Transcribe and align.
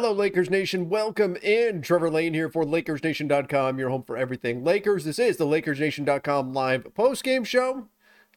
Hello, 0.00 0.12
Lakers 0.12 0.48
Nation. 0.48 0.88
Welcome 0.88 1.34
in. 1.42 1.82
Trevor 1.82 2.08
Lane 2.08 2.32
here 2.32 2.48
for 2.48 2.62
LakersNation.com, 2.62 3.80
your 3.80 3.88
home 3.88 4.04
for 4.04 4.16
everything 4.16 4.62
Lakers. 4.62 5.04
This 5.04 5.18
is 5.18 5.38
the 5.38 5.44
LakersNation.com 5.44 6.52
live 6.52 6.94
post-game 6.94 7.42
show. 7.42 7.88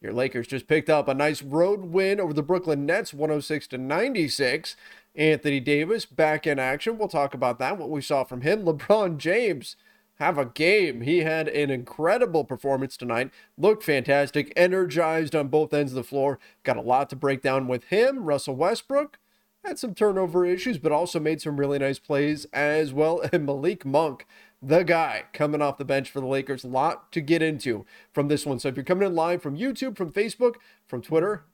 Your 0.01 0.11
Lakers 0.11 0.47
just 0.47 0.65
picked 0.65 0.89
up 0.89 1.07
a 1.07 1.13
nice 1.13 1.43
road 1.43 1.81
win 1.85 2.19
over 2.19 2.33
the 2.33 2.41
Brooklyn 2.41 2.87
Nets, 2.87 3.13
106 3.13 3.67
to 3.67 3.77
96. 3.77 4.75
Anthony 5.15 5.59
Davis 5.59 6.07
back 6.07 6.47
in 6.47 6.57
action. 6.57 6.97
We'll 6.97 7.07
talk 7.07 7.35
about 7.35 7.59
that, 7.59 7.77
what 7.77 7.91
we 7.91 8.01
saw 8.01 8.23
from 8.23 8.41
him. 8.41 8.63
LeBron 8.63 9.19
James 9.19 9.75
have 10.15 10.39
a 10.39 10.45
game. 10.45 11.01
He 11.01 11.19
had 11.19 11.47
an 11.47 11.69
incredible 11.69 12.43
performance 12.43 12.97
tonight. 12.97 13.29
Looked 13.55 13.83
fantastic, 13.83 14.51
energized 14.55 15.35
on 15.35 15.49
both 15.49 15.75
ends 15.75 15.91
of 15.91 15.97
the 15.97 16.03
floor. 16.03 16.39
Got 16.63 16.77
a 16.77 16.81
lot 16.81 17.11
to 17.11 17.15
break 17.15 17.43
down 17.43 17.67
with 17.67 17.83
him. 17.83 18.23
Russell 18.25 18.55
Westbrook 18.55 19.19
had 19.63 19.79
some 19.79 19.93
turnover 19.93 20.45
issues, 20.45 20.77
but 20.77 20.91
also 20.91 21.19
made 21.19 21.41
some 21.41 21.59
really 21.59 21.79
nice 21.79 21.99
plays 21.99 22.45
as 22.53 22.93
well. 22.93 23.21
And 23.33 23.45
Malik 23.45 23.85
Monk, 23.85 24.25
the 24.61 24.83
guy 24.83 25.23
coming 25.33 25.61
off 25.61 25.77
the 25.77 25.85
bench 25.85 26.09
for 26.09 26.19
the 26.19 26.27
Lakers. 26.27 26.65
Lot 26.65 27.11
to 27.11 27.21
get 27.21 27.41
into 27.41 27.85
from 28.13 28.27
this 28.27 28.45
one. 28.45 28.59
So 28.59 28.67
if 28.67 28.75
you're 28.75 28.83
coming 28.83 29.07
in 29.07 29.15
live 29.15 29.41
from 29.41 29.57
YouTube, 29.57 29.97
from 29.97 30.11
Facebook, 30.11 30.55
from 30.87 31.01
Twitter, 31.01 31.45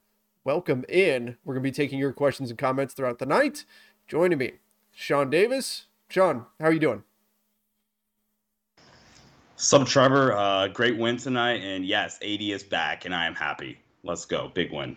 welcome 0.44 0.84
in. 0.88 1.36
We're 1.44 1.54
going 1.54 1.62
to 1.62 1.70
be 1.70 1.72
taking 1.72 1.98
your 1.98 2.12
questions 2.12 2.50
and 2.50 2.58
comments 2.58 2.94
throughout 2.94 3.18
the 3.18 3.26
night. 3.26 3.64
Joining 4.06 4.38
me, 4.38 4.52
Sean 4.92 5.30
Davis. 5.30 5.86
Sean, 6.08 6.46
how 6.58 6.66
are 6.66 6.72
you 6.72 6.80
doing? 6.80 7.04
Sub 9.56 9.86
Trevor, 9.86 10.32
uh, 10.34 10.68
great 10.68 10.96
win 10.96 11.16
tonight, 11.16 11.62
and 11.62 11.84
yes, 11.84 12.16
AD 12.22 12.40
is 12.40 12.62
back, 12.62 13.04
and 13.04 13.14
I 13.14 13.26
am 13.26 13.34
happy. 13.34 13.80
Let's 14.04 14.24
go, 14.24 14.52
big 14.54 14.72
win. 14.72 14.96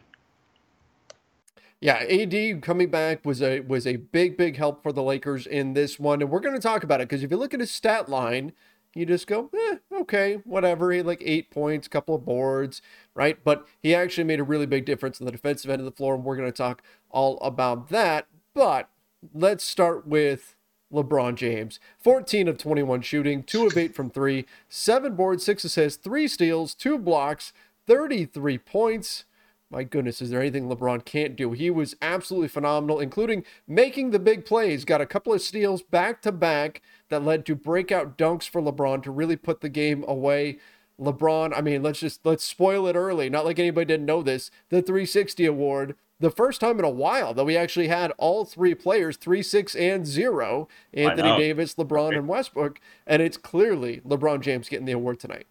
Yeah, 1.81 1.95
AD 1.95 2.61
coming 2.61 2.89
back 2.89 3.25
was 3.25 3.41
a 3.41 3.61
was 3.61 3.87
a 3.87 3.95
big 3.95 4.37
big 4.37 4.55
help 4.55 4.83
for 4.83 4.91
the 4.93 5.01
Lakers 5.01 5.47
in 5.47 5.73
this 5.73 5.99
one, 5.99 6.21
and 6.21 6.29
we're 6.29 6.39
going 6.39 6.55
to 6.55 6.61
talk 6.61 6.83
about 6.83 7.01
it 7.01 7.09
because 7.09 7.23
if 7.23 7.31
you 7.31 7.37
look 7.37 7.55
at 7.55 7.59
his 7.59 7.71
stat 7.71 8.07
line, 8.07 8.53
you 8.93 9.03
just 9.03 9.25
go, 9.25 9.49
eh, 9.55 9.77
okay, 9.91 10.35
whatever. 10.45 10.91
He 10.91 10.97
had 10.97 11.07
like 11.07 11.23
eight 11.25 11.49
points, 11.49 11.87
couple 11.87 12.13
of 12.13 12.23
boards, 12.23 12.83
right? 13.15 13.43
But 13.43 13.65
he 13.81 13.95
actually 13.95 14.25
made 14.25 14.39
a 14.39 14.43
really 14.43 14.67
big 14.67 14.85
difference 14.85 15.19
on 15.19 15.25
the 15.25 15.31
defensive 15.31 15.71
end 15.71 15.81
of 15.81 15.85
the 15.85 15.91
floor, 15.91 16.13
and 16.13 16.23
we're 16.23 16.35
going 16.35 16.51
to 16.51 16.55
talk 16.55 16.83
all 17.09 17.39
about 17.39 17.89
that. 17.89 18.27
But 18.53 18.87
let's 19.33 19.63
start 19.63 20.05
with 20.05 20.55
LeBron 20.93 21.33
James. 21.33 21.79
14 21.97 22.47
of 22.47 22.59
21 22.59 23.01
shooting, 23.01 23.41
2 23.41 23.65
of 23.65 23.77
8 23.77 23.95
from 23.95 24.11
3, 24.11 24.45
7 24.69 25.15
boards, 25.15 25.43
6 25.45 25.63
assists, 25.63 26.03
3 26.03 26.27
steals, 26.27 26.75
2 26.75 26.99
blocks, 26.99 27.53
33 27.87 28.59
points. 28.59 29.25
My 29.71 29.85
goodness, 29.85 30.21
is 30.21 30.29
there 30.29 30.41
anything 30.41 30.67
LeBron 30.67 31.05
can't 31.05 31.37
do? 31.37 31.53
He 31.53 31.69
was 31.69 31.95
absolutely 32.01 32.49
phenomenal, 32.49 32.99
including 32.99 33.45
making 33.65 34.11
the 34.11 34.19
big 34.19 34.45
plays. 34.45 34.83
Got 34.83 34.99
a 34.99 35.05
couple 35.05 35.33
of 35.33 35.41
steals 35.41 35.81
back 35.81 36.21
to 36.23 36.31
back 36.33 36.81
that 37.07 37.23
led 37.23 37.45
to 37.45 37.55
breakout 37.55 38.17
dunks 38.17 38.49
for 38.49 38.61
LeBron 38.61 39.01
to 39.03 39.11
really 39.11 39.37
put 39.37 39.61
the 39.61 39.69
game 39.69 40.03
away. 40.09 40.57
LeBron, 40.99 41.53
I 41.55 41.61
mean, 41.61 41.81
let's 41.81 42.01
just 42.01 42.25
let's 42.25 42.43
spoil 42.43 42.85
it 42.85 42.97
early. 42.97 43.29
Not 43.29 43.45
like 43.45 43.59
anybody 43.59 43.85
didn't 43.85 44.05
know 44.05 44.21
this. 44.21 44.51
The 44.69 44.81
360 44.81 45.45
award, 45.45 45.95
the 46.19 46.29
first 46.29 46.59
time 46.59 46.77
in 46.77 46.85
a 46.85 46.89
while 46.89 47.33
that 47.33 47.45
we 47.45 47.55
actually 47.55 47.87
had 47.87 48.11
all 48.17 48.43
three 48.43 48.75
players, 48.75 49.15
three, 49.15 49.41
six, 49.41 49.73
and 49.73 50.05
zero, 50.05 50.67
Anthony. 50.93 51.29
Davis, 51.37 51.75
LeBron, 51.75 52.17
and 52.17 52.27
Westbrook, 52.27 52.81
and 53.07 53.21
it's 53.21 53.37
clearly 53.37 54.01
LeBron 54.01 54.41
James 54.41 54.67
getting 54.67 54.85
the 54.85 54.91
award 54.91 55.19
tonight. 55.21 55.47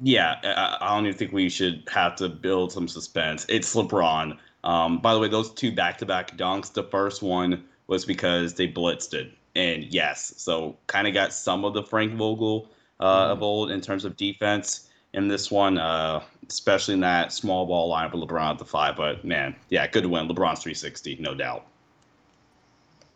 Yeah, 0.00 0.36
I, 0.80 0.94
don't 0.94 1.06
even 1.06 1.18
think 1.18 1.32
we 1.32 1.48
should 1.48 1.82
have 1.92 2.14
to 2.16 2.28
build 2.28 2.72
some 2.72 2.86
suspense. 2.86 3.44
It's 3.48 3.74
LeBron. 3.74 4.38
Um, 4.64 4.98
by 4.98 5.12
the 5.12 5.18
way, 5.18 5.28
those 5.28 5.52
two 5.52 5.72
back-to-back 5.72 6.36
dunks. 6.36 6.72
The 6.72 6.84
first 6.84 7.22
one 7.22 7.64
was 7.88 8.04
because 8.04 8.54
they 8.54 8.68
blitzed 8.68 9.14
it, 9.14 9.32
and 9.56 9.84
yes, 9.84 10.34
so 10.36 10.76
kind 10.86 11.08
of 11.08 11.14
got 11.14 11.32
some 11.32 11.64
of 11.64 11.74
the 11.74 11.82
Frank 11.82 12.14
Vogel 12.14 12.68
uh, 13.00 13.28
of 13.30 13.42
old 13.42 13.70
in 13.70 13.80
terms 13.80 14.04
of 14.04 14.16
defense. 14.16 14.88
In 15.14 15.26
this 15.26 15.50
one, 15.50 15.78
uh, 15.78 16.22
especially 16.48 16.94
in 16.94 17.00
that 17.00 17.32
small 17.32 17.66
ball 17.66 17.88
line 17.88 18.10
for 18.10 18.18
LeBron 18.18 18.50
at 18.52 18.58
the 18.58 18.64
five. 18.64 18.96
But 18.96 19.24
man, 19.24 19.56
yeah, 19.70 19.86
good 19.86 20.06
win. 20.06 20.28
LeBron's 20.28 20.62
360, 20.62 21.16
no 21.20 21.34
doubt. 21.34 21.66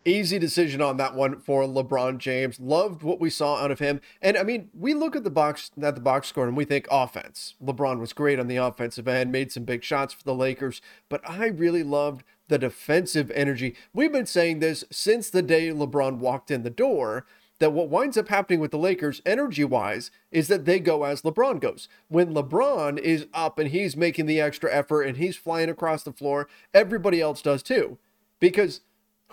Easy 0.05 0.37
decision 0.37 0.81
on 0.81 0.97
that 0.97 1.15
one 1.15 1.39
for 1.39 1.63
LeBron 1.63 2.17
James. 2.17 2.59
Loved 2.59 3.03
what 3.03 3.21
we 3.21 3.29
saw 3.29 3.55
out 3.57 3.71
of 3.71 3.79
him. 3.79 4.01
And 4.21 4.37
I 4.37 4.43
mean, 4.43 4.69
we 4.73 4.93
look 4.93 5.15
at 5.15 5.23
the 5.23 5.29
box 5.29 5.71
at 5.81 5.95
the 5.95 6.01
box 6.01 6.27
score 6.27 6.45
and 6.45 6.57
we 6.57 6.65
think 6.65 6.87
offense. 6.91 7.55
LeBron 7.63 7.99
was 7.99 8.11
great 8.11 8.39
on 8.39 8.47
the 8.47 8.57
offensive 8.57 9.07
end, 9.07 9.31
made 9.31 9.51
some 9.51 9.63
big 9.63 9.83
shots 9.83 10.13
for 10.13 10.23
the 10.23 10.35
Lakers, 10.35 10.81
but 11.07 11.21
I 11.29 11.47
really 11.47 11.83
loved 11.83 12.23
the 12.49 12.57
defensive 12.57 13.31
energy. 13.31 13.75
We've 13.93 14.11
been 14.11 14.25
saying 14.25 14.59
this 14.59 14.83
since 14.91 15.29
the 15.29 15.41
day 15.41 15.69
LeBron 15.69 16.17
walked 16.17 16.51
in 16.51 16.63
the 16.63 16.69
door 16.69 17.25
that 17.59 17.71
what 17.71 17.87
winds 17.87 18.17
up 18.17 18.27
happening 18.27 18.59
with 18.59 18.71
the 18.71 18.77
Lakers 18.77 19.21
energy 19.25 19.63
wise 19.63 20.11
is 20.31 20.49
that 20.49 20.65
they 20.65 20.79
go 20.81 21.05
as 21.05 21.21
LeBron 21.21 21.61
goes. 21.61 21.87
When 22.09 22.33
LeBron 22.33 22.99
is 22.99 23.27
up 23.33 23.57
and 23.57 23.69
he's 23.69 23.95
making 23.95 24.25
the 24.25 24.41
extra 24.41 24.73
effort 24.73 25.03
and 25.03 25.15
he's 25.15 25.37
flying 25.37 25.69
across 25.69 26.03
the 26.03 26.11
floor, 26.11 26.49
everybody 26.73 27.21
else 27.21 27.41
does 27.41 27.63
too. 27.63 27.97
Because 28.41 28.81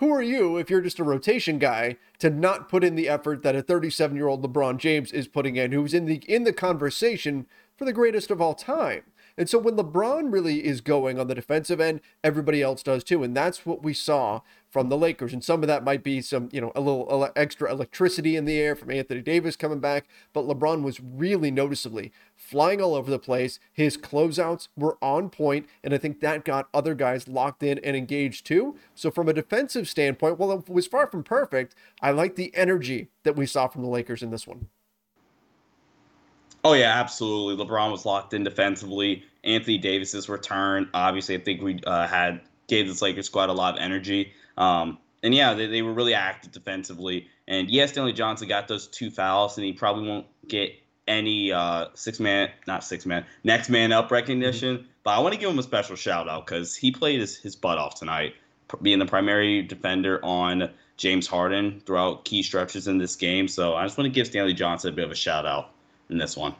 who 0.01 0.11
are 0.11 0.21
you 0.21 0.57
if 0.57 0.67
you're 0.67 0.81
just 0.81 0.99
a 0.99 1.03
rotation 1.03 1.59
guy 1.59 1.95
to 2.17 2.27
not 2.31 2.67
put 2.67 2.83
in 2.83 2.95
the 2.95 3.07
effort 3.07 3.43
that 3.43 3.55
a 3.55 3.61
37 3.61 4.17
year 4.17 4.27
old 4.27 4.43
LeBron 4.43 4.77
James 4.77 5.11
is 5.11 5.27
putting 5.27 5.55
in, 5.55 5.71
who's 5.71 5.93
in 5.93 6.05
the 6.05 6.15
in 6.27 6.43
the 6.43 6.51
conversation 6.51 7.45
for 7.77 7.85
the 7.85 7.93
greatest 7.93 8.31
of 8.31 8.41
all 8.41 8.55
time? 8.55 9.03
And 9.41 9.49
so 9.49 9.57
when 9.57 9.75
LeBron 9.75 10.31
really 10.31 10.63
is 10.63 10.81
going 10.81 11.19
on 11.19 11.25
the 11.25 11.33
defensive 11.33 11.81
end, 11.81 12.01
everybody 12.23 12.61
else 12.61 12.83
does 12.83 13.03
too. 13.03 13.23
And 13.23 13.35
that's 13.35 13.65
what 13.65 13.81
we 13.81 13.91
saw 13.91 14.41
from 14.69 14.89
the 14.89 14.97
Lakers. 14.99 15.33
And 15.33 15.43
some 15.43 15.63
of 15.63 15.67
that 15.67 15.83
might 15.83 16.03
be 16.03 16.21
some, 16.21 16.47
you 16.51 16.61
know, 16.61 16.71
a 16.75 16.79
little 16.79 17.07
ele- 17.09 17.31
extra 17.35 17.71
electricity 17.71 18.35
in 18.35 18.45
the 18.45 18.59
air 18.59 18.75
from 18.75 18.91
Anthony 18.91 19.19
Davis 19.23 19.55
coming 19.55 19.79
back. 19.79 20.07
But 20.31 20.45
LeBron 20.45 20.83
was 20.83 20.99
really 20.99 21.49
noticeably 21.49 22.11
flying 22.35 22.83
all 22.83 22.93
over 22.93 23.09
the 23.09 23.17
place. 23.17 23.57
His 23.73 23.97
closeouts 23.97 24.67
were 24.77 24.99
on 25.01 25.31
point, 25.31 25.65
And 25.83 25.91
I 25.91 25.97
think 25.97 26.19
that 26.19 26.45
got 26.45 26.69
other 26.71 26.93
guys 26.93 27.27
locked 27.27 27.63
in 27.63 27.79
and 27.79 27.97
engaged 27.97 28.45
too. 28.45 28.75
So 28.93 29.09
from 29.09 29.27
a 29.27 29.33
defensive 29.33 29.89
standpoint, 29.89 30.37
well, 30.37 30.51
it 30.51 30.69
was 30.69 30.85
far 30.85 31.07
from 31.07 31.23
perfect. 31.23 31.73
I 31.99 32.11
like 32.11 32.35
the 32.35 32.55
energy 32.55 33.09
that 33.23 33.35
we 33.35 33.47
saw 33.47 33.67
from 33.67 33.81
the 33.81 33.89
Lakers 33.89 34.21
in 34.21 34.29
this 34.29 34.45
one. 34.45 34.67
Oh 36.63 36.73
yeah, 36.73 36.99
absolutely. 36.99 37.63
LeBron 37.63 37.91
was 37.91 38.05
locked 38.05 38.33
in 38.33 38.43
defensively. 38.43 39.23
Anthony 39.43 39.77
Davis's 39.77 40.29
return, 40.29 40.89
obviously, 40.93 41.35
I 41.35 41.39
think 41.39 41.61
we 41.61 41.79
uh, 41.87 42.07
had 42.07 42.41
gave 42.67 42.87
this 42.87 43.01
Lakers 43.01 43.25
squad 43.25 43.49
a 43.49 43.53
lot 43.53 43.75
of 43.75 43.81
energy. 43.81 44.31
Um, 44.57 44.99
and 45.23 45.33
yeah, 45.33 45.53
they, 45.53 45.67
they 45.67 45.81
were 45.81 45.93
really 45.93 46.13
active 46.13 46.51
defensively. 46.51 47.27
And 47.47 47.69
yes, 47.69 47.91
Stanley 47.91 48.13
Johnson 48.13 48.47
got 48.47 48.67
those 48.67 48.87
two 48.87 49.09
fouls, 49.09 49.57
and 49.57 49.65
he 49.65 49.73
probably 49.73 50.07
won't 50.07 50.27
get 50.47 50.73
any 51.07 51.51
uh, 51.51 51.87
six 51.95 52.19
man, 52.19 52.49
not 52.67 52.83
six 52.83 53.05
man, 53.05 53.25
next 53.43 53.69
man 53.69 53.91
up 53.91 54.11
recognition. 54.11 54.77
Mm-hmm. 54.77 54.87
But 55.03 55.11
I 55.11 55.19
want 55.19 55.33
to 55.33 55.39
give 55.39 55.49
him 55.49 55.59
a 55.59 55.63
special 55.63 55.95
shout 55.95 56.29
out 56.29 56.45
because 56.45 56.75
he 56.75 56.91
played 56.91 57.19
his, 57.19 57.35
his 57.35 57.55
butt 57.55 57.79
off 57.79 57.95
tonight, 57.95 58.35
being 58.83 58.99
the 58.99 59.05
primary 59.05 59.63
defender 59.63 60.23
on 60.23 60.69
James 60.97 61.25
Harden 61.25 61.81
throughout 61.85 62.23
key 62.23 62.43
stretches 62.43 62.87
in 62.87 62.99
this 62.99 63.15
game. 63.15 63.47
So 63.47 63.73
I 63.73 63.83
just 63.83 63.97
want 63.97 64.05
to 64.05 64.11
give 64.11 64.27
Stanley 64.27 64.53
Johnson 64.53 64.93
a 64.93 64.95
bit 64.95 65.05
of 65.05 65.11
a 65.11 65.15
shout 65.15 65.47
out 65.47 65.71
in 66.11 66.17
this 66.17 66.37
one. 66.37 66.53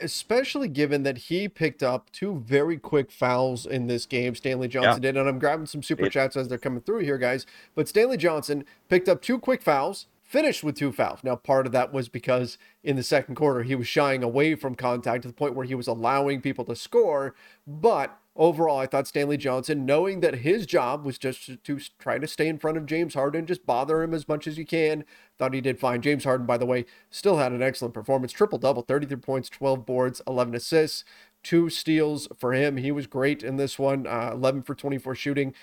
Especially 0.00 0.66
given 0.66 1.02
that 1.02 1.18
he 1.18 1.46
picked 1.46 1.82
up 1.82 2.10
two 2.10 2.42
very 2.46 2.78
quick 2.78 3.12
fouls 3.12 3.66
in 3.66 3.86
this 3.86 4.06
game, 4.06 4.34
Stanley 4.34 4.66
Johnson 4.66 5.02
yeah. 5.02 5.12
did. 5.12 5.16
And 5.18 5.28
I'm 5.28 5.38
grabbing 5.38 5.66
some 5.66 5.82
super 5.82 6.08
chats 6.08 6.36
as 6.36 6.48
they're 6.48 6.56
coming 6.56 6.80
through 6.80 7.00
here, 7.00 7.18
guys. 7.18 7.44
But 7.74 7.86
Stanley 7.86 8.16
Johnson 8.16 8.64
picked 8.88 9.10
up 9.10 9.20
two 9.20 9.38
quick 9.38 9.60
fouls, 9.62 10.06
finished 10.22 10.64
with 10.64 10.74
two 10.74 10.90
fouls. 10.90 11.20
Now, 11.22 11.36
part 11.36 11.66
of 11.66 11.72
that 11.72 11.92
was 11.92 12.08
because 12.08 12.56
in 12.82 12.96
the 12.96 13.02
second 13.02 13.34
quarter, 13.34 13.62
he 13.62 13.74
was 13.74 13.86
shying 13.86 14.22
away 14.22 14.54
from 14.54 14.74
contact 14.74 15.22
to 15.22 15.28
the 15.28 15.34
point 15.34 15.54
where 15.54 15.66
he 15.66 15.74
was 15.74 15.86
allowing 15.86 16.40
people 16.40 16.64
to 16.64 16.74
score. 16.74 17.34
But 17.66 18.18
overall, 18.36 18.78
I 18.78 18.86
thought 18.86 19.06
Stanley 19.06 19.36
Johnson, 19.36 19.86
knowing 19.86 20.20
that 20.20 20.36
his 20.36 20.66
job 20.66 21.04
was 21.04 21.18
just 21.18 21.62
to, 21.64 21.80
try 21.98 22.18
to 22.18 22.26
stay 22.26 22.48
in 22.48 22.58
front 22.58 22.76
of 22.76 22.86
James 22.86 23.14
Harden, 23.14 23.46
just 23.46 23.66
bother 23.66 24.02
him 24.02 24.14
as 24.14 24.28
much 24.28 24.46
as 24.46 24.58
you 24.58 24.66
can, 24.66 25.04
thought 25.38 25.54
he 25.54 25.60
did 25.60 25.78
fine. 25.78 26.02
James 26.02 26.24
Harden, 26.24 26.46
by 26.46 26.58
the 26.58 26.66
way, 26.66 26.84
still 27.10 27.38
had 27.38 27.52
an 27.52 27.62
excellent 27.62 27.94
performance 27.94 28.32
triple 28.32 28.58
double, 28.58 28.82
33 28.82 29.16
points, 29.18 29.48
12 29.48 29.86
boards, 29.86 30.22
11 30.26 30.54
assists, 30.54 31.04
two 31.42 31.68
steals 31.68 32.28
for 32.36 32.52
him. 32.52 32.76
He 32.76 32.90
was 32.90 33.06
great 33.06 33.42
in 33.42 33.56
this 33.56 33.78
one, 33.78 34.06
uh, 34.06 34.30
11 34.32 34.62
for 34.62 34.74
24 34.74 35.14
shooting. 35.14 35.54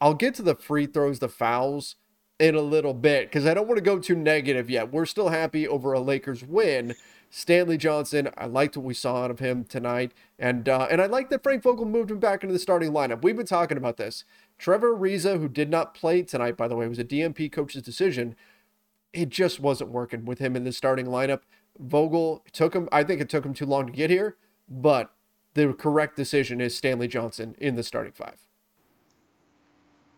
I'll 0.00 0.14
get 0.14 0.34
to 0.34 0.42
the 0.42 0.54
free 0.54 0.86
throws, 0.86 1.18
the 1.18 1.28
fouls 1.28 1.96
in 2.38 2.54
a 2.54 2.60
little 2.60 2.94
bit 2.94 3.28
because 3.28 3.46
I 3.46 3.54
don't 3.54 3.66
want 3.66 3.78
to 3.78 3.84
go 3.84 3.98
too 3.98 4.14
negative 4.14 4.70
yet. 4.70 4.92
We're 4.92 5.06
still 5.06 5.28
happy 5.28 5.66
over 5.66 5.92
a 5.92 6.00
Lakers 6.00 6.44
win. 6.44 6.94
Stanley 7.30 7.76
Johnson, 7.76 8.30
I 8.38 8.46
liked 8.46 8.76
what 8.76 8.86
we 8.86 8.94
saw 8.94 9.24
out 9.24 9.30
of 9.30 9.38
him 9.38 9.64
tonight, 9.64 10.12
and 10.38 10.68
uh, 10.68 10.88
and 10.90 11.00
I 11.00 11.06
like 11.06 11.28
that 11.30 11.42
Frank 11.42 11.62
Vogel 11.62 11.84
moved 11.84 12.10
him 12.10 12.18
back 12.18 12.42
into 12.42 12.52
the 12.52 12.58
starting 12.58 12.90
lineup. 12.90 13.22
We've 13.22 13.36
been 13.36 13.46
talking 13.46 13.76
about 13.76 13.98
this. 13.98 14.24
Trevor 14.56 14.96
Ariza, 14.96 15.38
who 15.38 15.48
did 15.48 15.70
not 15.70 15.94
play 15.94 16.22
tonight, 16.22 16.56
by 16.56 16.68
the 16.68 16.76
way, 16.76 16.88
was 16.88 16.98
a 16.98 17.04
DNP 17.04 17.52
coach's 17.52 17.82
decision. 17.82 18.34
It 19.12 19.28
just 19.28 19.60
wasn't 19.60 19.90
working 19.90 20.24
with 20.24 20.38
him 20.38 20.56
in 20.56 20.64
the 20.64 20.72
starting 20.72 21.06
lineup. 21.06 21.42
Vogel 21.78 22.44
took 22.52 22.74
him. 22.74 22.88
I 22.90 23.04
think 23.04 23.20
it 23.20 23.28
took 23.28 23.44
him 23.44 23.54
too 23.54 23.66
long 23.66 23.86
to 23.86 23.92
get 23.92 24.10
here, 24.10 24.36
but 24.68 25.12
the 25.54 25.74
correct 25.74 26.16
decision 26.16 26.60
is 26.60 26.76
Stanley 26.76 27.08
Johnson 27.08 27.54
in 27.58 27.74
the 27.74 27.82
starting 27.82 28.12
five. 28.12 28.47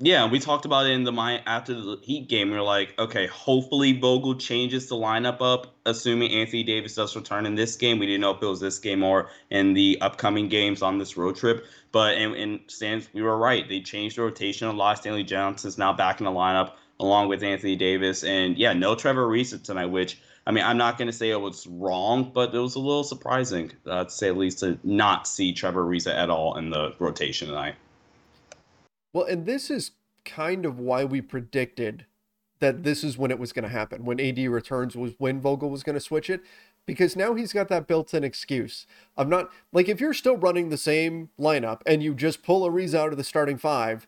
Yeah, 0.03 0.31
we 0.31 0.39
talked 0.39 0.65
about 0.65 0.87
it 0.87 0.93
in 0.93 1.05
the 1.05 1.13
mind 1.13 1.43
after 1.45 1.75
the 1.75 1.99
Heat 2.01 2.27
game. 2.27 2.51
We 2.51 2.57
are 2.57 2.63
like, 2.63 2.99
okay, 2.99 3.27
hopefully 3.27 3.93
Vogel 3.93 4.35
changes 4.35 4.89
the 4.89 4.95
lineup 4.95 5.43
up, 5.43 5.75
assuming 5.85 6.33
Anthony 6.33 6.63
Davis 6.63 6.95
does 6.95 7.15
return 7.15 7.45
in 7.45 7.55
this 7.55 7.77
game. 7.77 7.99
We 7.99 8.07
didn't 8.07 8.23
know 8.23 8.31
if 8.31 8.43
it 8.43 8.47
was 8.47 8.61
this 8.61 8.79
game 8.79 9.03
or 9.03 9.29
in 9.51 9.75
the 9.75 9.99
upcoming 10.01 10.49
games 10.49 10.81
on 10.81 10.97
this 10.97 11.19
road 11.19 11.37
trip. 11.37 11.67
But 11.93 12.17
in, 12.17 12.35
in 12.35 12.61
stands, 12.67 13.11
we 13.13 13.21
were 13.21 13.37
right. 13.37 13.69
They 13.69 13.83
changed 13.83 14.17
the 14.17 14.23
rotation 14.23 14.69
a 14.69 14.73
lot. 14.73 14.97
Stanley 14.97 15.23
Johnson's 15.23 15.77
now 15.77 15.93
back 15.93 16.19
in 16.19 16.25
the 16.25 16.31
lineup 16.31 16.73
along 16.99 17.29
with 17.29 17.43
Anthony 17.43 17.77
Davis, 17.77 18.25
and 18.25 18.57
yeah, 18.57 18.73
no 18.73 18.95
Trevor 18.95 19.27
Ariza 19.27 19.63
tonight. 19.63 19.87
Which 19.87 20.19
I 20.47 20.53
mean, 20.53 20.65
I'm 20.65 20.79
not 20.79 20.97
going 20.97 21.09
to 21.09 21.13
say 21.13 21.31
it 21.31 21.41
was 21.41 21.67
wrong, 21.67 22.31
but 22.33 22.55
it 22.55 22.59
was 22.59 22.75
a 22.75 22.81
little 22.81 23.05
surprising, 23.05 23.73
uh, 23.87 24.05
to 24.05 24.11
say 24.11 24.29
at 24.29 24.37
least, 24.37 24.61
to 24.61 24.79
not 24.83 25.27
see 25.27 25.53
Trevor 25.53 25.85
Ariza 25.85 26.15
at 26.15 26.31
all 26.31 26.57
in 26.57 26.71
the 26.71 26.95
rotation 26.99 27.49
tonight. 27.49 27.75
Well, 29.13 29.25
and 29.25 29.47
this 29.47 29.71
is 29.71 29.93
kind 30.25 30.65
of 30.65 30.79
why 30.79 31.05
we 31.05 31.21
predicted 31.21 32.07
that 32.61 32.83
this 32.83 33.03
is 33.03 33.17
when 33.17 33.31
it 33.31 33.39
was 33.39 33.53
going 33.53 33.63
to 33.63 33.69
happen. 33.69 34.05
When 34.05 34.21
AD 34.21 34.39
returns 34.39 34.95
was 34.95 35.15
when 35.19 35.41
Vogel 35.41 35.71
was 35.71 35.83
going 35.83 35.95
to 35.95 36.01
switch 36.01 36.29
it 36.29 36.43
because 36.87 37.17
now 37.17 37.35
he's 37.35 37.53
got 37.53 37.69
that 37.69 37.87
built-in 37.87 38.23
excuse. 38.23 38.87
I'm 39.17 39.31
not 39.31 39.51
like 39.73 39.89
if 39.89 40.01
you're 40.01 40.15
still 40.15 40.37
running 40.37 40.69
the 40.69 40.77
same 40.77 41.31
lineup 41.39 41.81
and 41.87 42.03
you 42.03 42.15
just 42.15 42.43
pull 42.43 42.69
Ariza 42.69 42.97
out 42.97 43.13
of 43.13 43.17
the 43.17 43.25
starting 43.25 43.57
five, 43.59 44.07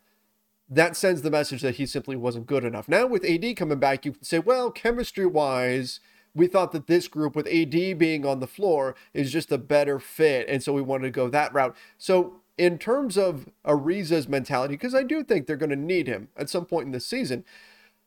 that 0.69 0.97
sends 0.97 1.23
the 1.23 1.31
message 1.31 1.63
that 1.63 1.77
he 1.77 1.87
simply 1.87 2.17
wasn't 2.17 2.47
good 2.47 2.65
enough. 2.65 2.89
Now 2.89 3.07
with 3.07 3.25
AD 3.25 3.57
coming 3.57 3.79
back, 3.79 4.05
you 4.05 4.13
can 4.13 4.25
say, 4.25 4.39
well, 4.39 4.71
chemistry-wise, 4.71 6.01
we 6.35 6.47
thought 6.47 6.73
that 6.73 6.87
this 6.87 7.09
group 7.09 7.37
with 7.37 7.47
AD 7.47 7.99
being 7.99 8.25
on 8.25 8.41
the 8.41 8.47
floor 8.47 8.95
is 9.13 9.33
just 9.33 9.53
a 9.53 9.59
better 9.59 9.99
fit, 9.99 10.49
and 10.49 10.63
so 10.63 10.73
we 10.73 10.81
wanted 10.81 11.05
to 11.05 11.11
go 11.11 11.29
that 11.29 11.53
route. 11.53 11.77
So 11.99 12.41
in 12.59 12.79
terms 12.79 13.17
of 13.17 13.49
Ariza's 13.65 14.29
mentality, 14.29 14.75
because 14.75 14.95
I 14.95 15.03
do 15.03 15.23
think 15.23 15.47
they're 15.47 15.57
going 15.57 15.71
to 15.71 15.77
need 15.77 16.07
him 16.07 16.29
at 16.37 16.51
some 16.51 16.67
point 16.67 16.87
in 16.87 16.93
the 16.93 17.01
season, 17.01 17.45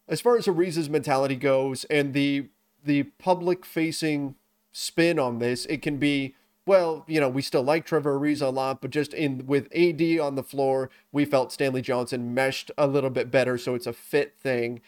as 0.08 0.22
far 0.22 0.38
as 0.38 0.46
Ariza's 0.46 0.90
mentality 0.90 1.36
goes 1.36 1.84
and 1.86 2.14
the 2.14 2.50
the 2.84 3.04
public 3.04 3.66
facing 3.66 4.36
spin 4.72 5.18
on 5.18 5.40
this, 5.40 5.66
it 5.66 5.82
can 5.82 5.98
be 5.98 6.36
well, 6.68 7.06
you 7.08 7.20
know, 7.20 7.30
we 7.30 7.44
still 7.44 7.62
like 7.62 7.86
Trevor 7.86 8.20
Ariza 8.20 8.48
a 8.48 8.50
lot, 8.50 8.82
but 8.82 8.90
just 8.90 9.14
in 9.14 9.46
with 9.46 9.68
AD 9.76 10.20
on 10.20 10.36
the 10.36 10.44
floor, 10.44 10.90
we 11.12 11.24
felt 11.26 11.52
Stanley 11.52 11.82
Johnson 11.82 12.34
meshed 12.34 12.72
a 12.78 12.88
little 12.88 13.12
bit 13.12 13.30
better, 13.30 13.58
so 13.58 13.76
it's 13.76 13.86
a 13.86 13.94
fit 13.94 14.36
thing. 14.40 14.82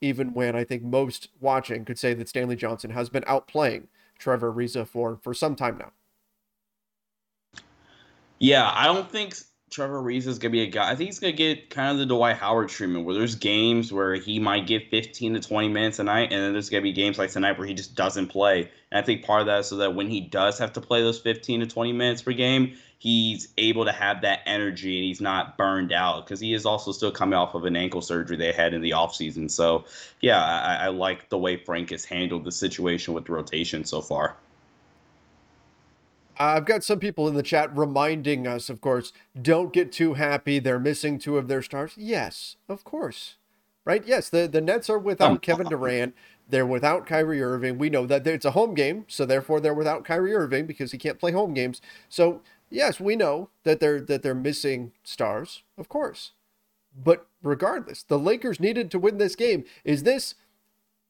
Even 0.00 0.34
when 0.34 0.54
I 0.54 0.64
think 0.64 0.82
most 0.82 1.28
watching 1.40 1.84
could 1.84 1.98
say 1.98 2.14
that 2.14 2.28
Stanley 2.28 2.56
Johnson 2.56 2.90
has 2.90 3.08
been 3.08 3.22
outplaying 3.24 3.86
Trevor 4.18 4.52
Ariza 4.52 4.86
for 4.86 5.18
for 5.22 5.34
some 5.34 5.56
time 5.56 5.78
now. 5.78 5.92
Yeah, 8.44 8.70
I 8.74 8.84
don't 8.84 9.10
think 9.10 9.38
Trevor 9.70 10.02
Ariza 10.02 10.26
is 10.26 10.38
gonna 10.38 10.52
be 10.52 10.60
a 10.60 10.66
guy. 10.66 10.90
I 10.90 10.96
think 10.96 11.08
he's 11.08 11.18
gonna 11.18 11.32
get 11.32 11.70
kind 11.70 11.92
of 11.92 11.96
the 11.96 12.04
Dwight 12.04 12.36
Howard 12.36 12.68
treatment, 12.68 13.06
where 13.06 13.14
there's 13.14 13.36
games 13.36 13.90
where 13.90 14.16
he 14.16 14.38
might 14.38 14.66
get 14.66 14.90
15 14.90 15.32
to 15.32 15.40
20 15.40 15.68
minutes 15.68 15.98
a 15.98 16.04
night, 16.04 16.30
and 16.30 16.42
then 16.42 16.52
there's 16.52 16.68
gonna 16.68 16.82
be 16.82 16.92
games 16.92 17.16
like 17.16 17.30
tonight 17.30 17.56
where 17.56 17.66
he 17.66 17.72
just 17.72 17.94
doesn't 17.94 18.26
play. 18.26 18.68
And 18.92 18.98
I 18.98 19.02
think 19.02 19.24
part 19.24 19.40
of 19.40 19.46
that 19.46 19.60
is 19.60 19.68
so 19.68 19.76
that 19.76 19.94
when 19.94 20.10
he 20.10 20.20
does 20.20 20.58
have 20.58 20.74
to 20.74 20.82
play 20.82 21.00
those 21.00 21.18
15 21.18 21.60
to 21.60 21.66
20 21.66 21.94
minutes 21.94 22.20
per 22.20 22.34
game, 22.34 22.76
he's 22.98 23.48
able 23.56 23.86
to 23.86 23.92
have 23.92 24.20
that 24.20 24.40
energy 24.44 24.98
and 24.98 25.06
he's 25.06 25.22
not 25.22 25.56
burned 25.56 25.90
out 25.90 26.26
because 26.26 26.38
he 26.38 26.52
is 26.52 26.66
also 26.66 26.92
still 26.92 27.12
coming 27.12 27.38
off 27.38 27.54
of 27.54 27.64
an 27.64 27.76
ankle 27.76 28.02
surgery 28.02 28.36
they 28.36 28.52
had 28.52 28.74
in 28.74 28.82
the 28.82 28.90
offseason. 28.90 29.50
So, 29.50 29.86
yeah, 30.20 30.44
I, 30.44 30.84
I 30.84 30.88
like 30.88 31.30
the 31.30 31.38
way 31.38 31.56
Frank 31.56 31.92
has 31.92 32.04
handled 32.04 32.44
the 32.44 32.52
situation 32.52 33.14
with 33.14 33.24
the 33.24 33.32
rotation 33.32 33.84
so 33.84 34.02
far. 34.02 34.36
I've 36.38 36.64
got 36.64 36.84
some 36.84 36.98
people 36.98 37.28
in 37.28 37.34
the 37.34 37.42
chat 37.42 37.76
reminding 37.76 38.46
us, 38.46 38.68
of 38.68 38.80
course, 38.80 39.12
don't 39.40 39.72
get 39.72 39.92
too 39.92 40.14
happy. 40.14 40.58
They're 40.58 40.78
missing 40.78 41.18
two 41.18 41.38
of 41.38 41.48
their 41.48 41.62
stars. 41.62 41.92
Yes, 41.96 42.56
of 42.68 42.84
course. 42.84 43.36
Right? 43.84 44.02
Yes, 44.06 44.30
the, 44.30 44.48
the 44.48 44.60
Nets 44.60 44.88
are 44.88 44.98
without 44.98 45.30
um, 45.30 45.38
Kevin 45.38 45.68
Durant. 45.68 46.14
They're 46.48 46.66
without 46.66 47.06
Kyrie 47.06 47.42
Irving. 47.42 47.78
We 47.78 47.90
know 47.90 48.06
that 48.06 48.26
it's 48.26 48.44
a 48.44 48.52
home 48.52 48.74
game, 48.74 49.04
so 49.08 49.24
therefore 49.24 49.60
they're 49.60 49.74
without 49.74 50.04
Kyrie 50.04 50.34
Irving 50.34 50.66
because 50.66 50.92
he 50.92 50.98
can't 50.98 51.18
play 51.18 51.32
home 51.32 51.54
games. 51.54 51.80
So 52.08 52.42
yes, 52.70 53.00
we 53.00 53.16
know 53.16 53.50
that 53.64 53.80
they're 53.80 54.00
that 54.00 54.22
they're 54.22 54.34
missing 54.34 54.92
stars, 55.02 55.62
of 55.78 55.88
course. 55.88 56.32
But 56.96 57.26
regardless, 57.42 58.02
the 58.02 58.18
Lakers 58.18 58.60
needed 58.60 58.90
to 58.90 58.98
win 58.98 59.18
this 59.18 59.36
game. 59.36 59.64
Is 59.84 60.02
this 60.02 60.34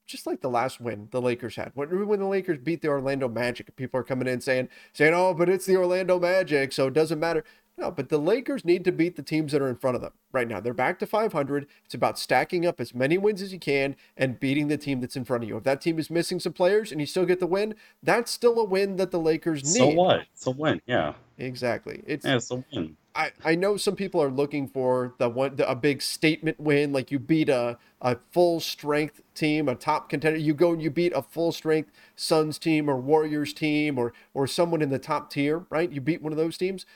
just 0.06 0.26
like 0.26 0.40
the 0.40 0.50
last 0.50 0.80
win 0.80 1.08
the 1.10 1.20
Lakers 1.20 1.56
had. 1.56 1.72
When, 1.74 2.06
when 2.06 2.20
the 2.20 2.26
Lakers 2.26 2.58
beat 2.58 2.82
the 2.82 2.88
Orlando 2.88 3.28
Magic, 3.28 3.74
people 3.76 4.00
are 4.00 4.04
coming 4.04 4.28
in 4.28 4.40
saying, 4.40 4.68
saying, 4.92 5.14
oh, 5.14 5.34
but 5.34 5.48
it's 5.48 5.66
the 5.66 5.76
Orlando 5.76 6.18
Magic, 6.18 6.72
so 6.72 6.88
it 6.88 6.94
doesn't 6.94 7.20
matter. 7.20 7.44
No, 7.76 7.90
but 7.90 8.08
the 8.08 8.18
Lakers 8.18 8.64
need 8.64 8.84
to 8.84 8.92
beat 8.92 9.16
the 9.16 9.22
teams 9.22 9.50
that 9.50 9.60
are 9.60 9.68
in 9.68 9.76
front 9.76 9.96
of 9.96 10.00
them 10.00 10.12
right 10.30 10.46
now. 10.46 10.60
They're 10.60 10.72
back 10.72 11.00
to 11.00 11.06
500. 11.06 11.66
It's 11.84 11.94
about 11.94 12.18
stacking 12.18 12.64
up 12.64 12.80
as 12.80 12.94
many 12.94 13.18
wins 13.18 13.42
as 13.42 13.52
you 13.52 13.58
can 13.58 13.96
and 14.16 14.38
beating 14.38 14.68
the 14.68 14.78
team 14.78 15.00
that's 15.00 15.16
in 15.16 15.24
front 15.24 15.42
of 15.42 15.48
you. 15.48 15.56
If 15.56 15.64
that 15.64 15.80
team 15.80 15.98
is 15.98 16.08
missing 16.08 16.38
some 16.38 16.52
players 16.52 16.92
and 16.92 17.00
you 17.00 17.06
still 17.06 17.26
get 17.26 17.40
the 17.40 17.48
win, 17.48 17.74
that's 18.00 18.30
still 18.30 18.60
a 18.60 18.64
win 18.64 18.94
that 18.96 19.10
the 19.10 19.18
Lakers 19.18 19.64
need. 19.64 19.78
So 19.78 19.88
what? 19.88 20.20
It's 20.32 20.46
a 20.46 20.52
win, 20.52 20.80
yeah. 20.86 21.14
Exactly. 21.36 22.04
It's, 22.06 22.24
yeah, 22.24 22.36
it's 22.36 22.50
a 22.52 22.62
win. 22.72 22.96
I, 23.16 23.30
I 23.44 23.54
know 23.54 23.76
some 23.76 23.94
people 23.94 24.20
are 24.20 24.30
looking 24.30 24.66
for 24.66 25.14
the 25.18 25.28
one 25.28 25.56
the, 25.56 25.68
a 25.70 25.76
big 25.76 26.02
statement 26.02 26.58
win, 26.58 26.92
like 26.92 27.12
you 27.12 27.18
beat 27.18 27.48
a, 27.48 27.78
a 28.00 28.18
full 28.32 28.58
strength 28.58 29.22
team, 29.34 29.68
a 29.68 29.74
top 29.76 30.08
contender. 30.08 30.38
You 30.38 30.52
go 30.52 30.72
and 30.72 30.82
you 30.82 30.90
beat 30.90 31.12
a 31.14 31.22
full 31.22 31.52
strength 31.52 31.92
Suns 32.16 32.58
team 32.58 32.88
or 32.90 32.96
Warriors 32.96 33.52
team 33.52 33.98
or 33.98 34.12
or 34.32 34.46
someone 34.46 34.82
in 34.82 34.88
the 34.90 34.98
top 34.98 35.30
tier, 35.30 35.64
right? 35.70 35.90
You 35.90 36.00
beat 36.00 36.22
one 36.22 36.32
of 36.32 36.38
those 36.38 36.58
teams. 36.58 36.86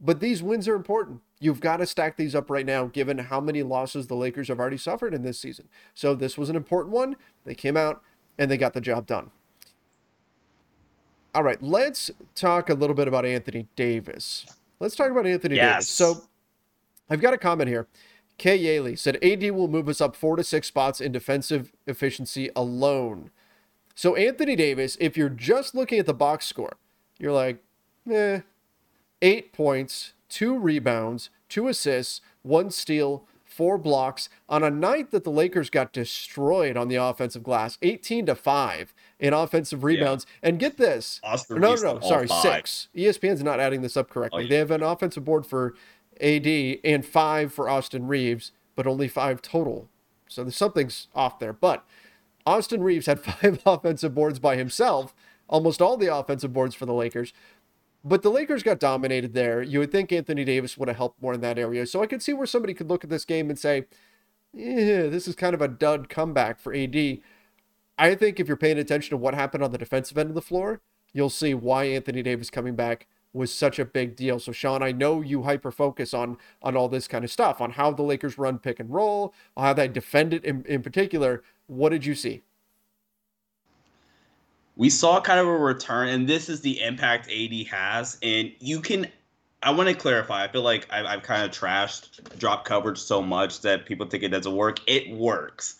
But 0.00 0.20
these 0.20 0.42
wins 0.42 0.66
are 0.66 0.74
important. 0.74 1.20
You've 1.38 1.60
got 1.60 1.76
to 1.76 1.86
stack 1.86 2.16
these 2.16 2.34
up 2.34 2.50
right 2.50 2.66
now, 2.66 2.86
given 2.86 3.18
how 3.18 3.40
many 3.40 3.62
losses 3.62 4.08
the 4.08 4.16
Lakers 4.16 4.48
have 4.48 4.58
already 4.58 4.76
suffered 4.76 5.14
in 5.14 5.22
this 5.22 5.38
season. 5.38 5.68
So 5.94 6.14
this 6.14 6.36
was 6.36 6.50
an 6.50 6.56
important 6.56 6.92
one. 6.92 7.16
They 7.44 7.54
came 7.54 7.76
out 7.76 8.02
and 8.36 8.50
they 8.50 8.56
got 8.56 8.74
the 8.74 8.80
job 8.80 9.06
done. 9.06 9.30
All 11.34 11.42
right, 11.42 11.62
let's 11.62 12.10
talk 12.34 12.68
a 12.68 12.74
little 12.74 12.94
bit 12.94 13.08
about 13.08 13.24
Anthony 13.24 13.66
Davis. 13.76 14.46
Let's 14.84 14.96
talk 14.96 15.10
about 15.10 15.26
Anthony 15.26 15.56
yes. 15.56 15.72
Davis. 15.72 15.88
So 15.88 16.24
I've 17.08 17.22
got 17.22 17.32
a 17.32 17.38
comment 17.38 17.70
here. 17.70 17.88
Kay 18.36 18.58
Yaley 18.58 18.98
said 18.98 19.16
AD 19.24 19.50
will 19.52 19.66
move 19.66 19.88
us 19.88 20.02
up 20.02 20.14
four 20.14 20.36
to 20.36 20.44
six 20.44 20.68
spots 20.68 21.00
in 21.00 21.10
defensive 21.10 21.72
efficiency 21.86 22.50
alone. 22.54 23.30
So 23.94 24.14
Anthony 24.14 24.54
Davis, 24.56 24.98
if 25.00 25.16
you're 25.16 25.30
just 25.30 25.74
looking 25.74 25.98
at 25.98 26.04
the 26.04 26.12
box 26.12 26.44
score, 26.44 26.76
you're 27.18 27.32
like, 27.32 27.64
eh, 28.10 28.40
eight 29.22 29.54
points, 29.54 30.12
two 30.28 30.58
rebounds, 30.58 31.30
two 31.48 31.66
assists, 31.68 32.20
one 32.42 32.70
steal, 32.70 33.26
four 33.54 33.78
blocks 33.78 34.28
on 34.48 34.64
a 34.64 34.70
night 34.70 35.10
that 35.12 35.22
the 35.22 35.30
Lakers 35.30 35.70
got 35.70 35.92
destroyed 35.92 36.76
on 36.76 36.88
the 36.88 36.96
offensive 36.96 37.42
glass, 37.42 37.78
18 37.82 38.26
to 38.26 38.34
5 38.34 38.94
in 39.20 39.32
offensive 39.32 39.84
rebounds. 39.84 40.26
Yeah. 40.42 40.48
And 40.48 40.58
get 40.58 40.76
this. 40.76 41.20
Austin 41.22 41.60
no, 41.60 41.74
no, 41.74 41.94
no, 41.94 42.00
sorry, 42.00 42.26
five. 42.26 42.42
six. 42.42 42.88
ESPN's 42.96 43.42
not 43.44 43.60
adding 43.60 43.82
this 43.82 43.96
up 43.96 44.10
correctly. 44.10 44.42
Oh, 44.42 44.42
yeah. 44.42 44.48
They 44.48 44.56
have 44.56 44.70
an 44.70 44.82
offensive 44.82 45.24
board 45.24 45.46
for 45.46 45.74
AD 46.20 46.46
and 46.84 47.06
five 47.06 47.52
for 47.52 47.68
Austin 47.68 48.06
Reaves, 48.06 48.52
but 48.74 48.86
only 48.86 49.08
five 49.08 49.40
total. 49.40 49.88
So 50.28 50.42
there's 50.42 50.56
something's 50.56 51.08
off 51.14 51.38
there. 51.38 51.52
But 51.52 51.84
Austin 52.44 52.82
Reaves 52.82 53.06
had 53.06 53.20
five 53.24 53.60
offensive 53.64 54.14
boards 54.14 54.38
by 54.40 54.56
himself, 54.56 55.14
almost 55.48 55.80
all 55.80 55.96
the 55.96 56.14
offensive 56.14 56.52
boards 56.52 56.74
for 56.74 56.86
the 56.86 56.94
Lakers. 56.94 57.32
But 58.04 58.22
the 58.22 58.30
Lakers 58.30 58.62
got 58.62 58.78
dominated 58.78 59.32
there. 59.32 59.62
You 59.62 59.78
would 59.78 59.90
think 59.90 60.12
Anthony 60.12 60.44
Davis 60.44 60.76
would 60.76 60.88
have 60.88 60.98
helped 60.98 61.22
more 61.22 61.32
in 61.32 61.40
that 61.40 61.58
area. 61.58 61.86
So 61.86 62.02
I 62.02 62.06
could 62.06 62.22
see 62.22 62.34
where 62.34 62.46
somebody 62.46 62.74
could 62.74 62.90
look 62.90 63.02
at 63.02 63.08
this 63.10 63.24
game 63.24 63.48
and 63.48 63.58
say, 63.58 63.86
yeah, 64.52 65.06
this 65.06 65.26
is 65.26 65.34
kind 65.34 65.54
of 65.54 65.62
a 65.62 65.68
dud 65.68 66.10
comeback 66.10 66.60
for 66.60 66.74
AD. 66.74 67.18
I 67.96 68.14
think 68.14 68.38
if 68.38 68.46
you're 68.46 68.56
paying 68.56 68.78
attention 68.78 69.10
to 69.10 69.16
what 69.16 69.34
happened 69.34 69.64
on 69.64 69.72
the 69.72 69.78
defensive 69.78 70.18
end 70.18 70.28
of 70.28 70.34
the 70.34 70.42
floor, 70.42 70.82
you'll 71.12 71.30
see 71.30 71.54
why 71.54 71.84
Anthony 71.84 72.22
Davis 72.22 72.50
coming 72.50 72.76
back 72.76 73.06
was 73.32 73.52
such 73.52 73.78
a 73.78 73.84
big 73.84 74.14
deal. 74.16 74.38
So 74.38 74.52
Sean, 74.52 74.82
I 74.82 74.92
know 74.92 75.20
you 75.20 75.42
hyper 75.42 75.72
focus 75.72 76.14
on 76.14 76.36
on 76.62 76.76
all 76.76 76.88
this 76.88 77.08
kind 77.08 77.24
of 77.24 77.30
stuff, 77.30 77.60
on 77.60 77.72
how 77.72 77.90
the 77.90 78.02
Lakers 78.02 78.38
run 78.38 78.58
pick 78.58 78.78
and 78.78 78.90
roll, 78.92 79.34
how 79.56 79.72
they 79.72 79.88
defend 79.88 80.32
it 80.34 80.44
in, 80.44 80.64
in 80.66 80.82
particular. 80.82 81.42
What 81.66 81.88
did 81.88 82.04
you 82.04 82.14
see? 82.14 82.42
We 84.76 84.90
saw 84.90 85.20
kind 85.20 85.38
of 85.38 85.46
a 85.46 85.56
return, 85.56 86.08
and 86.08 86.28
this 86.28 86.48
is 86.48 86.60
the 86.60 86.80
impact 86.80 87.30
AD 87.30 87.66
has. 87.68 88.18
And 88.22 88.52
you 88.58 88.80
can, 88.80 89.06
I 89.62 89.70
want 89.70 89.88
to 89.88 89.94
clarify. 89.94 90.44
I 90.44 90.48
feel 90.48 90.62
like 90.62 90.86
I've, 90.90 91.06
I've 91.06 91.22
kind 91.22 91.44
of 91.44 91.50
trashed 91.50 92.38
drop 92.38 92.64
coverage 92.64 92.98
so 92.98 93.22
much 93.22 93.60
that 93.60 93.86
people 93.86 94.06
think 94.06 94.22
it 94.22 94.28
doesn't 94.28 94.54
work. 94.54 94.80
It 94.86 95.10
works. 95.10 95.76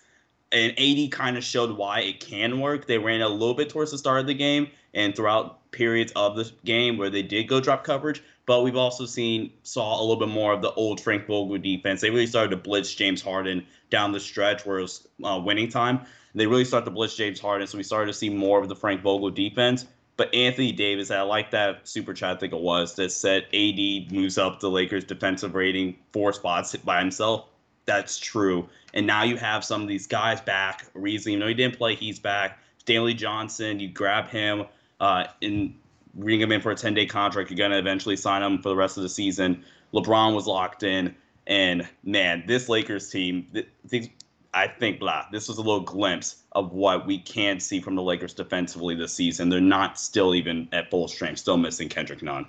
And 0.53 0.73
AD 0.79 1.11
kind 1.11 1.37
of 1.37 1.43
showed 1.43 1.77
why 1.77 2.01
it 2.01 2.21
can 2.21 2.61
work. 2.61 2.87
They 2.87 2.99
ran 2.99 3.23
a 3.23 3.29
little 3.29 3.55
bit 3.55 3.69
towards 3.69 3.91
the 3.91 3.99
start 3.99 4.21
of 4.21 4.27
the 4.27 4.35
game 4.35 4.69
and 4.93 5.17
throughout 5.17 5.73
periods 5.73 6.13
of 6.15 6.37
the 6.37 6.49
game 6.65 6.97
where 6.97 7.11
they 7.11 7.23
did 7.23 7.49
go 7.49 7.61
drop 7.61 7.83
coverage. 7.83 8.23
But 8.47 8.63
we've 8.63 8.77
also 8.77 9.07
seen 9.07 9.51
saw 9.65 9.99
a 9.99 10.03
little 10.03 10.25
bit 10.25 10.29
more 10.29 10.53
of 10.53 10.63
the 10.63 10.71
old 10.73 11.01
Frank 11.01 11.27
Vogel 11.27 11.59
defense. 11.59 12.01
They 12.01 12.11
really 12.11 12.27
started 12.27 12.51
to 12.51 12.57
blitz 12.57 12.95
James 12.95 13.23
Harden 13.23 13.67
down 13.91 14.13
the 14.13 14.21
stretch 14.21 14.65
where 14.65 14.79
it 14.79 14.83
was 14.83 15.09
uh, 15.25 15.41
winning 15.43 15.69
time. 15.69 16.03
They 16.35 16.47
really 16.47 16.65
start 16.65 16.85
to 16.85 16.91
blitz 16.91 17.17
James 17.17 17.41
Harden, 17.41 17.67
so 17.67 17.79
we 17.79 17.85
started 17.85 18.09
to 18.09 18.19
see 18.19 18.29
more 18.29 18.61
of 18.61 18.69
the 18.69 18.77
Frank 18.77 19.03
Vogel 19.03 19.31
defense. 19.31 19.87
But 20.17 20.33
Anthony 20.35 20.73
Davis, 20.73 21.11
I 21.11 21.23
like 21.23 21.51
that 21.51 21.89
super 21.89 22.15
chat, 22.15 22.37
I 22.37 22.41
think 22.41 22.53
it 22.53 22.61
was, 22.61 22.95
that 22.97 23.11
said 23.11 23.47
AD 23.53 24.13
moves 24.13 24.39
up 24.39 24.61
the 24.61 24.71
Lakers' 24.71 25.05
defensive 25.05 25.55
rating 25.55 25.97
four 26.13 26.33
spots 26.33 26.75
by 26.77 27.01
himself. 27.01 27.49
That's 27.87 28.19
true. 28.19 28.69
And 28.95 29.07
now 29.07 29.25
you 29.25 29.37
have 29.37 29.65
some 29.65 29.83
of 29.83 29.89
these 29.89 30.07
guys 30.07 30.41
back. 30.41 30.87
Reason, 30.95 31.33
you 31.33 31.39
know, 31.39 31.49
he 31.49 31.55
didn't 31.55 31.77
play, 31.77 31.97
he's 31.97 32.19
back. 32.19 32.59
Stanley 32.79 33.15
Johnson, 33.15 33.81
you 33.81 33.89
grab 33.89 34.29
him 34.29 34.65
uh, 35.01 35.27
and 35.43 35.75
bring 36.15 36.41
him 36.41 36.53
in 36.53 36.61
for 36.61 36.71
a 36.71 36.77
10 36.77 36.95
day 36.95 37.07
contract. 37.07 37.51
You're 37.51 37.59
going 37.59 37.73
to 37.73 37.79
eventually 37.79 38.17
sign 38.17 38.43
him 38.43 38.63
for 38.63 38.69
the 38.69 38.77
rest 38.77 38.97
of 38.97 39.03
the 39.03 39.09
season. 39.09 39.65
LeBron 39.93 40.35
was 40.35 40.47
locked 40.47 40.83
in. 40.83 41.15
And 41.47 41.89
man, 42.05 42.45
this 42.47 42.69
Lakers 42.69 43.11
team, 43.11 43.47
th- 43.53 43.69
I 44.55 44.69
think 44.69 45.01
blah. 45.01 45.27
This 45.33 45.49
was 45.49 45.59
a 45.59 45.63
little 45.63 45.81
glimpse 45.81 46.45
of 46.53 46.73
what 46.73 47.07
we 47.07 47.19
can 47.19 47.59
see 47.59 47.81
from 47.81 47.97
the 47.97 48.03
Lakers 48.03 48.33
defensively 48.33 48.95
this 48.95 49.13
season. 49.13 49.49
They're 49.49 49.61
not 49.61 49.99
still 49.99 50.35
even 50.35 50.69
at 50.73 50.91
full 50.91 51.09
strength, 51.09 51.41
still 51.41 51.57
missing 51.57 51.89
Kendrick 51.89 52.23
Nunn. 52.23 52.47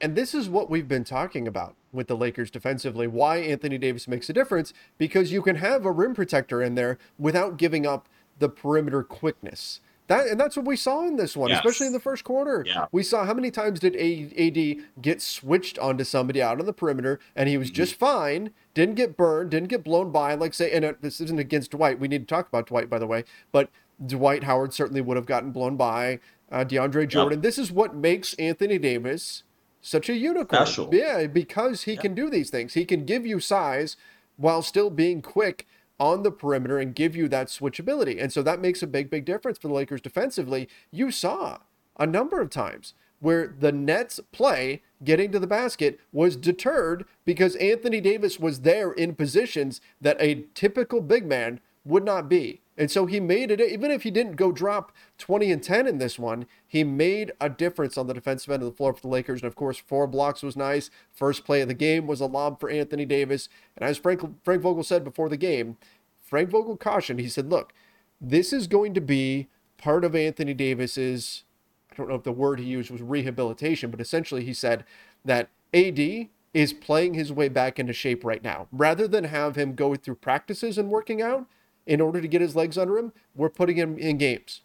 And 0.00 0.16
this 0.16 0.34
is 0.34 0.48
what 0.48 0.68
we've 0.68 0.88
been 0.88 1.04
talking 1.04 1.48
about 1.48 1.74
with 1.92 2.08
the 2.08 2.16
Lakers 2.16 2.50
defensively. 2.50 3.06
Why 3.06 3.38
Anthony 3.38 3.78
Davis 3.78 4.06
makes 4.06 4.28
a 4.28 4.32
difference 4.32 4.72
because 4.96 5.32
you 5.32 5.40
can 5.40 5.56
have 5.56 5.84
a 5.84 5.92
rim 5.92 6.14
protector 6.14 6.62
in 6.62 6.74
there 6.74 6.98
without 7.18 7.56
giving 7.56 7.86
up 7.86 8.08
the 8.38 8.48
perimeter 8.48 9.02
quickness. 9.02 9.80
That 10.08 10.26
and 10.26 10.40
that's 10.40 10.56
what 10.56 10.66
we 10.66 10.76
saw 10.76 11.06
in 11.06 11.16
this 11.16 11.36
one, 11.36 11.50
yes. 11.50 11.58
especially 11.58 11.86
in 11.86 11.92
the 11.92 12.00
first 12.00 12.24
quarter. 12.24 12.64
Yeah. 12.66 12.86
We 12.92 13.02
saw 13.02 13.26
how 13.26 13.34
many 13.34 13.50
times 13.50 13.78
did 13.78 13.94
AD 13.94 14.84
get 15.02 15.20
switched 15.20 15.78
onto 15.78 16.02
somebody 16.02 16.42
out 16.42 16.58
on 16.58 16.66
the 16.66 16.72
perimeter, 16.72 17.20
and 17.36 17.48
he 17.48 17.58
was 17.58 17.68
mm-hmm. 17.68 17.76
just 17.76 17.94
fine, 17.94 18.50
didn't 18.72 18.94
get 18.94 19.16
burned, 19.16 19.50
didn't 19.50 19.68
get 19.68 19.84
blown 19.84 20.10
by. 20.10 20.34
Like 20.34 20.54
say, 20.54 20.72
and 20.72 20.96
this 21.02 21.20
isn't 21.20 21.38
against 21.38 21.72
Dwight. 21.72 22.00
We 22.00 22.08
need 22.08 22.26
to 22.26 22.34
talk 22.34 22.48
about 22.48 22.66
Dwight, 22.66 22.88
by 22.88 22.98
the 22.98 23.06
way, 23.06 23.24
but 23.52 23.70
Dwight 24.04 24.44
Howard 24.44 24.72
certainly 24.72 25.02
would 25.02 25.16
have 25.16 25.26
gotten 25.26 25.52
blown 25.52 25.76
by. 25.76 26.20
Uh, 26.50 26.64
DeAndre 26.64 27.06
Jordan. 27.06 27.40
Yep. 27.40 27.42
This 27.42 27.58
is 27.58 27.70
what 27.70 27.94
makes 27.94 28.32
Anthony 28.34 28.78
Davis 28.78 29.42
such 29.82 30.08
a 30.08 30.14
unicorn. 30.14 30.64
Special. 30.64 30.88
Yeah, 30.90 31.26
because 31.26 31.82
he 31.82 31.92
yep. 31.92 32.00
can 32.00 32.14
do 32.14 32.30
these 32.30 32.48
things. 32.48 32.72
He 32.72 32.86
can 32.86 33.04
give 33.04 33.26
you 33.26 33.38
size 33.40 33.96
while 34.38 34.62
still 34.62 34.88
being 34.88 35.20
quick 35.20 35.66
on 36.00 36.22
the 36.22 36.30
perimeter 36.30 36.78
and 36.78 36.94
give 36.94 37.16
you 37.16 37.28
that 37.28 37.48
switchability. 37.48 38.20
And 38.22 38.32
so 38.32 38.42
that 38.42 38.60
makes 38.60 38.82
a 38.82 38.86
big, 38.86 39.10
big 39.10 39.24
difference 39.24 39.58
for 39.58 39.68
the 39.68 39.74
Lakers 39.74 40.00
defensively. 40.00 40.68
You 40.90 41.10
saw 41.10 41.58
a 41.98 42.06
number 42.06 42.40
of 42.40 42.50
times 42.50 42.94
where 43.20 43.48
the 43.58 43.72
Nets 43.72 44.20
play 44.32 44.82
getting 45.02 45.32
to 45.32 45.38
the 45.38 45.46
basket 45.46 45.98
was 46.12 46.36
deterred 46.36 47.04
because 47.24 47.56
Anthony 47.56 48.00
Davis 48.00 48.38
was 48.38 48.60
there 48.60 48.92
in 48.92 49.14
positions 49.14 49.80
that 50.00 50.16
a 50.20 50.44
typical 50.54 51.00
big 51.00 51.26
man 51.26 51.60
would 51.84 52.04
not 52.04 52.28
be. 52.28 52.60
And 52.78 52.92
so 52.92 53.06
he 53.06 53.18
made 53.18 53.50
it, 53.50 53.60
even 53.60 53.90
if 53.90 54.04
he 54.04 54.10
didn't 54.10 54.36
go 54.36 54.52
drop 54.52 54.92
20 55.18 55.50
and 55.50 55.60
10 55.60 55.88
in 55.88 55.98
this 55.98 56.16
one, 56.16 56.46
he 56.66 56.84
made 56.84 57.32
a 57.40 57.50
difference 57.50 57.98
on 57.98 58.06
the 58.06 58.14
defensive 58.14 58.52
end 58.52 58.62
of 58.62 58.70
the 58.70 58.76
floor 58.76 58.94
for 58.94 59.00
the 59.00 59.08
Lakers. 59.08 59.42
And 59.42 59.48
of 59.48 59.56
course, 59.56 59.78
four 59.78 60.06
blocks 60.06 60.44
was 60.44 60.56
nice. 60.56 60.88
First 61.12 61.44
play 61.44 61.60
of 61.60 61.66
the 61.66 61.74
game 61.74 62.06
was 62.06 62.20
a 62.20 62.26
lob 62.26 62.60
for 62.60 62.70
Anthony 62.70 63.04
Davis. 63.04 63.48
And 63.76 63.88
as 63.88 63.98
Frank, 63.98 64.22
Frank 64.44 64.62
Vogel 64.62 64.84
said 64.84 65.02
before 65.02 65.28
the 65.28 65.36
game, 65.36 65.76
Frank 66.22 66.50
Vogel 66.50 66.76
cautioned, 66.76 67.18
he 67.18 67.28
said, 67.28 67.50
look, 67.50 67.72
this 68.20 68.52
is 68.52 68.68
going 68.68 68.94
to 68.94 69.00
be 69.00 69.48
part 69.76 70.04
of 70.04 70.14
Anthony 70.14 70.54
Davis's, 70.54 71.42
I 71.90 71.96
don't 71.96 72.08
know 72.08 72.14
if 72.14 72.22
the 72.22 72.30
word 72.30 72.60
he 72.60 72.66
used 72.66 72.92
was 72.92 73.02
rehabilitation, 73.02 73.90
but 73.90 74.00
essentially 74.00 74.44
he 74.44 74.54
said 74.54 74.84
that 75.24 75.48
AD 75.74 76.28
is 76.54 76.72
playing 76.72 77.14
his 77.14 77.32
way 77.32 77.48
back 77.48 77.80
into 77.80 77.92
shape 77.92 78.24
right 78.24 78.42
now. 78.42 78.68
Rather 78.70 79.08
than 79.08 79.24
have 79.24 79.56
him 79.56 79.74
go 79.74 79.96
through 79.96 80.14
practices 80.14 80.78
and 80.78 80.90
working 80.90 81.20
out, 81.20 81.46
in 81.88 82.00
order 82.00 82.20
to 82.20 82.28
get 82.28 82.40
his 82.40 82.54
legs 82.54 82.78
under 82.78 82.98
him, 82.98 83.12
we're 83.34 83.48
putting 83.48 83.76
him 83.76 83.98
in 83.98 84.18
games 84.18 84.60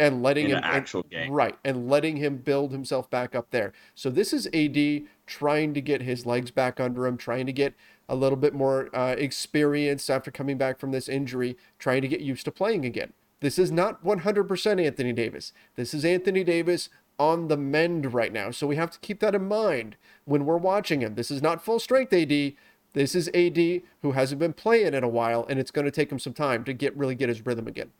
and 0.00 0.22
letting 0.22 0.46
in 0.46 0.56
him 0.56 0.60
actual 0.64 1.02
game. 1.04 1.30
right 1.30 1.56
and 1.64 1.88
letting 1.88 2.16
him 2.16 2.38
build 2.38 2.72
himself 2.72 3.08
back 3.10 3.34
up 3.34 3.50
there. 3.50 3.72
So 3.94 4.10
this 4.10 4.32
is 4.32 4.48
AD 4.54 5.02
trying 5.26 5.74
to 5.74 5.80
get 5.80 6.02
his 6.02 6.24
legs 6.26 6.50
back 6.50 6.80
under 6.80 7.06
him, 7.06 7.16
trying 7.18 7.46
to 7.46 7.52
get 7.52 7.74
a 8.08 8.16
little 8.16 8.38
bit 8.38 8.54
more 8.54 8.88
uh, 8.96 9.14
experience 9.16 10.08
after 10.10 10.30
coming 10.30 10.56
back 10.58 10.78
from 10.78 10.90
this 10.90 11.08
injury, 11.08 11.56
trying 11.78 12.02
to 12.02 12.08
get 12.08 12.20
used 12.20 12.46
to 12.46 12.50
playing 12.50 12.84
again. 12.84 13.12
This 13.40 13.58
is 13.58 13.70
not 13.70 14.04
100% 14.04 14.86
Anthony 14.86 15.12
Davis. 15.12 15.52
This 15.76 15.92
is 15.92 16.04
Anthony 16.04 16.44
Davis 16.44 16.88
on 17.18 17.48
the 17.48 17.56
mend 17.56 18.14
right 18.14 18.32
now. 18.32 18.50
So 18.50 18.66
we 18.66 18.76
have 18.76 18.90
to 18.90 18.98
keep 19.00 19.20
that 19.20 19.34
in 19.34 19.46
mind 19.46 19.96
when 20.24 20.44
we're 20.44 20.56
watching 20.56 21.02
him. 21.02 21.16
This 21.16 21.30
is 21.30 21.42
not 21.42 21.64
full 21.64 21.78
strength 21.78 22.12
AD. 22.12 22.54
This 22.92 23.14
is 23.14 23.28
AD 23.28 23.82
who 24.02 24.12
hasn't 24.12 24.38
been 24.38 24.52
playing 24.52 24.94
in 24.94 25.04
a 25.04 25.08
while, 25.08 25.46
and 25.48 25.58
it's 25.58 25.70
going 25.70 25.84
to 25.86 25.90
take 25.90 26.12
him 26.12 26.18
some 26.18 26.34
time 26.34 26.64
to 26.64 26.72
get 26.72 26.96
really 26.96 27.14
get 27.14 27.28
his 27.28 27.44
rhythm 27.44 27.66
again. 27.66 27.90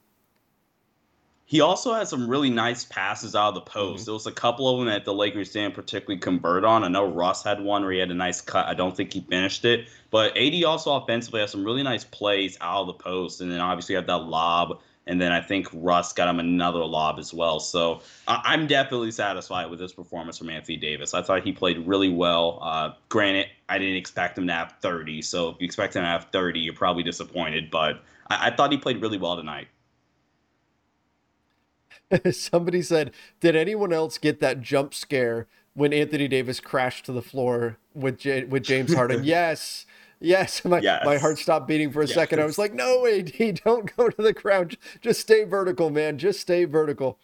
He 1.45 1.61
also 1.61 1.93
had 1.93 2.09
some 2.09 2.31
really 2.31 2.49
nice 2.49 2.85
passes 2.85 3.35
out 3.35 3.49
of 3.49 3.55
the 3.57 3.61
post. 3.61 4.03
Mm-hmm. 4.03 4.05
There 4.07 4.15
was 4.15 4.27
a 4.27 4.33
couple 4.33 4.71
of 4.71 4.79
them 4.79 4.87
that 4.89 5.05
the 5.05 5.13
Lakers 5.13 5.53
didn't 5.53 5.75
particularly 5.75 6.19
convert 6.19 6.65
on. 6.65 6.83
I 6.83 6.89
know 6.89 7.05
Russ 7.05 7.43
had 7.43 7.61
one 7.61 7.83
where 7.83 7.93
he 7.93 7.99
had 7.99 8.11
a 8.11 8.15
nice 8.15 8.41
cut. 8.41 8.67
I 8.67 8.75
don't 8.75 8.97
think 8.97 9.13
he 9.13 9.21
finished 9.21 9.67
it. 9.67 9.89
But 10.11 10.35
AD 10.37 10.65
also 10.65 10.95
offensively 10.95 11.41
has 11.41 11.51
some 11.51 11.63
really 11.63 11.83
nice 11.83 12.05
plays 12.05 12.57
out 12.63 12.83
of 12.83 12.87
the 12.87 12.95
post. 12.95 13.43
And 13.43 13.53
then 13.53 13.61
obviously 13.61 13.93
you 13.93 13.97
have 13.99 14.07
that 14.07 14.19
lob 14.19 14.81
and 15.07 15.21
then 15.21 15.33
I 15.33 15.41
think 15.41 15.69
Russ 15.73 16.13
got 16.13 16.29
him 16.29 16.39
another 16.39 16.85
lob 16.85 17.19
as 17.19 17.35
well. 17.35 17.59
So 17.59 18.01
I'm 18.29 18.67
definitely 18.67 19.11
satisfied 19.11 19.69
with 19.69 19.79
this 19.79 19.93
performance 19.93 20.39
from 20.39 20.49
Anthony 20.49 20.77
Davis. 20.77 21.13
I 21.13 21.23
thought 21.23 21.43
he 21.43 21.53
played 21.53 21.79
really 21.87 22.09
well. 22.09 22.61
Uh, 22.63 22.93
granted, 23.09 23.47
I 23.69 23.79
didn't 23.79 23.97
expect 23.97 24.39
him 24.39 24.47
to 24.47 24.53
have 24.53 24.77
30. 24.81 25.23
So 25.23 25.49
if 25.51 25.57
you 25.59 25.65
expect 25.65 25.97
him 25.97 26.03
to 26.03 26.09
have 26.09 26.29
30, 26.33 26.61
you're 26.61 26.75
probably 26.75 27.03
disappointed. 27.03 27.71
But 27.71 28.03
I, 28.29 28.49
I 28.49 28.55
thought 28.55 28.71
he 28.71 28.79
played 28.79 29.03
really 29.03 29.19
well 29.19 29.37
tonight. 29.37 29.69
Somebody 32.31 32.83
said, 32.83 33.13
Did 33.41 33.57
anyone 33.57 33.93
else 33.93 34.19
get 34.19 34.41
that 34.41 34.61
jump 34.61 34.95
scare 34.95 35.49
when 35.75 35.93
Anthony 35.93 36.29
Davis 36.29 36.61
crashed 36.61 37.07
to 37.07 37.13
the 37.13 37.23
floor 37.23 37.79
with, 37.93 38.19
J- 38.19 38.45
with 38.45 38.63
James 38.63 38.95
Harden? 38.95 39.25
yes. 39.25 39.85
Yes, 40.23 40.65
my, 40.65 40.79
yes. 40.79 41.05
my 41.05 41.19
heart 41.19 41.39
stopped 41.39 41.67
beating 41.67 41.91
for 41.91 42.03
a 42.03 42.07
yes. 42.07 42.15
second. 42.15 42.41
I 42.41 42.45
was 42.45 42.59
like, 42.59 42.73
no, 42.73 43.07
AD, 43.07 43.61
don't 43.65 43.95
go 43.97 44.09
to 44.09 44.23
the 44.23 44.33
ground. 44.33 44.77
Just 45.01 45.21
stay 45.21 45.45
vertical, 45.45 45.91
man. 45.91 46.19
Just 46.19 46.41
stay 46.41 46.65
vertical. 46.65 47.19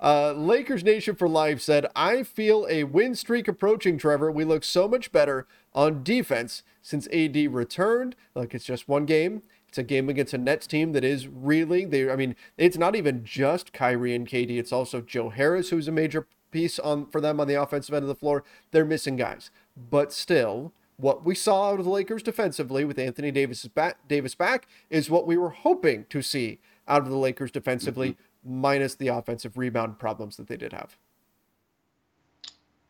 Uh, 0.00 0.32
Lakers 0.32 0.84
Nation 0.84 1.14
for 1.14 1.28
Life 1.28 1.60
said, 1.60 1.86
I 1.96 2.22
feel 2.22 2.66
a 2.68 2.84
win 2.84 3.14
streak 3.14 3.48
approaching, 3.48 3.98
Trevor. 3.98 4.30
We 4.30 4.44
look 4.44 4.64
so 4.64 4.86
much 4.86 5.12
better 5.12 5.46
on 5.74 6.02
defense 6.02 6.62
since 6.82 7.08
AD 7.12 7.36
returned. 7.52 8.14
Look, 8.34 8.54
it's 8.54 8.64
just 8.64 8.88
one 8.88 9.06
game. 9.06 9.42
It's 9.68 9.78
a 9.78 9.82
game 9.82 10.08
against 10.08 10.34
a 10.34 10.38
Nets 10.38 10.66
team 10.66 10.92
that 10.92 11.04
is 11.04 11.26
really, 11.26 11.84
they, 11.84 12.08
I 12.08 12.16
mean, 12.16 12.36
it's 12.56 12.76
not 12.76 12.94
even 12.94 13.24
just 13.24 13.72
Kyrie 13.72 14.14
and 14.14 14.28
KD. 14.28 14.58
It's 14.58 14.72
also 14.72 15.00
Joe 15.00 15.30
Harris, 15.30 15.70
who's 15.70 15.88
a 15.88 15.92
major 15.92 16.28
piece 16.52 16.78
on 16.78 17.06
for 17.06 17.20
them 17.20 17.40
on 17.40 17.48
the 17.48 17.60
offensive 17.60 17.94
end 17.94 18.04
of 18.04 18.08
the 18.08 18.14
floor. 18.14 18.44
They're 18.70 18.84
missing 18.84 19.16
guys. 19.16 19.50
But 19.76 20.12
still, 20.12 20.72
what 20.96 21.24
we 21.24 21.34
saw 21.34 21.70
out 21.70 21.78
of 21.78 21.84
the 21.84 21.90
Lakers 21.90 22.22
defensively 22.22 22.84
with 22.84 22.98
Anthony 22.98 23.30
Davis 23.30 23.66
back, 23.66 23.98
Davis 24.08 24.34
back 24.34 24.66
is 24.90 25.10
what 25.10 25.26
we 25.26 25.36
were 25.36 25.50
hoping 25.50 26.06
to 26.10 26.22
see 26.22 26.60
out 26.86 27.02
of 27.02 27.08
the 27.08 27.16
Lakers 27.16 27.50
defensively, 27.50 28.10
mm-hmm. 28.10 28.60
minus 28.60 28.94
the 28.94 29.08
offensive 29.08 29.56
rebound 29.56 29.98
problems 29.98 30.36
that 30.36 30.46
they 30.46 30.56
did 30.56 30.72
have. 30.72 30.96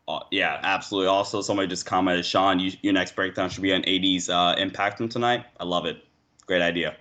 Uh, 0.07 0.19
yeah, 0.29 0.59
absolutely. 0.61 1.07
Also, 1.07 1.41
somebody 1.41 1.67
just 1.67 1.85
commented, 1.85 2.25
Sean, 2.25 2.59
you, 2.59 2.71
your 2.81 2.93
next 2.93 3.15
breakdown 3.15 3.49
should 3.49 3.63
be 3.63 3.73
on 3.73 3.83
AD's 3.85 4.29
uh, 4.29 4.53
impact 4.57 4.97
from 4.97 5.09
tonight. 5.09 5.45
I 5.59 5.63
love 5.63 5.85
it. 5.85 6.03
Great 6.45 6.61
idea. 6.61 6.95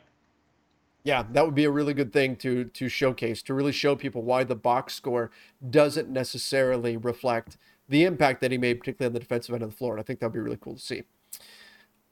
Yeah, 1.04 1.22
that 1.32 1.44
would 1.44 1.54
be 1.54 1.64
a 1.64 1.70
really 1.70 1.92
good 1.92 2.14
thing 2.14 2.34
to 2.36 2.64
to 2.64 2.88
showcase 2.88 3.42
to 3.42 3.52
really 3.52 3.72
show 3.72 3.94
people 3.94 4.22
why 4.22 4.42
the 4.42 4.56
box 4.56 4.94
score 4.94 5.30
doesn't 5.68 6.08
necessarily 6.08 6.96
reflect 6.96 7.58
the 7.88 8.04
impact 8.04 8.40
that 8.40 8.50
he 8.50 8.58
made, 8.58 8.80
particularly 8.80 9.10
on 9.10 9.14
the 9.14 9.20
defensive 9.20 9.54
end 9.54 9.62
of 9.62 9.70
the 9.70 9.76
floor. 9.76 9.92
And 9.92 10.00
I 10.00 10.04
think 10.04 10.20
that'd 10.20 10.32
be 10.32 10.40
really 10.40 10.58
cool 10.60 10.74
to 10.74 10.80
see. 10.80 11.02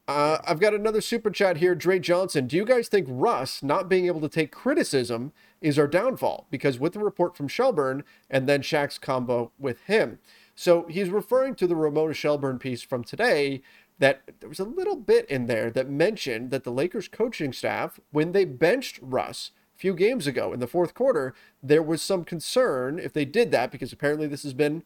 Uh, 0.08 0.38
I've 0.44 0.60
got 0.60 0.74
another 0.74 1.00
super 1.00 1.30
chat 1.30 1.58
here. 1.58 1.74
Dre 1.74 1.98
Johnson, 1.98 2.48
do 2.48 2.56
you 2.56 2.64
guys 2.64 2.88
think 2.88 3.06
Russ 3.08 3.62
not 3.62 3.88
being 3.88 4.06
able 4.06 4.20
to 4.20 4.28
take 4.28 4.50
criticism 4.50 5.32
is 5.60 5.78
our 5.78 5.86
downfall? 5.86 6.48
Because 6.50 6.80
with 6.80 6.92
the 6.92 6.98
report 6.98 7.36
from 7.36 7.46
Shelburne 7.46 8.02
and 8.28 8.48
then 8.48 8.62
Shaq's 8.62 8.98
combo 8.98 9.52
with 9.58 9.80
him. 9.82 10.18
So 10.54 10.86
he's 10.88 11.08
referring 11.08 11.54
to 11.54 11.66
the 11.66 11.76
Ramona 11.76 12.14
Shelburne 12.14 12.58
piece 12.58 12.82
from 12.82 13.04
today 13.04 13.62
that 14.00 14.22
there 14.40 14.48
was 14.48 14.58
a 14.58 14.64
little 14.64 14.96
bit 14.96 15.24
in 15.30 15.46
there 15.46 15.70
that 15.70 15.88
mentioned 15.88 16.50
that 16.50 16.64
the 16.64 16.72
Lakers 16.72 17.06
coaching 17.06 17.52
staff, 17.52 18.00
when 18.10 18.32
they 18.32 18.44
benched 18.44 18.98
Russ 19.00 19.52
a 19.76 19.78
few 19.78 19.94
games 19.94 20.26
ago 20.26 20.52
in 20.52 20.58
the 20.58 20.66
fourth 20.66 20.94
quarter, 20.94 21.32
there 21.62 21.82
was 21.82 22.02
some 22.02 22.24
concern 22.24 22.98
if 22.98 23.12
they 23.12 23.24
did 23.24 23.52
that, 23.52 23.70
because 23.70 23.92
apparently 23.92 24.26
this 24.26 24.42
has 24.42 24.54
been 24.54 24.82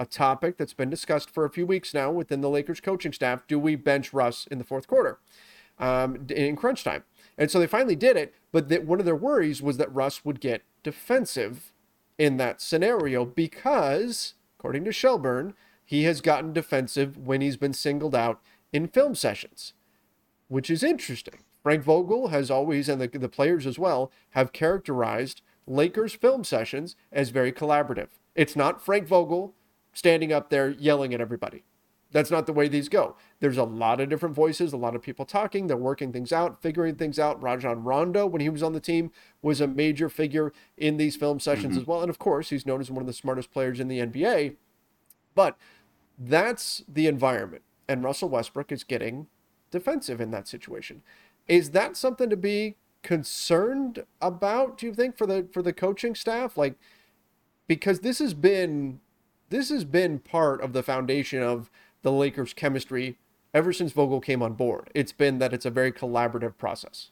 a 0.00 0.06
topic 0.06 0.56
that's 0.56 0.72
been 0.72 0.88
discussed 0.88 1.28
for 1.28 1.44
a 1.44 1.50
few 1.50 1.66
weeks 1.66 1.92
now 1.92 2.10
within 2.10 2.40
the 2.40 2.48
Lakers 2.48 2.80
coaching 2.80 3.12
staff. 3.12 3.46
Do 3.46 3.58
we 3.58 3.76
bench 3.76 4.14
Russ 4.14 4.46
in 4.50 4.56
the 4.56 4.64
fourth 4.64 4.86
quarter 4.86 5.18
um, 5.78 6.26
in 6.30 6.56
crunch 6.56 6.82
time? 6.82 7.04
And 7.36 7.50
so 7.50 7.60
they 7.60 7.66
finally 7.66 7.96
did 7.96 8.16
it, 8.16 8.34
but 8.50 8.70
the, 8.70 8.78
one 8.78 8.98
of 8.98 9.04
their 9.04 9.14
worries 9.14 9.60
was 9.62 9.76
that 9.76 9.94
Russ 9.94 10.24
would 10.24 10.40
get 10.40 10.62
defensive 10.82 11.72
in 12.18 12.38
that 12.38 12.62
scenario 12.62 13.26
because, 13.26 14.34
according 14.58 14.84
to 14.86 14.92
Shelburne, 14.92 15.52
he 15.84 16.04
has 16.04 16.22
gotten 16.22 16.54
defensive 16.54 17.18
when 17.18 17.42
he's 17.42 17.58
been 17.58 17.74
singled 17.74 18.14
out 18.14 18.40
in 18.72 18.88
film 18.88 19.14
sessions, 19.14 19.74
which 20.48 20.70
is 20.70 20.82
interesting. 20.82 21.40
Frank 21.62 21.84
Vogel 21.84 22.28
has 22.28 22.50
always, 22.50 22.88
and 22.88 23.02
the, 23.02 23.06
the 23.06 23.28
players 23.28 23.66
as 23.66 23.78
well, 23.78 24.10
have 24.30 24.52
characterized 24.52 25.42
Lakers 25.66 26.14
film 26.14 26.42
sessions 26.42 26.96
as 27.12 27.28
very 27.28 27.52
collaborative. 27.52 28.08
It's 28.34 28.56
not 28.56 28.82
Frank 28.82 29.06
Vogel 29.06 29.54
standing 29.92 30.32
up 30.32 30.50
there 30.50 30.70
yelling 30.70 31.14
at 31.14 31.20
everybody. 31.20 31.64
That's 32.12 32.30
not 32.30 32.46
the 32.46 32.52
way 32.52 32.66
these 32.66 32.88
go. 32.88 33.16
There's 33.38 33.56
a 33.56 33.64
lot 33.64 34.00
of 34.00 34.08
different 34.08 34.34
voices, 34.34 34.72
a 34.72 34.76
lot 34.76 34.96
of 34.96 35.02
people 35.02 35.24
talking. 35.24 35.68
They're 35.68 35.76
working 35.76 36.12
things 36.12 36.32
out, 36.32 36.60
figuring 36.60 36.96
things 36.96 37.20
out. 37.20 37.40
Rajon 37.40 37.84
Rondo, 37.84 38.26
when 38.26 38.40
he 38.40 38.48
was 38.48 38.64
on 38.64 38.72
the 38.72 38.80
team, 38.80 39.12
was 39.42 39.60
a 39.60 39.68
major 39.68 40.08
figure 40.08 40.52
in 40.76 40.96
these 40.96 41.14
film 41.14 41.38
sessions 41.38 41.72
mm-hmm. 41.72 41.82
as 41.82 41.86
well. 41.86 42.02
And 42.02 42.10
of 42.10 42.18
course, 42.18 42.50
he's 42.50 42.66
known 42.66 42.80
as 42.80 42.90
one 42.90 43.00
of 43.00 43.06
the 43.06 43.12
smartest 43.12 43.52
players 43.52 43.78
in 43.78 43.86
the 43.86 44.00
NBA. 44.00 44.56
But 45.36 45.56
that's 46.18 46.82
the 46.88 47.06
environment. 47.06 47.62
And 47.88 48.02
Russell 48.02 48.28
Westbrook 48.28 48.72
is 48.72 48.82
getting 48.82 49.28
defensive 49.70 50.20
in 50.20 50.32
that 50.32 50.48
situation. 50.48 51.02
Is 51.46 51.70
that 51.70 51.96
something 51.96 52.28
to 52.28 52.36
be 52.36 52.76
concerned 53.02 54.04
about, 54.20 54.78
do 54.78 54.86
you 54.86 54.94
think, 54.94 55.16
for 55.16 55.26
the 55.26 55.46
for 55.52 55.62
the 55.62 55.72
coaching 55.72 56.14
staff? 56.14 56.56
Like 56.56 56.74
because 57.70 58.00
this 58.00 58.18
has 58.18 58.34
been 58.34 58.98
this 59.50 59.68
has 59.68 59.84
been 59.84 60.18
part 60.18 60.60
of 60.62 60.72
the 60.72 60.82
foundation 60.82 61.42
of 61.42 61.70
the 62.02 62.10
Lakers' 62.10 62.54
chemistry 62.54 63.18
ever 63.52 63.72
since 63.72 63.92
Vogel 63.92 64.20
came 64.20 64.42
on 64.42 64.54
board. 64.54 64.90
It's 64.94 65.12
been 65.12 65.38
that 65.38 65.52
it's 65.52 65.66
a 65.66 65.70
very 65.70 65.92
collaborative 65.92 66.56
process. 66.56 67.10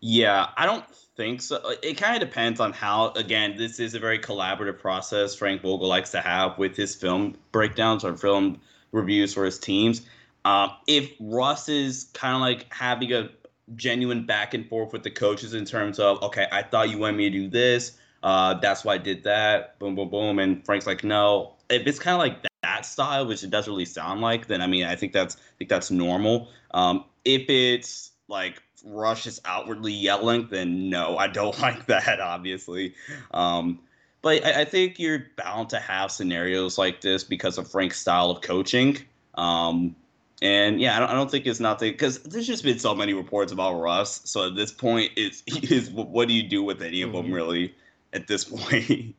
Yeah, 0.00 0.46
I 0.56 0.64
don't 0.64 0.84
think 1.16 1.42
so. 1.42 1.60
It 1.82 1.96
kind 1.96 2.14
of 2.14 2.28
depends 2.28 2.60
on 2.60 2.72
how, 2.72 3.10
again, 3.12 3.56
this 3.56 3.80
is 3.80 3.94
a 3.94 3.98
very 3.98 4.18
collaborative 4.18 4.78
process 4.78 5.34
Frank 5.34 5.62
Vogel 5.62 5.88
likes 5.88 6.10
to 6.12 6.20
have 6.20 6.56
with 6.56 6.76
his 6.76 6.94
film 6.94 7.36
breakdowns 7.50 8.04
or 8.04 8.16
film 8.16 8.60
reviews 8.92 9.34
for 9.34 9.44
his 9.44 9.58
teams. 9.58 10.02
Um, 10.44 10.70
if 10.86 11.10
Russ 11.18 11.68
is 11.68 12.10
kind 12.14 12.34
of 12.34 12.40
like 12.40 12.72
having 12.72 13.12
a 13.12 13.30
genuine 13.74 14.24
back 14.24 14.54
and 14.54 14.66
forth 14.68 14.92
with 14.92 15.02
the 15.02 15.10
coaches 15.10 15.52
in 15.52 15.64
terms 15.64 15.98
of, 15.98 16.22
okay, 16.22 16.46
I 16.52 16.62
thought 16.62 16.90
you 16.90 16.98
wanted 16.98 17.16
me 17.16 17.30
to 17.30 17.38
do 17.38 17.48
this. 17.48 17.97
Uh, 18.22 18.54
that's 18.54 18.84
why 18.84 18.94
I 18.94 18.98
did 18.98 19.24
that. 19.24 19.78
Boom, 19.78 19.94
boom, 19.94 20.10
boom. 20.10 20.38
And 20.38 20.64
Frank's 20.64 20.86
like, 20.86 21.04
no. 21.04 21.54
If 21.70 21.86
it's 21.86 21.98
kind 21.98 22.14
of 22.14 22.18
like 22.18 22.48
that 22.62 22.86
style, 22.86 23.26
which 23.26 23.44
it 23.44 23.50
doesn't 23.50 23.70
really 23.70 23.84
sound 23.84 24.20
like, 24.20 24.46
then 24.46 24.62
I 24.62 24.66
mean, 24.66 24.84
I 24.84 24.96
think 24.96 25.12
that's 25.12 25.36
I 25.36 25.58
think 25.58 25.70
that's 25.70 25.90
normal. 25.90 26.48
Um, 26.72 27.04
if 27.24 27.48
it's 27.48 28.12
like 28.28 28.62
Russ 28.84 29.26
is 29.26 29.40
outwardly 29.44 29.92
yelling, 29.92 30.48
then 30.50 30.90
no, 30.90 31.16
I 31.16 31.28
don't 31.28 31.58
like 31.62 31.86
that. 31.86 32.20
Obviously. 32.20 32.94
Um, 33.32 33.80
but 34.22 34.44
I, 34.44 34.62
I, 34.62 34.64
think 34.64 34.98
you're 34.98 35.26
bound 35.36 35.70
to 35.70 35.78
have 35.78 36.10
scenarios 36.10 36.76
like 36.76 37.00
this 37.00 37.22
because 37.22 37.56
of 37.56 37.70
Frank's 37.70 38.00
style 38.00 38.30
of 38.30 38.40
coaching. 38.40 38.98
Um, 39.36 39.94
and 40.42 40.80
yeah, 40.80 40.96
I 40.96 41.00
don't, 41.00 41.10
I 41.10 41.14
don't 41.14 41.30
think 41.30 41.46
it's 41.46 41.60
nothing 41.60 41.92
because 41.92 42.20
there's 42.22 42.46
just 42.46 42.64
been 42.64 42.78
so 42.78 42.94
many 42.94 43.12
reports 43.12 43.52
about 43.52 43.80
Russ. 43.80 44.20
So 44.24 44.48
at 44.48 44.56
this 44.56 44.72
point, 44.72 45.12
it's 45.16 45.42
is 45.70 45.90
what 45.90 46.28
do 46.28 46.34
you 46.34 46.42
do 46.42 46.62
with 46.62 46.82
any 46.82 47.02
of 47.02 47.10
mm-hmm. 47.10 47.22
them 47.22 47.32
really? 47.32 47.74
At 48.12 48.26
this 48.26 48.44
point. 48.44 49.14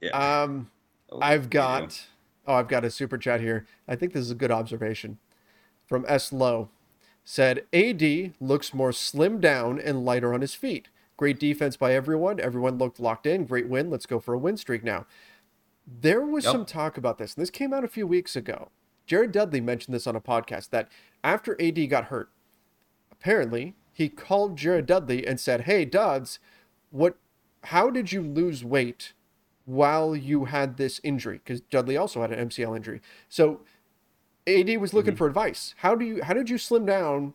yeah. 0.00 0.42
Um, 0.42 0.70
oh, 1.10 1.18
I've 1.20 1.50
got. 1.50 2.06
Oh, 2.46 2.54
I've 2.54 2.68
got 2.68 2.84
a 2.84 2.90
super 2.90 3.18
chat 3.18 3.40
here. 3.40 3.66
I 3.86 3.94
think 3.94 4.12
this 4.12 4.22
is 4.22 4.30
a 4.30 4.36
good 4.36 4.50
observation 4.50 5.18
from 5.86 6.04
S. 6.08 6.32
Low. 6.32 6.70
Said 7.22 7.64
AD 7.72 8.32
looks 8.40 8.74
more 8.74 8.92
slim 8.92 9.40
down 9.40 9.78
and 9.78 10.04
lighter 10.04 10.32
on 10.34 10.40
his 10.40 10.54
feet. 10.54 10.88
Great 11.16 11.38
defense 11.38 11.76
by 11.76 11.94
everyone. 11.94 12.40
Everyone 12.40 12.78
looked 12.78 12.98
locked 12.98 13.26
in. 13.26 13.44
Great 13.44 13.68
win. 13.68 13.90
Let's 13.90 14.06
go 14.06 14.18
for 14.18 14.32
a 14.34 14.38
win 14.38 14.56
streak 14.56 14.82
now. 14.82 15.06
There 15.86 16.24
was 16.24 16.44
yep. 16.44 16.52
some 16.52 16.64
talk 16.64 16.96
about 16.96 17.18
this, 17.18 17.34
and 17.34 17.42
this 17.42 17.50
came 17.50 17.74
out 17.74 17.84
a 17.84 17.88
few 17.88 18.06
weeks 18.06 18.36
ago. 18.36 18.70
Jared 19.06 19.32
Dudley 19.32 19.60
mentioned 19.60 19.94
this 19.94 20.06
on 20.06 20.16
a 20.16 20.20
podcast 20.20 20.70
that 20.70 20.88
after 21.22 21.60
AD 21.60 21.90
got 21.90 22.04
hurt, 22.04 22.30
apparently 23.12 23.74
he 23.92 24.08
called 24.08 24.56
Jared 24.56 24.86
Dudley 24.86 25.26
and 25.26 25.38
said, 25.38 25.62
Hey, 25.62 25.84
Duds, 25.84 26.38
what 26.90 27.16
how 27.64 27.90
did 27.90 28.12
you 28.12 28.22
lose 28.22 28.64
weight 28.64 29.12
while 29.64 30.16
you 30.16 30.46
had 30.46 30.76
this 30.76 31.00
injury? 31.02 31.40
Because 31.44 31.60
dudley 31.60 31.96
also 31.96 32.20
had 32.20 32.32
an 32.32 32.48
mcl 32.48 32.76
injury. 32.76 33.00
So 33.28 33.60
ad 34.46 34.76
was 34.78 34.92
looking 34.92 35.12
mm-hmm. 35.12 35.18
for 35.18 35.26
advice. 35.26 35.74
How 35.78 35.94
do 35.94 36.04
you 36.04 36.22
how 36.22 36.34
did 36.34 36.50
you 36.50 36.58
slim 36.58 36.86
down 36.86 37.34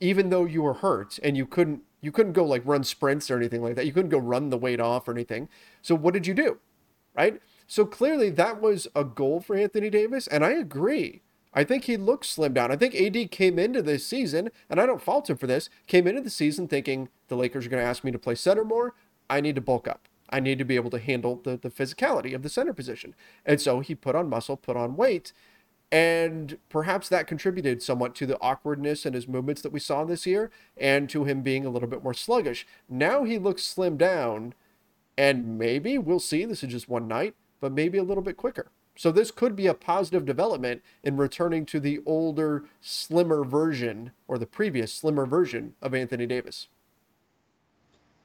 even 0.00 0.30
though 0.30 0.44
you 0.44 0.62
were 0.62 0.74
hurt 0.74 1.18
and 1.22 1.36
you 1.36 1.46
couldn't 1.46 1.82
you 2.00 2.12
couldn't 2.12 2.32
go 2.32 2.44
like 2.44 2.62
run 2.64 2.84
sprints 2.84 3.30
or 3.30 3.36
anything 3.36 3.62
like 3.62 3.74
that? 3.76 3.86
You 3.86 3.92
couldn't 3.92 4.10
go 4.10 4.18
run 4.18 4.50
the 4.50 4.58
weight 4.58 4.80
off 4.80 5.08
or 5.08 5.12
anything. 5.12 5.48
So 5.82 5.94
what 5.94 6.14
did 6.14 6.26
you 6.26 6.34
do? 6.34 6.58
Right? 7.16 7.40
So 7.66 7.84
clearly 7.84 8.30
that 8.30 8.60
was 8.60 8.88
a 8.94 9.04
goal 9.04 9.40
for 9.40 9.54
anthony 9.54 9.90
davis 9.90 10.26
and 10.26 10.44
i 10.44 10.52
agree 10.52 11.22
I 11.54 11.64
think 11.64 11.84
he 11.84 11.96
looks 11.96 12.36
slimmed 12.36 12.54
down. 12.54 12.70
I 12.70 12.76
think 12.76 12.94
AD 12.94 13.30
came 13.30 13.58
into 13.58 13.82
this 13.82 14.06
season, 14.06 14.50
and 14.68 14.80
I 14.80 14.86
don't 14.86 15.02
fault 15.02 15.30
him 15.30 15.36
for 15.36 15.46
this, 15.46 15.70
came 15.86 16.06
into 16.06 16.20
the 16.20 16.30
season 16.30 16.68
thinking 16.68 17.08
the 17.28 17.36
Lakers 17.36 17.66
are 17.66 17.70
going 17.70 17.82
to 17.82 17.88
ask 17.88 18.04
me 18.04 18.12
to 18.12 18.18
play 18.18 18.34
center 18.34 18.64
more. 18.64 18.94
I 19.30 19.40
need 19.40 19.54
to 19.54 19.60
bulk 19.60 19.88
up. 19.88 20.08
I 20.30 20.40
need 20.40 20.58
to 20.58 20.64
be 20.64 20.76
able 20.76 20.90
to 20.90 20.98
handle 20.98 21.40
the, 21.42 21.56
the 21.56 21.70
physicality 21.70 22.34
of 22.34 22.42
the 22.42 22.48
center 22.48 22.72
position. 22.72 23.14
And 23.46 23.60
so 23.60 23.80
he 23.80 23.94
put 23.94 24.14
on 24.14 24.28
muscle, 24.28 24.56
put 24.56 24.76
on 24.76 24.96
weight, 24.96 25.32
and 25.90 26.58
perhaps 26.68 27.08
that 27.08 27.26
contributed 27.26 27.82
somewhat 27.82 28.14
to 28.16 28.26
the 28.26 28.38
awkwardness 28.40 29.06
in 29.06 29.14
his 29.14 29.26
movements 29.26 29.62
that 29.62 29.72
we 29.72 29.80
saw 29.80 30.04
this 30.04 30.26
year 30.26 30.50
and 30.76 31.08
to 31.08 31.24
him 31.24 31.40
being 31.40 31.64
a 31.64 31.70
little 31.70 31.88
bit 31.88 32.04
more 32.04 32.12
sluggish. 32.12 32.66
Now 32.88 33.24
he 33.24 33.38
looks 33.38 33.62
slimmed 33.62 33.98
down, 33.98 34.52
and 35.16 35.58
maybe 35.58 35.96
we'll 35.96 36.20
see. 36.20 36.44
This 36.44 36.62
is 36.62 36.70
just 36.70 36.90
one 36.90 37.08
night, 37.08 37.34
but 37.58 37.72
maybe 37.72 37.96
a 37.96 38.02
little 38.02 38.22
bit 38.22 38.36
quicker. 38.36 38.70
So 38.98 39.12
this 39.12 39.30
could 39.30 39.54
be 39.54 39.68
a 39.68 39.74
positive 39.74 40.24
development 40.24 40.82
in 41.04 41.16
returning 41.16 41.64
to 41.66 41.78
the 41.78 42.00
older, 42.04 42.64
slimmer 42.80 43.44
version 43.44 44.10
or 44.26 44.38
the 44.38 44.46
previous 44.46 44.92
slimmer 44.92 45.24
version 45.24 45.74
of 45.80 45.94
Anthony 45.94 46.26
Davis. 46.26 46.66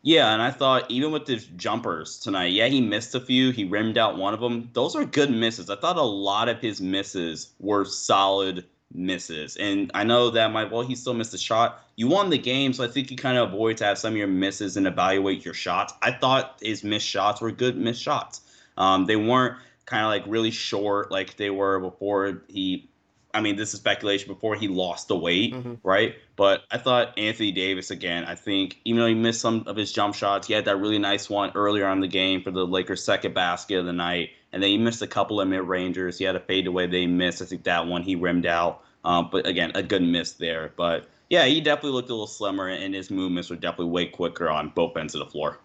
Yeah, 0.01 0.33
and 0.33 0.41
I 0.41 0.49
thought 0.49 0.89
even 0.89 1.11
with 1.11 1.27
his 1.27 1.45
jumpers 1.45 2.17
tonight, 2.17 2.53
yeah, 2.53 2.69
he 2.69 2.81
missed 2.81 3.13
a 3.13 3.19
few. 3.19 3.51
He 3.51 3.65
rimmed 3.65 3.99
out 3.99 4.17
one 4.17 4.33
of 4.33 4.39
them. 4.39 4.71
Those 4.73 4.95
are 4.95 5.05
good 5.05 5.29
misses. 5.29 5.69
I 5.69 5.75
thought 5.75 5.97
a 5.97 6.01
lot 6.01 6.49
of 6.49 6.59
his 6.59 6.81
misses 6.81 7.53
were 7.59 7.85
solid 7.85 8.65
misses. 8.91 9.55
And 9.57 9.91
I 9.93 10.03
know 10.03 10.31
that 10.31 10.51
might, 10.51 10.71
well, 10.71 10.81
he 10.81 10.95
still 10.95 11.13
missed 11.13 11.35
a 11.35 11.37
shot. 11.37 11.85
You 11.97 12.07
won 12.07 12.31
the 12.31 12.39
game, 12.39 12.73
so 12.73 12.83
I 12.83 12.87
think 12.87 13.11
you 13.11 13.15
kind 13.15 13.37
of 13.37 13.49
avoid 13.49 13.77
to 13.77 13.85
have 13.85 13.99
some 13.99 14.13
of 14.13 14.17
your 14.17 14.25
misses 14.25 14.75
and 14.75 14.87
evaluate 14.87 15.45
your 15.45 15.53
shots. 15.53 15.93
I 16.01 16.13
thought 16.13 16.57
his 16.63 16.83
missed 16.83 17.05
shots 17.05 17.41
were 17.41 17.51
good 17.51 17.77
missed 17.77 18.01
shots. 18.01 18.41
Um, 18.75 19.05
they 19.05 19.17
weren't 19.17 19.57
kind 19.85 20.03
of 20.03 20.09
like 20.09 20.23
really 20.27 20.51
short, 20.51 21.11
like 21.11 21.37
they 21.37 21.49
were 21.49 21.79
before 21.79 22.43
he. 22.47 22.89
I 23.35 23.41
mean, 23.41 23.55
this 23.55 23.73
is 23.73 23.79
speculation 23.79 24.31
before 24.31 24.53
he 24.55 24.67
lost 24.67 25.07
the 25.07 25.15
weight, 25.15 25.55
mm-hmm. 25.55 25.73
right? 25.81 26.13
But 26.35 26.65
I 26.69 26.77
thought 26.77 27.17
Anthony 27.17 27.51
Davis 27.51 27.89
again. 27.89 28.25
I 28.25 28.35
think 28.35 28.79
even 28.85 29.01
though 29.01 29.07
he 29.07 29.15
missed 29.15 29.41
some 29.41 29.63
of 29.65 29.75
his 29.75 29.91
jump 29.91 30.13
shots, 30.13 30.45
he 30.45 30.53
had 30.53 30.65
that 30.65 30.77
really 30.77 30.99
nice 30.99 31.31
one 31.31 31.51
earlier 31.55 31.87
on 31.87 31.99
the 31.99 32.07
game 32.07 32.43
for 32.43 32.51
the 32.51 32.63
Lakers' 32.63 33.03
second 33.03 33.33
basket 33.33 33.79
of 33.79 33.85
the 33.87 33.93
night. 33.93 34.29
And 34.51 34.61
then 34.61 34.69
he 34.69 34.77
missed 34.77 35.01
a 35.01 35.07
couple 35.07 35.41
of 35.41 35.47
mid 35.47 35.63
rangers. 35.63 36.19
He 36.19 36.25
had 36.25 36.35
a 36.35 36.39
fadeaway 36.39 36.85
they 36.85 37.07
missed. 37.07 37.41
I 37.41 37.45
think 37.45 37.63
that 37.63 37.87
one 37.87 38.03
he 38.03 38.15
rimmed 38.15 38.45
out. 38.45 38.83
Um, 39.03 39.29
but 39.31 39.47
again, 39.47 39.71
a 39.73 39.81
good 39.81 40.03
miss 40.03 40.33
there. 40.33 40.71
But 40.75 41.07
yeah, 41.29 41.45
he 41.45 41.59
definitely 41.59 41.91
looked 41.91 42.09
a 42.09 42.13
little 42.13 42.27
slimmer, 42.27 42.67
and 42.67 42.93
his 42.93 43.09
movements 43.09 43.49
were 43.49 43.55
definitely 43.55 43.87
way 43.87 44.05
quicker 44.05 44.49
on 44.49 44.69
both 44.69 44.95
ends 44.95 45.15
of 45.15 45.19
the 45.19 45.31
floor. 45.31 45.57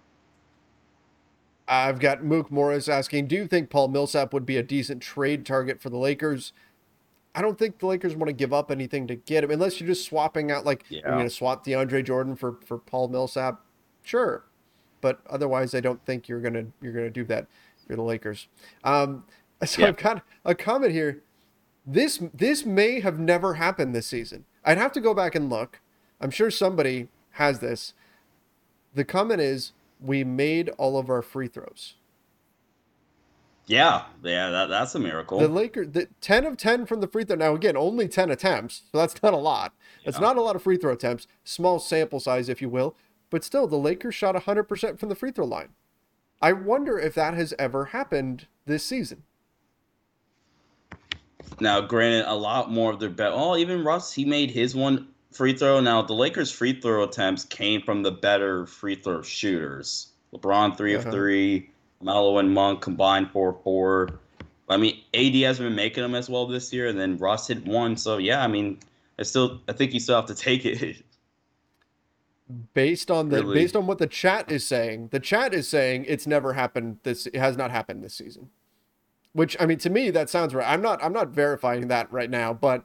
I've 1.68 2.00
got 2.00 2.24
Mook 2.24 2.50
Morris 2.50 2.88
asking, 2.88 3.26
do 3.26 3.36
you 3.36 3.46
think 3.46 3.68
Paul 3.68 3.88
Millsap 3.88 4.32
would 4.32 4.46
be 4.46 4.56
a 4.56 4.62
decent 4.62 5.02
trade 5.02 5.44
target 5.44 5.82
for 5.82 5.90
the 5.90 5.98
Lakers? 5.98 6.54
I 7.34 7.42
don't 7.42 7.58
think 7.58 7.78
the 7.78 7.86
Lakers 7.86 8.16
want 8.16 8.28
to 8.28 8.32
give 8.32 8.54
up 8.54 8.70
anything 8.70 9.06
to 9.06 9.14
get 9.14 9.44
him 9.44 9.50
unless 9.50 9.78
you're 9.78 9.86
just 9.86 10.06
swapping 10.06 10.50
out 10.50 10.64
like 10.64 10.84
yeah. 10.88 11.00
you're 11.04 11.12
going 11.12 11.28
to 11.28 11.34
swap 11.34 11.64
DeAndre 11.64 12.04
Jordan 12.04 12.34
for 12.34 12.58
for 12.64 12.78
Paul 12.78 13.08
Millsap. 13.08 13.60
Sure. 14.02 14.44
But 15.00 15.20
otherwise 15.28 15.74
I 15.74 15.80
don't 15.80 16.04
think 16.04 16.28
you're 16.28 16.40
going 16.40 16.54
to 16.54 16.66
you're 16.80 16.92
going 16.92 17.04
to 17.04 17.10
do 17.10 17.24
that 17.24 17.46
for 17.86 17.96
the 17.96 18.02
Lakers. 18.02 18.48
Um, 18.82 19.24
so 19.64 19.82
yeah. 19.82 19.88
I've 19.88 19.98
got 19.98 20.22
a 20.44 20.54
comment 20.54 20.92
here. 20.92 21.22
This 21.86 22.22
this 22.32 22.64
may 22.64 23.00
have 23.00 23.18
never 23.18 23.54
happened 23.54 23.94
this 23.94 24.06
season. 24.06 24.46
I'd 24.64 24.78
have 24.78 24.92
to 24.92 25.00
go 25.00 25.12
back 25.12 25.34
and 25.34 25.50
look. 25.50 25.80
I'm 26.20 26.30
sure 26.30 26.50
somebody 26.50 27.08
has 27.32 27.60
this. 27.60 27.94
The 28.94 29.04
comment 29.04 29.40
is 29.40 29.72
we 30.00 30.24
made 30.24 30.68
all 30.70 30.98
of 30.98 31.10
our 31.10 31.22
free 31.22 31.48
throws. 31.48 31.94
Yeah, 33.66 34.04
yeah, 34.22 34.48
that, 34.50 34.70
that's 34.70 34.94
a 34.94 34.98
miracle. 34.98 35.38
The 35.38 35.48
Lakers, 35.48 35.88
the 35.90 36.08
ten 36.22 36.46
of 36.46 36.56
ten 36.56 36.86
from 36.86 37.00
the 37.00 37.06
free 37.06 37.24
throw. 37.24 37.36
Now 37.36 37.54
again, 37.54 37.76
only 37.76 38.08
ten 38.08 38.30
attempts, 38.30 38.82
so 38.90 38.98
that's 38.98 39.22
not 39.22 39.34
a 39.34 39.38
lot. 39.38 39.74
It's 40.04 40.16
yeah. 40.16 40.22
not 40.22 40.38
a 40.38 40.42
lot 40.42 40.56
of 40.56 40.62
free 40.62 40.78
throw 40.78 40.92
attempts. 40.92 41.26
Small 41.44 41.78
sample 41.78 42.18
size, 42.18 42.48
if 42.48 42.62
you 42.62 42.70
will, 42.70 42.96
but 43.28 43.44
still, 43.44 43.66
the 43.66 43.76
Lakers 43.76 44.14
shot 44.14 44.42
hundred 44.42 44.64
percent 44.64 44.98
from 44.98 45.10
the 45.10 45.14
free 45.14 45.32
throw 45.32 45.44
line. 45.44 45.68
I 46.40 46.52
wonder 46.52 46.98
if 46.98 47.14
that 47.14 47.34
has 47.34 47.52
ever 47.58 47.86
happened 47.86 48.46
this 48.64 48.84
season. 48.84 49.24
Now, 51.60 51.80
granted, 51.80 52.30
a 52.30 52.34
lot 52.34 52.70
more 52.70 52.92
of 52.92 53.00
their 53.00 53.10
bet. 53.10 53.32
Oh, 53.34 53.56
even 53.56 53.84
Russ, 53.84 54.12
he 54.12 54.24
made 54.24 54.50
his 54.50 54.74
one 54.74 55.08
free 55.32 55.52
throw. 55.52 55.80
Now, 55.80 56.02
the 56.02 56.14
Lakers' 56.14 56.50
free 56.50 56.80
throw 56.80 57.04
attempts 57.04 57.44
came 57.44 57.82
from 57.82 58.02
the 58.02 58.10
better 58.10 58.66
free 58.66 58.96
throw 58.96 59.22
shooters. 59.22 60.08
LeBron, 60.34 60.76
3 60.76 60.94
uh-huh. 60.94 61.08
of 61.08 61.14
three. 61.14 61.70
Melo 62.00 62.38
and 62.38 62.52
Monk 62.52 62.80
combined 62.80 63.30
for 63.30 63.58
four. 63.64 64.20
I 64.68 64.76
mean, 64.76 65.00
AD 65.14 65.34
hasn't 65.34 65.66
been 65.66 65.74
making 65.74 66.02
them 66.02 66.14
as 66.14 66.28
well 66.28 66.46
this 66.46 66.72
year, 66.72 66.88
and 66.88 66.98
then 66.98 67.16
Russ 67.16 67.48
hit 67.48 67.66
one. 67.66 67.96
So 67.96 68.18
yeah, 68.18 68.42
I 68.42 68.46
mean, 68.46 68.78
I 69.18 69.22
still 69.22 69.60
I 69.68 69.72
think 69.72 69.94
you 69.94 70.00
still 70.00 70.16
have 70.16 70.26
to 70.26 70.34
take 70.36 70.64
it. 70.64 71.04
Based 72.72 73.10
on 73.10 73.28
the 73.28 73.42
really? 73.42 73.54
based 73.54 73.76
on 73.76 73.86
what 73.86 73.98
the 73.98 74.06
chat 74.06 74.50
is 74.50 74.66
saying, 74.66 75.08
the 75.10 75.20
chat 75.20 75.52
is 75.52 75.68
saying 75.68 76.04
it's 76.08 76.26
never 76.26 76.52
happened. 76.54 76.98
This 77.02 77.26
it 77.26 77.36
has 77.36 77.56
not 77.56 77.70
happened 77.70 78.02
this 78.02 78.14
season. 78.14 78.50
Which 79.32 79.56
I 79.60 79.66
mean, 79.66 79.78
to 79.78 79.90
me, 79.90 80.10
that 80.10 80.30
sounds 80.30 80.54
right. 80.54 80.68
I'm 80.68 80.82
not 80.82 81.02
I'm 81.02 81.12
not 81.12 81.28
verifying 81.28 81.88
that 81.88 82.10
right 82.12 82.30
now, 82.30 82.54
but 82.54 82.84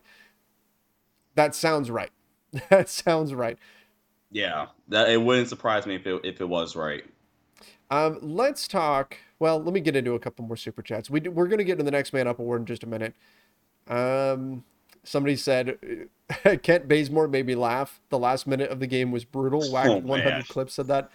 that 1.36 1.56
sounds 1.56 1.89
right. 1.89 2.12
that 2.69 2.89
sounds 2.89 3.33
right. 3.33 3.57
Yeah, 4.31 4.67
that 4.87 5.09
it 5.09 5.21
wouldn't 5.21 5.49
surprise 5.49 5.85
me 5.85 5.95
if 5.95 6.07
it 6.07 6.21
if 6.23 6.41
it 6.41 6.49
was 6.49 6.75
right. 6.75 7.03
Um, 7.91 8.17
let's 8.21 8.67
talk. 8.67 9.17
Well, 9.39 9.61
let 9.61 9.73
me 9.73 9.79
get 9.79 9.95
into 9.95 10.13
a 10.13 10.19
couple 10.19 10.45
more 10.45 10.57
super 10.57 10.81
chats. 10.81 11.09
We 11.09 11.21
we're 11.21 11.47
gonna 11.47 11.63
get 11.63 11.77
to 11.77 11.83
the 11.83 11.91
next 11.91 12.13
man 12.13 12.27
up 12.27 12.39
award 12.39 12.61
in 12.61 12.65
just 12.65 12.83
a 12.83 12.87
minute. 12.87 13.13
Um, 13.87 14.63
somebody 15.03 15.35
said 15.35 15.77
Kent 16.63 16.87
Bazemore 16.87 17.27
made 17.27 17.45
me 17.45 17.55
laugh. 17.55 18.01
The 18.09 18.19
last 18.19 18.47
minute 18.47 18.69
of 18.69 18.79
the 18.79 18.87
game 18.87 19.11
was 19.11 19.25
brutal. 19.25 19.71
Whack 19.71 19.87
oh, 19.87 19.97
100 19.97 20.47
clips 20.47 20.75
said 20.75 20.87
that. 20.87 21.11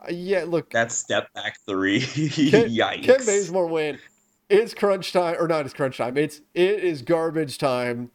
Uh, 0.00 0.12
yeah, 0.12 0.44
look. 0.44 0.70
That 0.70 0.92
step 0.92 1.32
back 1.32 1.58
three. 1.66 2.00
Kent, 2.00 2.72
Yikes. 2.72 3.04
Kent 3.04 3.26
Bazemore 3.26 3.66
win. 3.66 3.98
It's 4.48 4.74
crunch 4.74 5.12
time, 5.12 5.36
or 5.38 5.46
not? 5.46 5.64
It's 5.64 5.74
crunch 5.74 5.98
time. 5.98 6.16
It's 6.16 6.40
it 6.54 6.82
is 6.82 7.02
garbage 7.02 7.58
time. 7.58 8.10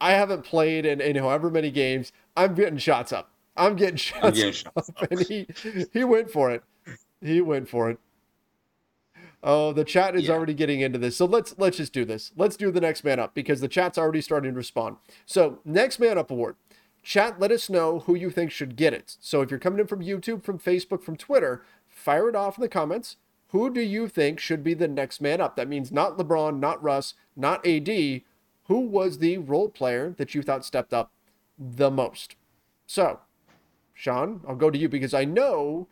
I 0.00 0.12
haven't 0.12 0.44
played 0.44 0.86
in, 0.86 1.00
in 1.00 1.16
however 1.16 1.50
many 1.50 1.70
games. 1.70 2.12
I'm 2.36 2.54
getting 2.54 2.78
shots 2.78 3.12
up. 3.12 3.30
I'm 3.56 3.76
getting 3.76 3.96
shots, 3.96 4.24
I'm 4.24 4.32
getting 4.32 4.52
shots 4.52 4.88
up, 4.88 5.02
up. 5.02 5.10
and 5.10 5.20
he 5.20 5.46
he 5.92 6.04
went 6.04 6.30
for 6.30 6.50
it. 6.50 6.62
He 7.20 7.40
went 7.40 7.68
for 7.68 7.90
it. 7.90 7.98
Oh, 9.42 9.72
the 9.72 9.84
chat 9.84 10.16
is 10.16 10.24
yeah. 10.24 10.32
already 10.32 10.54
getting 10.54 10.80
into 10.80 10.98
this. 10.98 11.16
So 11.16 11.24
let's 11.24 11.54
let's 11.58 11.76
just 11.76 11.92
do 11.92 12.04
this. 12.04 12.32
Let's 12.36 12.56
do 12.56 12.70
the 12.70 12.80
next 12.80 13.04
man 13.04 13.18
up 13.18 13.34
because 13.34 13.60
the 13.60 13.68
chat's 13.68 13.98
already 13.98 14.20
starting 14.20 14.52
to 14.52 14.56
respond. 14.56 14.96
So 15.26 15.60
next 15.64 15.98
man 15.98 16.18
up 16.18 16.30
award. 16.30 16.56
Chat, 17.02 17.40
let 17.40 17.52
us 17.52 17.70
know 17.70 18.00
who 18.00 18.14
you 18.14 18.30
think 18.30 18.50
should 18.50 18.76
get 18.76 18.92
it. 18.92 19.16
So 19.20 19.40
if 19.40 19.50
you're 19.50 19.60
coming 19.60 19.78
in 19.78 19.86
from 19.86 20.00
YouTube, 20.02 20.42
from 20.42 20.58
Facebook, 20.58 21.02
from 21.02 21.16
Twitter, 21.16 21.62
fire 21.88 22.28
it 22.28 22.36
off 22.36 22.58
in 22.58 22.62
the 22.62 22.68
comments. 22.68 23.16
Who 23.48 23.72
do 23.72 23.80
you 23.80 24.08
think 24.08 24.40
should 24.40 24.62
be 24.62 24.74
the 24.74 24.88
next 24.88 25.20
man 25.22 25.40
up? 25.40 25.56
That 25.56 25.68
means 25.68 25.90
not 25.90 26.18
LeBron, 26.18 26.58
not 26.58 26.82
Russ, 26.82 27.14
not 27.34 27.66
AD. 27.66 27.88
Who 28.68 28.80
was 28.80 29.18
the 29.18 29.38
role 29.38 29.68
player 29.68 30.14
that 30.18 30.34
you 30.34 30.42
thought 30.42 30.64
stepped 30.64 30.92
up 30.92 31.10
the 31.58 31.90
most? 31.90 32.36
So, 32.86 33.20
Sean, 33.94 34.42
I'll 34.46 34.54
go 34.54 34.70
to 34.70 34.78
you 34.78 34.88
because 34.88 35.14
I 35.14 35.24
know 35.24 35.88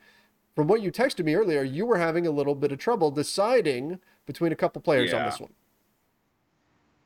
from 0.55 0.69
what 0.69 0.81
you 0.81 0.91
texted 0.93 1.25
me 1.25 1.35
earlier, 1.35 1.63
you 1.63 1.85
were 1.85 1.99
having 1.99 2.27
a 2.27 2.31
little 2.31 2.55
bit 2.55 2.73
of 2.73 2.79
trouble 2.79 3.11
deciding 3.11 3.99
between 4.25 4.53
a 4.53 4.57
couple 4.57 4.81
players 4.81 5.11
yeah. 5.11 5.19
on 5.19 5.27
this 5.27 5.41
one. 5.41 5.53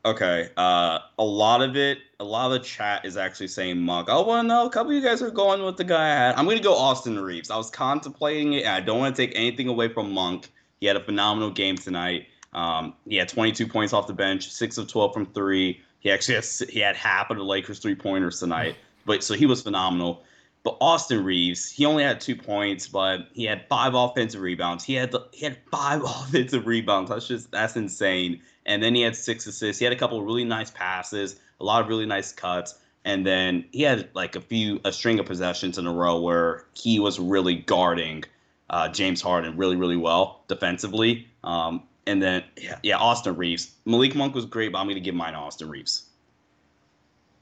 Okay. 0.04 0.48
Uh, 0.56 1.00
a 1.18 1.24
lot 1.24 1.60
of 1.60 1.76
it, 1.76 1.98
a 2.20 2.24
lot 2.24 2.46
of 2.46 2.52
the 2.52 2.60
chat 2.60 3.04
is 3.04 3.16
actually 3.16 3.48
saying 3.48 3.78
Monk. 3.78 4.08
Oh, 4.10 4.26
well, 4.26 4.42
no, 4.42 4.66
a 4.66 4.70
couple 4.70 4.92
of 4.92 4.96
you 4.96 5.02
guys 5.02 5.20
are 5.20 5.30
going 5.30 5.62
with 5.62 5.76
the 5.76 5.84
guy 5.84 6.10
I 6.10 6.14
had. 6.14 6.36
I'm 6.36 6.46
going 6.46 6.56
to 6.56 6.62
go 6.62 6.74
Austin 6.74 7.18
Reaves. 7.18 7.50
I 7.50 7.56
was 7.56 7.70
contemplating 7.70 8.54
it, 8.54 8.64
and 8.64 8.74
I 8.74 8.80
don't 8.80 8.98
want 8.98 9.14
to 9.14 9.26
take 9.26 9.36
anything 9.36 9.68
away 9.68 9.92
from 9.92 10.12
Monk. 10.12 10.50
He 10.80 10.86
had 10.86 10.96
a 10.96 11.04
phenomenal 11.04 11.50
game 11.50 11.76
tonight. 11.76 12.28
Um, 12.52 12.94
he 13.06 13.16
had 13.16 13.28
22 13.28 13.66
points 13.66 13.92
off 13.92 14.06
the 14.06 14.12
bench, 14.12 14.50
six 14.50 14.78
of 14.78 14.88
12 14.88 15.14
from 15.14 15.26
three. 15.26 15.80
He 16.00 16.10
actually 16.10 16.36
has, 16.36 16.62
he 16.68 16.80
had 16.80 16.96
half 16.96 17.30
of 17.30 17.36
the 17.36 17.44
Lakers 17.44 17.78
three 17.78 17.94
pointers 17.94 18.40
tonight, 18.40 18.76
but 19.06 19.22
so 19.22 19.34
he 19.34 19.46
was 19.46 19.62
phenomenal. 19.62 20.24
But 20.62 20.76
Austin 20.80 21.24
Reaves, 21.24 21.70
he 21.70 21.86
only 21.86 22.02
had 22.02 22.20
two 22.20 22.36
points, 22.36 22.86
but 22.86 23.28
he 23.32 23.44
had 23.44 23.66
five 23.68 23.94
offensive 23.94 24.42
rebounds. 24.42 24.84
He 24.84 24.94
had 24.94 25.14
he 25.32 25.44
had 25.44 25.56
five 25.70 26.02
offensive 26.04 26.66
rebounds. 26.66 27.10
That's 27.10 27.26
just 27.26 27.50
that's 27.50 27.76
insane. 27.76 28.40
And 28.66 28.82
then 28.82 28.94
he 28.94 29.00
had 29.02 29.16
six 29.16 29.46
assists. 29.46 29.78
He 29.78 29.84
had 29.84 29.92
a 29.92 29.96
couple 29.96 30.22
really 30.22 30.44
nice 30.44 30.70
passes, 30.70 31.40
a 31.60 31.64
lot 31.64 31.80
of 31.80 31.88
really 31.88 32.04
nice 32.04 32.32
cuts, 32.32 32.78
and 33.06 33.26
then 33.26 33.64
he 33.72 33.82
had 33.82 34.10
like 34.12 34.36
a 34.36 34.40
few 34.40 34.80
a 34.84 34.92
string 34.92 35.18
of 35.18 35.26
possessions 35.26 35.78
in 35.78 35.86
a 35.86 35.92
row 35.92 36.20
where 36.20 36.66
he 36.74 37.00
was 37.00 37.18
really 37.18 37.54
guarding 37.54 38.24
uh, 38.68 38.88
James 38.88 39.22
Harden 39.22 39.56
really 39.56 39.76
really 39.76 39.96
well 39.96 40.44
defensively. 40.46 41.26
Um, 41.42 41.84
and 42.06 42.22
then 42.22 42.44
yeah, 42.56 42.78
yeah, 42.82 42.96
Austin 42.96 43.36
Reaves. 43.36 43.72
Malik 43.84 44.14
Monk 44.14 44.34
was 44.34 44.46
great, 44.46 44.72
but 44.72 44.78
I'm 44.78 44.88
gonna 44.88 45.00
give 45.00 45.14
mine 45.14 45.32
to 45.32 45.38
Austin 45.38 45.68
Reaves. 45.68 46.04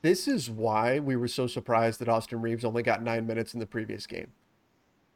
This 0.02 0.28
is 0.28 0.48
why 0.48 1.00
we 1.00 1.16
were 1.16 1.28
so 1.28 1.46
surprised 1.46 2.00
that 2.00 2.08
Austin 2.08 2.40
Reaves 2.40 2.64
only 2.64 2.82
got 2.82 3.02
nine 3.02 3.26
minutes 3.26 3.54
in 3.54 3.60
the 3.60 3.66
previous 3.66 4.06
game. 4.06 4.28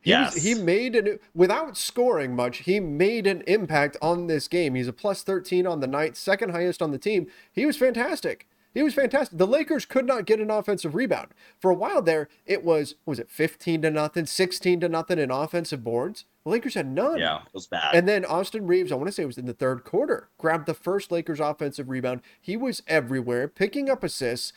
He 0.00 0.10
yes. 0.10 0.34
Was, 0.34 0.42
he 0.42 0.54
made 0.54 0.96
an 0.96 1.20
without 1.34 1.76
scoring 1.76 2.34
much. 2.34 2.58
He 2.58 2.80
made 2.80 3.26
an 3.26 3.42
impact 3.46 3.96
on 4.02 4.26
this 4.26 4.48
game. 4.48 4.74
He's 4.74 4.88
a 4.88 4.92
plus 4.92 5.22
13 5.22 5.66
on 5.66 5.78
the 5.78 5.86
night, 5.86 6.16
second 6.16 6.50
highest 6.50 6.82
on 6.82 6.90
the 6.90 6.98
team. 6.98 7.28
He 7.52 7.64
was 7.64 7.76
fantastic. 7.76 8.48
He 8.74 8.82
was 8.82 8.94
fantastic. 8.94 9.38
The 9.38 9.46
Lakers 9.46 9.84
could 9.84 10.06
not 10.06 10.24
get 10.24 10.40
an 10.40 10.50
offensive 10.50 10.94
rebound. 10.94 11.28
For 11.60 11.70
a 11.70 11.74
while 11.74 12.02
there, 12.02 12.28
it 12.46 12.64
was 12.64 12.94
was 13.04 13.18
it 13.18 13.30
15 13.30 13.82
to 13.82 13.90
nothing, 13.90 14.26
16 14.26 14.80
to 14.80 14.88
nothing 14.88 15.18
in 15.18 15.30
offensive 15.30 15.84
boards. 15.84 16.24
The 16.44 16.50
Lakers 16.50 16.74
had 16.74 16.90
none. 16.90 17.18
Yeah, 17.18 17.42
it 17.42 17.54
was 17.54 17.66
bad. 17.66 17.94
And 17.94 18.08
then 18.08 18.24
Austin 18.24 18.66
Reaves, 18.66 18.90
I 18.90 18.96
want 18.96 19.08
to 19.08 19.12
say 19.12 19.22
it 19.22 19.26
was 19.26 19.38
in 19.38 19.46
the 19.46 19.52
third 19.52 19.84
quarter, 19.84 20.28
grabbed 20.38 20.66
the 20.66 20.74
first 20.74 21.12
Lakers 21.12 21.40
offensive 21.40 21.88
rebound. 21.88 22.22
He 22.40 22.56
was 22.56 22.82
everywhere, 22.88 23.46
picking 23.46 23.88
up 23.88 24.02
assists, 24.02 24.52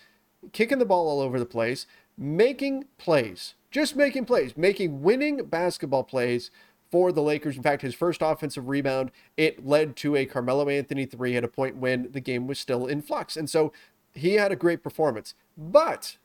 kicking 0.51 0.79
the 0.79 0.85
ball 0.85 1.07
all 1.07 1.21
over 1.21 1.37
the 1.37 1.45
place, 1.45 1.85
making 2.17 2.85
plays, 2.97 3.53
just 3.69 3.95
making 3.95 4.25
plays, 4.25 4.55
making 4.55 5.01
winning 5.01 5.45
basketball 5.45 6.03
plays 6.03 6.49
for 6.89 7.11
the 7.11 7.21
Lakers. 7.21 7.57
In 7.57 7.63
fact, 7.63 7.81
his 7.81 7.93
first 7.93 8.21
offensive 8.21 8.69
rebound, 8.69 9.11
it 9.37 9.65
led 9.65 9.95
to 9.97 10.15
a 10.15 10.25
Carmelo 10.25 10.69
Anthony 10.69 11.05
three 11.05 11.35
at 11.35 11.43
a 11.43 11.47
point 11.47 11.77
when 11.77 12.11
the 12.11 12.21
game 12.21 12.47
was 12.47 12.57
still 12.57 12.87
in 12.87 13.01
flux. 13.01 13.35
And 13.35 13.49
so 13.49 13.73
he 14.15 14.33
had 14.33 14.51
a 14.51 14.55
great 14.55 14.81
performance. 14.81 15.35
But, 15.57 16.17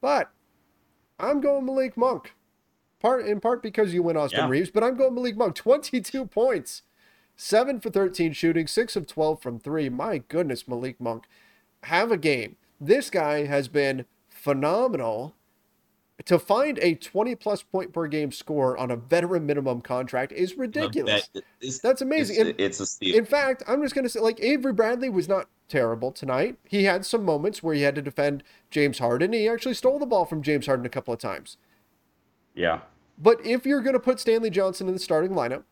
but, 0.00 0.30
I'm 1.18 1.40
going 1.40 1.64
Malik 1.64 1.96
Monk. 1.96 2.34
Part 3.00 3.26
in 3.26 3.40
part 3.40 3.62
because 3.62 3.94
you 3.94 4.02
win 4.02 4.16
Austin 4.16 4.40
yeah. 4.40 4.48
Reaves, 4.48 4.70
but 4.70 4.84
I'm 4.84 4.96
going 4.96 5.14
Malik 5.14 5.36
Monk. 5.36 5.54
22 5.54 6.26
points, 6.26 6.82
seven 7.36 7.80
for 7.80 7.90
13 7.90 8.32
shooting, 8.32 8.66
six 8.66 8.96
of 8.96 9.06
12 9.06 9.40
from 9.40 9.58
three. 9.58 9.88
My 9.88 10.18
goodness, 10.18 10.68
Malik 10.68 11.00
Monk, 11.00 11.24
have 11.84 12.10
a 12.10 12.16
game 12.16 12.56
this 12.80 13.10
guy 13.10 13.46
has 13.46 13.68
been 13.68 14.04
phenomenal. 14.28 15.34
To 16.26 16.38
find 16.38 16.78
a 16.78 16.94
20 16.94 17.34
plus 17.34 17.62
point 17.62 17.92
per 17.92 18.06
game 18.06 18.30
score 18.30 18.78
on 18.78 18.92
a 18.92 18.96
veteran 18.96 19.46
minimum 19.46 19.80
contract 19.80 20.30
is 20.30 20.56
ridiculous. 20.56 21.28
That's 21.82 22.02
amazing. 22.02 22.36
It's, 22.46 22.54
it's 22.58 22.80
a 22.80 22.86
steal. 22.86 23.16
In 23.16 23.24
fact, 23.24 23.64
I'm 23.66 23.82
just 23.82 23.96
going 23.96 24.04
to 24.04 24.08
say, 24.08 24.20
like, 24.20 24.40
Avery 24.40 24.72
Bradley 24.72 25.10
was 25.10 25.28
not 25.28 25.48
terrible 25.68 26.12
tonight. 26.12 26.56
He 26.68 26.84
had 26.84 27.04
some 27.04 27.24
moments 27.24 27.64
where 27.64 27.74
he 27.74 27.82
had 27.82 27.96
to 27.96 28.02
defend 28.02 28.44
James 28.70 29.00
Harden. 29.00 29.32
He 29.32 29.48
actually 29.48 29.74
stole 29.74 29.98
the 29.98 30.06
ball 30.06 30.24
from 30.24 30.40
James 30.40 30.66
Harden 30.66 30.86
a 30.86 30.90
couple 30.90 31.12
of 31.12 31.18
times. 31.18 31.56
Yeah. 32.54 32.80
But 33.18 33.44
if 33.44 33.66
you're 33.66 33.82
going 33.82 33.94
to 33.94 34.00
put 34.00 34.20
Stanley 34.20 34.50
Johnson 34.50 34.86
in 34.86 34.94
the 34.94 35.00
starting 35.00 35.32
lineup, 35.32 35.64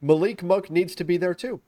Malik 0.00 0.42
Monk 0.42 0.70
needs 0.70 0.94
to 0.96 1.04
be 1.04 1.16
there 1.16 1.34
too. 1.34 1.60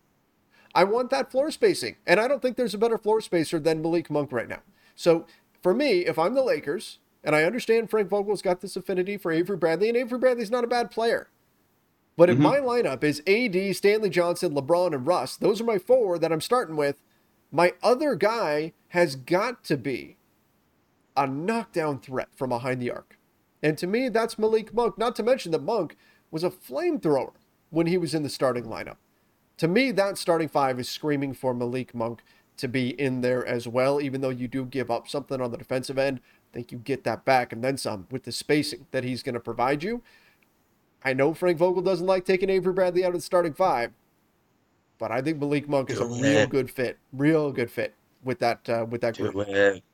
I 0.75 0.85
want 0.85 1.11
that 1.11 1.31
floor 1.31 1.51
spacing. 1.51 1.97
And 2.07 2.19
I 2.21 2.29
don't 2.29 2.43
think 2.43 2.57
there's 2.57 2.75
a 2.75 2.79
better 2.79 2.99
floor 2.99 3.21
spacer 3.21 3.59
than 3.59 3.83
Malik 3.83 4.11
Monk 4.11 4.33
right 4.33 4.49
now. 4.49 4.63
So 4.95 5.27
for 5.63 5.75
me, 5.75 6.07
if 6.07 6.19
I'm 6.19 6.35
the 6.35 6.43
Lakers, 6.43 6.99
and 7.25 7.35
I 7.35 7.45
understand 7.45 7.91
Frank 7.91 8.09
Vogel's 8.09 8.43
got 8.43 8.61
this 8.61 8.77
affinity 8.77 9.17
for 9.17 9.33
Avery 9.33 9.57
Bradley, 9.57 9.89
and 9.89 9.97
Avery 9.97 10.19
Bradley's 10.19 10.51
not 10.51 10.65
a 10.65 10.69
bad 10.69 10.91
player. 10.91 11.29
But 12.17 12.29
mm-hmm. 12.29 12.45
if 12.45 12.45
my 12.45 12.59
lineup 12.59 13.05
is 13.05 13.23
AD, 13.27 13.77
Stanley 13.77 14.11
Johnson, 14.11 14.55
LeBron, 14.55 14.95
and 14.95 15.07
Russ, 15.07 15.37
those 15.37 15.61
are 15.61 15.65
my 15.65 15.79
four 15.79 16.19
that 16.19 16.33
I'm 16.33 16.41
starting 16.41 16.77
with. 16.77 17.03
My 17.51 17.75
other 17.83 18.15
guy 18.15 18.73
has 18.89 19.17
got 19.17 19.65
to 19.65 19.77
be 19.77 20.17
a 21.17 21.27
knockdown 21.27 22.01
threat 22.01 22.29
from 22.35 22.51
behind 22.51 22.81
the 22.81 22.91
arc. 22.91 23.19
And 23.63 23.77
to 23.79 23.87
me, 23.87 24.09
that's 24.09 24.39
Malik 24.39 24.73
Monk. 24.73 24.99
Not 24.99 25.17
to 25.17 25.23
mention 25.23 25.53
that 25.53 25.63
Monk 25.63 25.97
was 26.31 26.45
a 26.45 26.51
flamethrower 26.51 27.33
when 27.71 27.87
he 27.87 27.99
was 27.99 28.15
in 28.15 28.23
the 28.23 28.29
starting 28.29 28.65
lineup. 28.65 28.97
To 29.59 29.69
me, 29.69 29.91
that 29.93 30.19
starting 30.19 30.49
five 30.49 30.79
is 30.79 30.89
screaming 30.89 31.35
for 31.35 31.53
Malik 31.53 31.95
Monk 31.95 32.23
to 32.59 32.69
be 32.69 32.91
in 33.01 33.21
there 33.21 33.45
as 33.45 33.67
well, 33.67 34.01
even 34.01 34.21
though 34.21 34.29
you 34.29 34.49
do 34.49 34.65
give 34.65 34.91
up 34.91 35.09
something 35.09 35.41
on 35.41 35.51
the 35.51 35.57
defensive 35.57 35.99
end. 35.99 36.21
Think 36.59 36.73
you 36.73 36.79
get 36.79 37.05
that 37.05 37.25
back 37.25 37.53
and 37.53 37.63
then 37.63 37.77
some 37.77 38.09
with 38.11 38.25
the 38.25 38.33
spacing 38.33 38.87
that 38.91 39.05
he's 39.05 39.23
going 39.23 39.35
to 39.35 39.41
provide 39.41 39.85
you. 39.85 40.03
I 41.05 41.13
know 41.13 41.33
Frank 41.33 41.57
Vogel 41.57 41.83
doesn't 41.83 42.05
like 42.05 42.25
taking 42.25 42.51
Avery 42.51 42.73
Bradley 42.73 43.05
out 43.05 43.11
of 43.11 43.15
the 43.15 43.21
starting 43.21 43.53
five, 43.53 43.93
but 44.99 45.13
I 45.13 45.23
think 45.23 45.39
Malik 45.39 45.69
Monk 45.69 45.89
is 45.89 46.01
a 46.01 46.05
real 46.05 46.49
good 46.49 46.69
fit, 46.69 46.99
real 47.13 47.53
good 47.53 47.71
fit 47.71 47.95
with 48.25 48.41
that 48.41 48.69
uh, 48.69 48.85
with 48.91 49.03
that 49.03 49.17
group. 49.17 49.35
Do 49.35 49.41
it. 49.43 49.85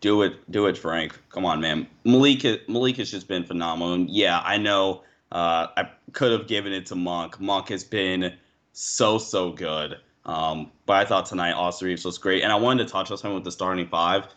do 0.00 0.22
it, 0.22 0.50
do 0.50 0.64
it, 0.64 0.78
Frank. 0.78 1.20
Come 1.28 1.44
on, 1.44 1.60
man. 1.60 1.88
Malik, 2.04 2.66
Malik 2.66 2.96
has 2.96 3.10
just 3.10 3.28
been 3.28 3.44
phenomenal. 3.44 3.92
And 3.92 4.08
yeah, 4.08 4.40
I 4.42 4.56
know 4.56 5.02
uh, 5.30 5.66
I 5.76 5.90
could 6.12 6.32
have 6.32 6.46
given 6.46 6.72
it 6.72 6.86
to 6.86 6.94
Monk. 6.94 7.38
Monk 7.38 7.68
has 7.68 7.84
been 7.84 8.32
so 8.72 9.18
so 9.18 9.52
good. 9.52 9.98
Um, 10.24 10.72
but 10.86 10.96
I 10.96 11.04
thought 11.04 11.26
tonight 11.26 11.52
Austin 11.52 11.88
Reaves 11.88 12.06
was 12.06 12.16
great, 12.16 12.42
and 12.42 12.50
I 12.50 12.56
wanted 12.56 12.86
to 12.86 12.90
touch 12.90 13.10
on 13.10 13.18
something 13.18 13.34
with 13.34 13.44
the 13.44 13.52
starting 13.52 13.86
five. 13.88 14.28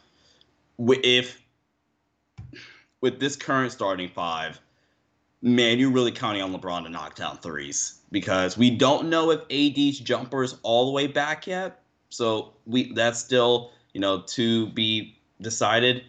If 0.79 1.41
with 3.01 3.19
this 3.19 3.35
current 3.35 3.71
starting 3.71 4.09
five, 4.09 4.59
man, 5.41 5.79
you're 5.79 5.91
really 5.91 6.11
counting 6.11 6.41
on 6.41 6.53
LeBron 6.53 6.83
to 6.83 6.89
knock 6.89 7.15
down 7.15 7.37
threes 7.37 7.99
because 8.11 8.57
we 8.57 8.69
don't 8.69 9.09
know 9.09 9.31
if 9.31 9.41
AD's 9.49 9.99
jumper 9.99 10.43
is 10.43 10.55
all 10.63 10.85
the 10.85 10.91
way 10.91 11.07
back 11.07 11.47
yet. 11.47 11.81
So 12.09 12.53
we 12.65 12.93
that's 12.93 13.19
still 13.19 13.71
you 13.93 14.01
know 14.01 14.21
to 14.21 14.67
be 14.67 15.17
decided. 15.41 16.03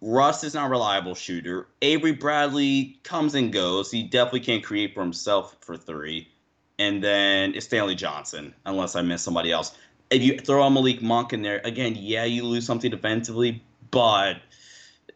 Russ 0.00 0.44
is 0.44 0.54
not 0.54 0.68
a 0.68 0.70
reliable 0.70 1.14
shooter. 1.14 1.66
Avery 1.82 2.12
Bradley 2.12 3.00
comes 3.02 3.34
and 3.34 3.52
goes. 3.52 3.90
He 3.90 4.04
definitely 4.04 4.40
can't 4.40 4.62
create 4.62 4.94
for 4.94 5.00
himself 5.00 5.56
for 5.60 5.76
three. 5.76 6.28
And 6.78 7.02
then 7.02 7.54
it's 7.54 7.66
Stanley 7.66 7.96
Johnson, 7.96 8.54
unless 8.64 8.94
I 8.94 9.02
miss 9.02 9.22
somebody 9.22 9.50
else. 9.50 9.76
If 10.10 10.22
you 10.22 10.38
throw 10.38 10.62
on 10.62 10.74
Malik 10.74 11.02
Monk 11.02 11.32
in 11.32 11.42
there, 11.42 11.60
again, 11.64 11.96
yeah, 11.98 12.24
you 12.24 12.44
lose 12.44 12.64
something 12.64 12.92
defensively, 12.92 13.60
but 13.90 14.38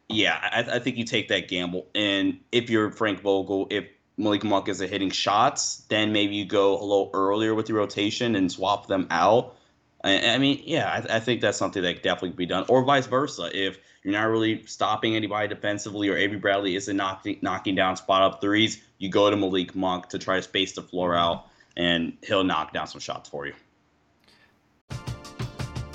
yeah, 0.09 0.39
I, 0.43 0.77
I 0.77 0.79
think 0.79 0.97
you 0.97 1.05
take 1.05 1.29
that 1.29 1.49
gamble. 1.49 1.87
And 1.95 2.41
if 2.51 2.71
you're 2.71 2.91
Frank 2.91 3.21
Vogel, 3.21 3.67
if 3.71 3.87
Malik 4.17 4.45
Monk 4.45 4.69
isn't 4.69 4.91
hitting 4.91 5.11
shots, 5.11 5.85
then 5.89 6.13
maybe 6.13 6.35
you 6.35 6.45
go 6.45 6.79
a 6.79 6.83
little 6.83 7.11
earlier 7.15 7.55
with 7.55 7.69
your 7.69 7.79
rotation 7.79 8.37
and 8.37 8.51
swap 8.51 8.87
them 8.87 9.07
out. 9.11 9.57
I, 10.05 10.35
I 10.35 10.39
mean, 10.39 10.63
yeah, 10.65 10.89
I, 10.89 11.17
I, 11.17 11.21
think 11.21 11.41
that's 11.41 11.57
something 11.57 11.83
that 11.83 12.03
definitely 12.03 12.31
could 12.31 12.37
be 12.37 12.47
done, 12.47 12.65
or 12.69 12.85
vice 12.85 13.07
versa. 13.07 13.51
If 13.55 13.79
you're 14.03 14.13
not 14.13 14.25
really 14.25 14.67
stopping 14.67 15.15
anybody 15.15 15.49
defensively, 15.49 16.09
or 16.09 16.17
Avery 16.17 16.39
Bradley 16.39 16.75
isn't 16.75 16.97
knocking 16.97 17.39
knocking 17.41 17.77
down 17.77 17.97
spot 17.97 18.23
up 18.23 18.41
threes, 18.41 18.83
you 18.99 19.09
go 19.09 19.31
to 19.31 19.37
Malik 19.37 19.77
Monk 19.77 20.09
to 20.09 20.19
try 20.19 20.37
to 20.37 20.43
space 20.43 20.73
the 20.73 20.83
floor 20.83 21.15
out, 21.15 21.47
and 21.77 22.17
he'll 22.23 22.45
knock 22.45 22.73
down 22.73 22.89
some 22.89 23.01
shots 23.01 23.29
for 23.29 23.47
you. 23.47 23.55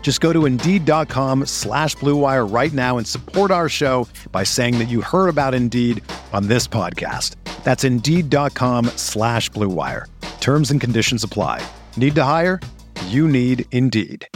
Just 0.00 0.22
go 0.22 0.32
to 0.32 0.46
Indeed.com 0.46 1.44
slash 1.44 1.94
BlueWire 1.96 2.50
right 2.50 2.72
now 2.72 2.96
and 2.96 3.06
support 3.06 3.50
our 3.50 3.68
show 3.68 4.08
by 4.32 4.42
saying 4.42 4.78
that 4.78 4.88
you 4.88 5.02
heard 5.02 5.28
about 5.28 5.52
Indeed 5.52 6.02
on 6.32 6.48
this 6.48 6.66
podcast. 6.66 7.34
That's 7.62 7.84
Indeed.com 7.84 8.86
slash 8.96 9.50
BlueWire. 9.50 10.06
Terms 10.40 10.70
and 10.70 10.80
conditions 10.80 11.22
apply. 11.22 11.62
Need 11.98 12.14
to 12.14 12.24
hire? 12.24 12.58
You 13.08 13.28
need 13.28 13.66
Indeed. 13.72 14.26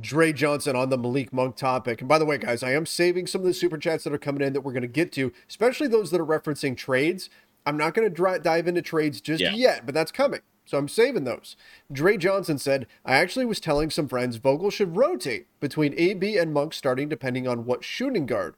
Dre 0.00 0.32
Johnson 0.32 0.76
on 0.76 0.88
the 0.88 0.98
Malik 0.98 1.32
Monk 1.32 1.56
topic. 1.56 2.00
And 2.00 2.08
by 2.08 2.18
the 2.18 2.24
way, 2.24 2.38
guys, 2.38 2.62
I 2.62 2.72
am 2.72 2.86
saving 2.86 3.26
some 3.26 3.42
of 3.42 3.46
the 3.46 3.54
super 3.54 3.78
chats 3.78 4.04
that 4.04 4.12
are 4.12 4.18
coming 4.18 4.42
in 4.42 4.52
that 4.54 4.62
we're 4.62 4.72
going 4.72 4.82
to 4.82 4.88
get 4.88 5.12
to, 5.12 5.32
especially 5.48 5.88
those 5.88 6.10
that 6.10 6.20
are 6.20 6.26
referencing 6.26 6.76
trades. 6.76 7.30
I'm 7.66 7.76
not 7.76 7.94
going 7.94 8.12
to 8.12 8.38
dive 8.38 8.66
into 8.66 8.82
trades 8.82 9.20
just 9.20 9.40
yeah. 9.42 9.52
yet, 9.52 9.86
but 9.86 9.94
that's 9.94 10.12
coming. 10.12 10.40
So 10.70 10.78
I'm 10.78 10.86
saving 10.86 11.24
those. 11.24 11.56
Dre 11.90 12.16
Johnson 12.16 12.56
said, 12.56 12.86
I 13.04 13.16
actually 13.16 13.44
was 13.44 13.58
telling 13.58 13.90
some 13.90 14.06
friends 14.06 14.36
Vogel 14.36 14.70
should 14.70 14.96
rotate 14.96 15.48
between 15.58 15.98
AB 15.98 16.38
and 16.38 16.54
Monk 16.54 16.74
starting 16.74 17.08
depending 17.08 17.48
on 17.48 17.64
what 17.64 17.82
shooting 17.82 18.24
guard 18.24 18.54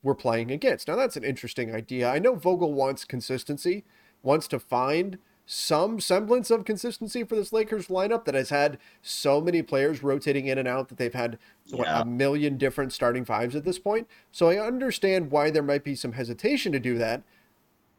we're 0.00 0.14
playing 0.14 0.52
against. 0.52 0.86
Now 0.86 0.94
that's 0.94 1.16
an 1.16 1.24
interesting 1.24 1.74
idea. 1.74 2.08
I 2.08 2.20
know 2.20 2.36
Vogel 2.36 2.72
wants 2.72 3.04
consistency, 3.04 3.82
wants 4.22 4.46
to 4.46 4.60
find 4.60 5.18
some 5.44 5.98
semblance 5.98 6.52
of 6.52 6.64
consistency 6.64 7.24
for 7.24 7.34
this 7.34 7.52
Lakers 7.52 7.88
lineup 7.88 8.26
that 8.26 8.36
has 8.36 8.50
had 8.50 8.78
so 9.02 9.40
many 9.40 9.60
players 9.60 10.04
rotating 10.04 10.46
in 10.46 10.58
and 10.58 10.68
out 10.68 10.88
that 10.88 10.98
they've 10.98 11.14
had 11.14 11.36
what, 11.72 11.88
a 11.88 12.04
million 12.04 12.58
different 12.58 12.92
starting 12.92 13.24
fives 13.24 13.56
at 13.56 13.64
this 13.64 13.80
point. 13.80 14.06
So 14.30 14.48
I 14.50 14.64
understand 14.64 15.32
why 15.32 15.50
there 15.50 15.64
might 15.64 15.82
be 15.82 15.96
some 15.96 16.12
hesitation 16.12 16.70
to 16.70 16.78
do 16.78 16.96
that. 16.98 17.24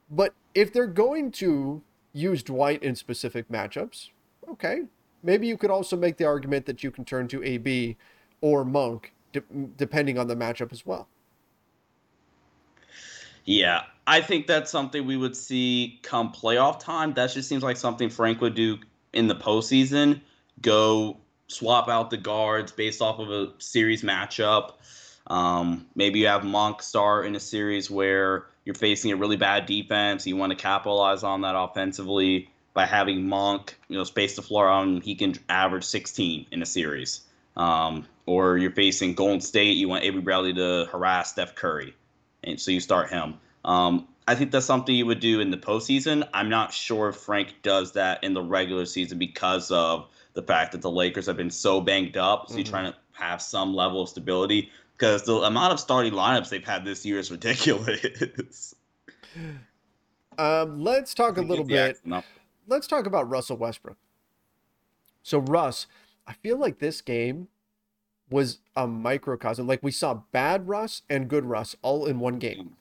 But 0.10 0.34
if 0.56 0.72
they're 0.72 0.88
going 0.88 1.32
to 1.32 1.82
use 2.18 2.44
Dwight 2.44 2.84
in 2.84 2.96
specific 2.96 3.50
matchups, 3.50 4.10
okay, 4.50 4.84
maybe 5.24 5.48
you 5.48 5.58
could 5.58 5.72
also 5.72 5.96
make 5.96 6.18
the 6.18 6.26
argument 6.26 6.66
that 6.66 6.84
you 6.84 6.92
can 6.92 7.06
turn 7.06 7.28
to 7.30 7.44
AB 7.44 7.96
or 8.42 8.66
Monk 8.66 9.14
de- 9.32 9.42
depending 9.78 10.18
on 10.18 10.28
the 10.28 10.36
matchup 10.36 10.72
as 10.72 10.86
well. 10.86 11.08
Yeah, 13.46 13.84
I 14.06 14.20
think 14.22 14.48
that's 14.48 14.70
something 14.70 15.06
we 15.06 15.16
would 15.16 15.36
see 15.36 16.00
come 16.04 16.34
playoff 16.34 16.80
time. 16.80 17.14
That 17.14 17.32
just 17.32 17.48
seems 17.48 17.64
like 17.64 17.78
something 17.78 18.10
Frank 18.10 18.42
would 18.42 18.56
do 18.56 18.78
in 19.14 19.28
the 19.28 19.36
postseason. 19.36 20.20
Go 20.62 21.18
swap 21.48 21.88
out 21.88 22.10
the 22.10 22.18
guards 22.18 22.74
based 22.74 23.02
off 23.02 23.20
of 23.20 23.30
a 23.30 23.54
series 23.58 24.04
matchup. 24.04 24.74
Um, 25.28 25.86
maybe 25.96 26.20
you 26.20 26.28
have 26.28 26.44
Monk 26.44 26.82
start 26.82 27.26
in 27.26 27.36
a 27.36 27.40
series 27.40 27.92
where 27.92 28.48
you're 28.66 28.76
facing 28.76 29.12
a 29.12 29.16
really 29.16 29.38
bad 29.38 29.66
defense. 29.66 30.26
You 30.26 30.38
want 30.38 30.52
to 30.52 30.56
capitalize 30.56 31.24
on 31.24 31.42
that 31.42 31.56
offensively 31.58 32.50
by 32.74 32.86
having 32.86 33.28
Monk, 33.28 33.78
you 33.90 33.98
know, 33.98 34.04
space 34.04 34.36
the 34.36 34.42
floor 34.42 34.68
on. 34.68 35.02
He 35.02 35.16
can 35.16 35.36
average 35.50 35.84
16 35.84 36.48
in 36.52 36.62
a 36.62 36.66
series. 36.66 37.22
Um, 37.56 38.06
or 38.26 38.58
you're 38.58 38.72
facing 38.72 39.14
Golden 39.16 39.42
State. 39.42 39.78
You 39.78 39.90
want 39.90 40.04
Avery 40.04 40.22
Bradley 40.22 40.54
to 40.54 40.88
harass 40.92 41.32
Steph 41.32 41.56
Curry 41.56 41.96
and 42.48 42.60
so 42.60 42.72
you 42.72 42.80
start 42.80 43.10
him. 43.10 43.36
Um, 43.66 44.08
I 44.28 44.36
think 44.36 44.52
that's 44.52 44.66
something 44.66 44.94
you 44.94 45.06
would 45.06 45.20
do 45.20 45.40
in 45.40 45.52
the 45.52 45.58
postseason. 45.58 46.28
I'm 46.34 46.50
not 46.50 46.74
sure 46.74 47.10
if 47.10 47.16
Frank 47.18 47.56
does 47.62 47.94
that 47.94 48.24
in 48.24 48.34
the 48.34 48.42
regular 48.42 48.86
season 48.86 49.18
because 49.18 49.72
of 49.72 50.08
the 50.34 50.42
fact 50.42 50.74
that 50.74 50.82
the 50.82 50.92
Lakers 50.92 51.26
have 51.28 51.38
been 51.38 51.50
so 51.50 51.80
banged 51.80 52.18
up. 52.18 52.48
So 52.48 52.52
mm-hmm. 52.52 52.58
you're 52.60 52.68
trying 52.68 52.92
to 52.92 52.98
have 53.14 53.42
some 53.42 53.74
level 53.74 54.02
of 54.02 54.10
stability 54.10 54.70
because 54.98 55.24
the 55.24 55.36
amount 55.36 55.74
of 55.74 55.80
starting 55.80 56.14
lineups 56.14 56.50
they've 56.50 56.66
had 56.66 56.84
this 56.84 57.06
year 57.06 57.20
is 57.20 57.30
ridiculous. 57.30 58.74
um, 60.38 60.82
let's 60.84 61.14
talk 61.14 61.38
a 61.38 61.42
little 61.42 61.66
bit. 61.66 62.00
Let's 62.68 62.88
talk 62.88 63.06
about 63.06 63.30
Russell 63.30 63.58
Westbrook. 63.58 63.98
So 65.24 65.40
Russ, 65.40 65.88
I 66.26 66.34
feel 66.34 66.58
like 66.58 66.80
this 66.80 67.02
game 67.02 67.48
was 68.30 68.60
a 68.76 68.88
microcosm. 68.88 69.68
Like 69.68 69.84
we 69.84 69.92
saw 69.92 70.22
bad 70.32 70.68
Russ 70.68 71.04
and 71.10 71.30
good 71.30 71.46
Russ 71.46 71.76
all 71.82 72.06
in 72.06 72.20
one 72.20 72.40
game. 72.40 72.76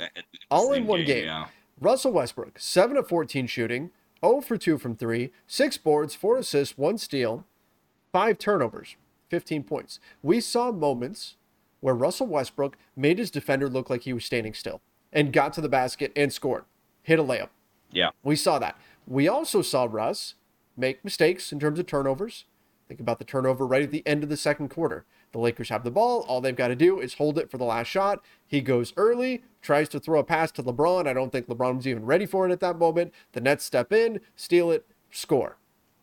All 0.50 0.72
in 0.72 0.86
one 0.86 1.04
game. 1.04 1.26
Yeah. 1.26 1.46
Russell 1.80 2.12
Westbrook, 2.12 2.58
7 2.58 2.96
of 2.96 3.06
14 3.06 3.46
shooting, 3.46 3.90
0 4.24 4.40
for 4.40 4.56
2 4.56 4.78
from 4.78 4.96
3, 4.96 5.30
6 5.46 5.78
boards, 5.78 6.14
4 6.14 6.38
assists, 6.38 6.78
1 6.78 6.96
steal, 6.98 7.44
5 8.12 8.38
turnovers, 8.38 8.96
15 9.28 9.62
points. 9.62 10.00
We 10.22 10.40
saw 10.40 10.72
moments 10.72 11.36
where 11.80 11.94
Russell 11.94 12.26
Westbrook 12.26 12.76
made 12.94 13.18
his 13.18 13.30
defender 13.30 13.68
look 13.68 13.90
like 13.90 14.02
he 14.02 14.12
was 14.12 14.24
standing 14.24 14.54
still 14.54 14.80
and 15.12 15.32
got 15.32 15.52
to 15.54 15.60
the 15.60 15.68
basket 15.68 16.12
and 16.16 16.32
scored, 16.32 16.64
hit 17.02 17.18
a 17.18 17.24
layup. 17.24 17.48
Yeah. 17.90 18.10
We 18.22 18.36
saw 18.36 18.58
that. 18.58 18.76
We 19.06 19.28
also 19.28 19.62
saw 19.62 19.86
Russ 19.90 20.34
make 20.76 21.04
mistakes 21.04 21.52
in 21.52 21.60
terms 21.60 21.78
of 21.78 21.86
turnovers. 21.86 22.44
Think 22.88 23.00
about 23.00 23.18
the 23.18 23.24
turnover 23.24 23.66
right 23.66 23.82
at 23.82 23.90
the 23.90 24.06
end 24.06 24.22
of 24.22 24.28
the 24.28 24.36
second 24.36 24.68
quarter. 24.68 25.04
The 25.32 25.38
Lakers 25.38 25.70
have 25.70 25.82
the 25.82 25.90
ball. 25.90 26.20
All 26.28 26.40
they've 26.40 26.54
got 26.54 26.68
to 26.68 26.76
do 26.76 27.00
is 27.00 27.14
hold 27.14 27.38
it 27.38 27.50
for 27.50 27.58
the 27.58 27.64
last 27.64 27.88
shot. 27.88 28.24
He 28.46 28.60
goes 28.60 28.92
early, 28.96 29.42
tries 29.60 29.88
to 29.90 30.00
throw 30.00 30.20
a 30.20 30.24
pass 30.24 30.52
to 30.52 30.62
LeBron. 30.62 31.08
I 31.08 31.12
don't 31.12 31.32
think 31.32 31.48
LeBron 31.48 31.76
was 31.76 31.86
even 31.86 32.06
ready 32.06 32.26
for 32.26 32.48
it 32.48 32.52
at 32.52 32.60
that 32.60 32.78
moment. 32.78 33.12
The 33.32 33.40
Nets 33.40 33.64
step 33.64 33.92
in, 33.92 34.20
steal 34.36 34.70
it, 34.70 34.86
score. 35.10 35.58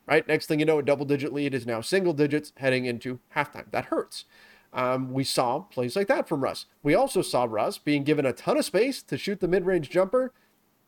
Right? 0.05 0.27
Next 0.27 0.47
thing 0.47 0.59
you 0.59 0.65
know, 0.65 0.79
a 0.79 0.83
double 0.83 1.05
digit 1.05 1.31
lead 1.31 1.53
is 1.53 1.65
now 1.65 1.79
single 1.79 2.12
digits 2.12 2.51
heading 2.57 2.86
into 2.86 3.19
halftime. 3.33 3.71
That 3.71 3.86
hurts. 3.86 4.25
Um, 4.73 5.13
we 5.13 5.23
saw 5.23 5.59
plays 5.59 5.95
like 5.95 6.07
that 6.07 6.27
from 6.27 6.41
Russ. 6.41 6.65
We 6.81 6.95
also 6.95 7.21
saw 7.21 7.45
Russ 7.47 7.77
being 7.77 8.03
given 8.03 8.25
a 8.25 8.33
ton 8.33 8.57
of 8.57 8.65
space 8.65 9.03
to 9.03 9.17
shoot 9.17 9.39
the 9.39 9.47
mid 9.47 9.65
range 9.65 9.89
jumper, 9.89 10.33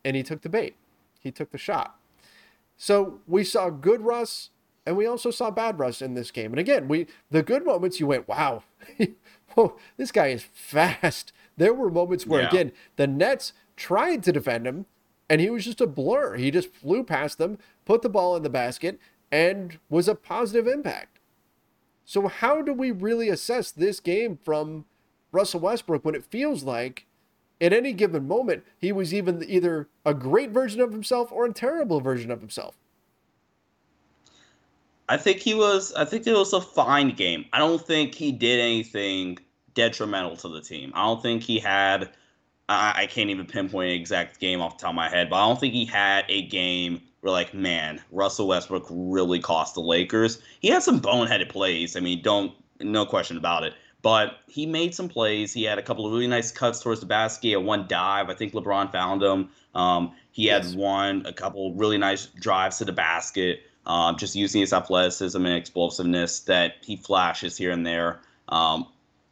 and 0.04 0.16
he 0.16 0.24
took 0.24 0.42
the 0.42 0.50
bait. 0.50 0.76
He 1.20 1.32
took 1.32 1.52
the 1.52 1.58
shot. 1.58 2.00
So 2.78 3.20
we 3.28 3.44
saw 3.44 3.70
good 3.70 4.02
Russ 4.02 4.50
and 4.86 4.96
we 4.98 5.06
also 5.08 5.32
saw 5.32 5.50
bad 5.50 5.80
Russ 5.80 6.02
in 6.02 6.14
this 6.14 6.30
game. 6.32 6.52
And 6.52 6.60
again, 6.60 6.88
we 6.88 7.08
the 7.32 7.42
good 7.44 7.66
moments 7.66 8.00
you 8.00 8.08
went, 8.08 8.28
wow, 8.28 8.64
whoa, 9.56 9.78
this 9.98 10.12
guy 10.12 10.28
is 10.28 10.44
fast. 10.54 11.32
There 11.58 11.74
were 11.74 11.90
moments 11.90 12.28
where 12.28 12.42
Yeah. 12.42 12.50
again 12.50 12.72
the 12.96 13.08
Nets 13.08 13.54
tried 13.76 14.24
to 14.24 14.32
defend 14.32 14.68
him, 14.68 14.86
and 15.30 15.42
he 15.42 15.50
was 15.50 15.66
just 15.66 15.82
a 15.82 15.88
blur. 15.88 16.36
He 16.36 16.52
just 16.52 16.72
flew 16.74 17.04
past 17.04 17.38
them, 17.38 17.58
put 17.86 18.02
the 18.02 18.10
ball 18.10 18.36
in 18.36 18.44
the 18.44 18.50
basket, 18.50 19.00
and 19.32 19.80
was 19.90 20.08
a 20.08 20.16
positive 20.16 20.68
impact. 20.68 21.15
So 22.06 22.28
how 22.28 22.62
do 22.62 22.72
we 22.72 22.92
really 22.92 23.30
assess 23.30 23.72
this 23.72 24.00
game 24.00 24.38
from 24.44 24.86
Russell 25.32 25.60
Westbrook 25.60 26.06
when 26.06 26.16
it 26.16 26.24
feels 26.24 26.64
like 26.64 27.06
at 27.60 27.74
any 27.74 27.94
given 27.94 28.28
moment 28.28 28.64
he 28.78 28.92
was 28.92 29.14
even 29.14 29.44
either 29.48 29.88
a 30.06 30.14
great 30.14 30.52
version 30.52 30.82
of 30.82 30.92
himself 30.92 31.32
or 31.32 31.46
a 31.46 31.54
terrible 31.54 32.00
version 32.00 32.30
of 32.30 32.42
himself? 32.42 32.78
I 35.08 35.18
think 35.18 35.40
he 35.40 35.54
was. 35.54 35.94
I 35.94 36.06
think 36.06 36.26
it 36.26 36.34
was 36.34 36.54
a 36.54 36.62
fine 36.62 37.10
game. 37.10 37.46
I 37.54 37.60
don't 37.60 37.86
think 37.86 38.16
he 38.16 38.32
did 38.32 38.60
anything 38.60 39.38
detrimental 39.76 40.36
to 40.38 40.50
the 40.50 40.62
team. 40.62 40.92
I 40.96 41.06
don't 41.06 41.22
think 41.22 41.44
he 41.44 41.60
had. 41.60 42.10
I, 42.68 43.06
can't 43.06 43.30
even 43.30 43.46
pinpoint 43.46 43.92
an 43.92 43.96
exact 43.96 44.40
game 44.40 44.60
off 44.60 44.80
the 44.80 44.82
top 44.82 44.90
of 44.90 44.96
my 44.96 45.08
head, 45.08 45.30
but 45.30 45.36
I 45.36 45.48
don't 45.48 45.60
think 45.60 45.76
he 45.76 45.86
had 45.86 46.26
a 46.30 46.48
game 46.48 47.00
where 47.26 47.32
like, 47.32 47.56
man, 47.56 48.00
Russell 48.12 48.48
Westbrook 48.48 48.86
really 48.88 49.40
cost 49.40 49.74
the 49.74 49.82
Lakers. 49.82 50.40
He 50.60 50.68
had 50.68 50.84
some 50.84 51.02
boneheaded 51.02 51.50
plays. 51.50 51.96
I 51.96 52.00
mean, 52.00 52.22
don't 52.22 52.54
no 52.80 53.04
question 53.04 53.36
about 53.36 53.64
it. 53.64 53.74
But 54.04 54.38
he 54.48 54.68
made 54.68 54.94
some 54.94 55.10
plays. 55.10 55.52
He 55.52 55.64
had 55.64 55.80
a 55.80 55.82
couple 55.82 56.06
of 56.06 56.12
really 56.12 56.28
nice 56.28 56.52
cuts 56.52 56.80
towards 56.80 57.00
the 57.00 57.08
basket. 57.08 57.48
He 57.48 57.52
had 57.54 57.64
one 57.64 57.88
dive. 57.88 58.30
I 58.30 58.36
think 58.36 58.54
LeBron 58.54 58.92
found 58.92 59.24
him. 59.24 59.50
Um, 59.74 60.14
he 60.32 60.46
had 60.46 60.66
one, 60.76 61.26
a 61.26 61.34
couple 61.34 61.74
really 61.74 61.98
nice 61.98 62.28
drives 62.28 62.78
to 62.78 62.86
the 62.86 62.92
basket 62.92 63.62
um, 63.88 64.18
just 64.18 64.36
using 64.36 64.62
his 64.62 64.74
athleticism 64.74 65.44
and 65.44 65.56
explosiveness 65.56 66.42
that 66.42 66.76
he 66.84 66.96
flashes 66.96 67.58
here 67.58 67.72
and 67.72 67.86
there. 67.86 68.20
Um, 68.50 68.88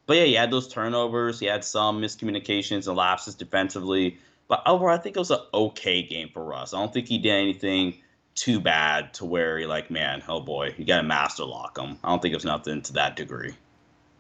but 0.08 0.18
yeah, 0.18 0.26
he 0.26 0.34
had 0.34 0.50
those 0.50 0.68
turnovers. 0.68 1.40
He 1.40 1.46
had 1.46 1.64
some 1.64 2.02
miscommunications 2.02 2.88
and 2.88 2.98
lapses 2.98 3.36
defensively. 3.36 4.18
But 4.48 4.62
overall, 4.66 4.94
I 4.94 4.98
think 4.98 5.16
it 5.16 5.20
was 5.20 5.32
an 5.32 5.40
okay 5.54 6.04
game 6.04 6.30
for 6.34 6.44
Russ. 6.44 6.74
I 6.74 6.80
don't 6.80 6.94
think 6.94 7.08
he 7.08 7.18
did 7.18 7.32
anything 7.32 7.96
too 8.36 8.60
bad 8.60 9.14
to 9.16 9.26
where 9.26 9.60
you're 9.60 9.70
like, 9.70 9.90
man, 9.92 10.24
oh 10.28 10.42
boy, 10.42 10.74
you 10.78 10.86
got 10.86 10.98
to 10.98 11.08
master 11.08 11.46
lock 11.46 11.78
him. 11.78 11.98
I 12.04 12.10
don't 12.10 12.22
think 12.22 12.34
it 12.34 12.38
was 12.38 12.46
nothing 12.46 12.82
to 12.84 12.94
that 12.94 13.16
degree. 13.16 13.54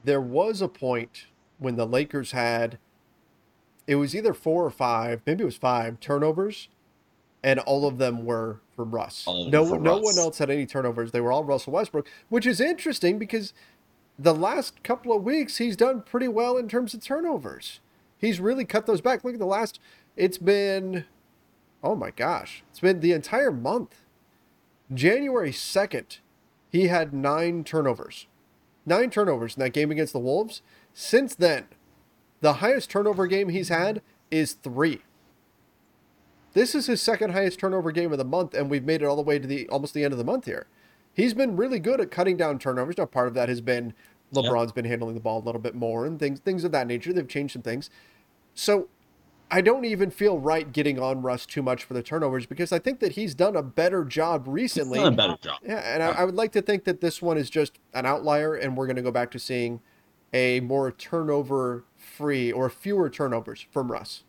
there 0.03 0.21
was 0.21 0.61
a 0.61 0.67
point 0.67 1.25
when 1.59 1.75
the 1.75 1.85
Lakers 1.85 2.31
had 2.31 2.77
it 3.87 3.95
was 3.95 4.15
either 4.15 4.33
four 4.33 4.65
or 4.65 4.69
five, 4.71 5.21
maybe 5.25 5.41
it 5.41 5.45
was 5.45 5.57
five 5.57 5.99
turnovers, 5.99 6.69
and 7.43 7.59
all 7.59 7.85
of 7.85 7.97
them 7.97 8.23
were 8.23 8.61
from 8.75 8.91
Russ. 8.91 9.23
All 9.27 9.49
no, 9.49 9.65
from 9.65 9.83
no 9.83 9.95
Russ. 9.99 10.15
one 10.15 10.23
else 10.23 10.37
had 10.37 10.49
any 10.49 10.65
turnovers. 10.65 11.11
They 11.11 11.19
were 11.21 11.31
all 11.31 11.43
Russell 11.43 11.73
Westbrook, 11.73 12.07
which 12.29 12.45
is 12.45 12.61
interesting 12.61 13.19
because 13.19 13.53
the 14.17 14.33
last 14.33 14.83
couple 14.83 15.13
of 15.15 15.23
weeks 15.23 15.57
he's 15.57 15.75
done 15.75 16.01
pretty 16.01 16.27
well 16.29 16.55
in 16.57 16.69
terms 16.69 16.93
of 16.93 17.03
turnovers. 17.03 17.81
He's 18.17 18.39
really 18.39 18.63
cut 18.63 18.85
those 18.85 19.01
back. 19.01 19.23
Look 19.23 19.33
at 19.33 19.39
the 19.39 19.45
last. 19.45 19.79
It's 20.15 20.37
been, 20.37 21.05
oh 21.83 21.95
my 21.95 22.11
gosh, 22.11 22.63
it's 22.69 22.79
been 22.79 22.99
the 22.99 23.13
entire 23.13 23.51
month. 23.51 24.03
January 24.93 25.51
second, 25.51 26.19
he 26.71 26.87
had 26.87 27.13
nine 27.13 27.63
turnovers 27.63 28.27
nine 28.85 29.09
turnovers 29.09 29.55
in 29.55 29.61
that 29.61 29.73
game 29.73 29.91
against 29.91 30.13
the 30.13 30.19
Wolves. 30.19 30.61
Since 30.93 31.35
then, 31.35 31.65
the 32.41 32.53
highest 32.53 32.89
turnover 32.89 33.27
game 33.27 33.49
he's 33.49 33.69
had 33.69 34.01
is 34.29 34.53
three. 34.53 35.01
This 36.53 36.75
is 36.75 36.85
his 36.85 37.01
second 37.01 37.31
highest 37.31 37.59
turnover 37.59 37.91
game 37.91 38.11
of 38.11 38.17
the 38.17 38.25
month, 38.25 38.53
and 38.53 38.69
we've 38.69 38.83
made 38.83 39.01
it 39.01 39.05
all 39.05 39.15
the 39.15 39.21
way 39.21 39.39
to 39.39 39.47
the 39.47 39.67
almost 39.69 39.93
the 39.93 40.03
end 40.03 40.11
of 40.11 40.17
the 40.17 40.23
month 40.23 40.45
here. 40.45 40.67
He's 41.13 41.33
been 41.33 41.55
really 41.55 41.79
good 41.79 42.01
at 42.01 42.11
cutting 42.11 42.37
down 42.37 42.59
turnovers. 42.59 42.97
Now, 42.97 43.05
part 43.05 43.27
of 43.27 43.33
that 43.35 43.49
has 43.49 43.61
been 43.61 43.93
LeBron's 44.33 44.71
been 44.71 44.85
handling 44.85 45.15
the 45.15 45.21
ball 45.21 45.39
a 45.39 45.45
little 45.45 45.61
bit 45.61 45.75
more 45.75 46.05
and 46.05 46.19
things 46.19 46.39
things 46.39 46.63
of 46.63 46.71
that 46.71 46.87
nature. 46.87 47.13
They've 47.13 47.27
changed 47.27 47.53
some 47.53 47.61
things. 47.61 47.89
So 48.53 48.87
I 49.53 49.61
don't 49.61 49.85
even 49.85 50.09
feel 50.09 50.39
right 50.39 50.73
getting 50.73 50.99
on 50.99 51.21
Russ 51.21 51.45
too 51.45 51.61
much 51.61 51.83
for 51.83 51.93
the 51.93 52.01
turnovers 52.01 52.47
because 52.47 52.71
I 52.71 52.79
think 52.79 52.99
that 53.01 53.11
he's 53.11 53.35
done 53.35 53.55
a 53.55 53.61
better 53.61 54.03
job 54.03 54.45
recently. 54.47 54.97
Done 54.97 55.13
a 55.13 55.15
better 55.15 55.37
job. 55.39 55.59
Yeah, 55.63 55.77
and 55.77 56.01
I, 56.01 56.07
I 56.07 56.23
would 56.23 56.33
like 56.33 56.51
to 56.53 56.61
think 56.63 56.85
that 56.85 57.01
this 57.01 57.21
one 57.21 57.37
is 57.37 57.51
just 57.51 57.77
an 57.93 58.07
outlier, 58.07 58.55
and 58.55 58.75
we're 58.75 58.87
going 58.87 58.95
to 58.95 59.03
go 59.03 59.11
back 59.11 59.29
to 59.29 59.37
seeing 59.37 59.79
a 60.33 60.59
more 60.61 60.91
turnover 60.91 61.83
free 61.95 62.51
or 62.51 62.67
fewer 62.67 63.11
turnovers 63.11 63.67
from 63.69 63.91
Russ. 63.91 64.23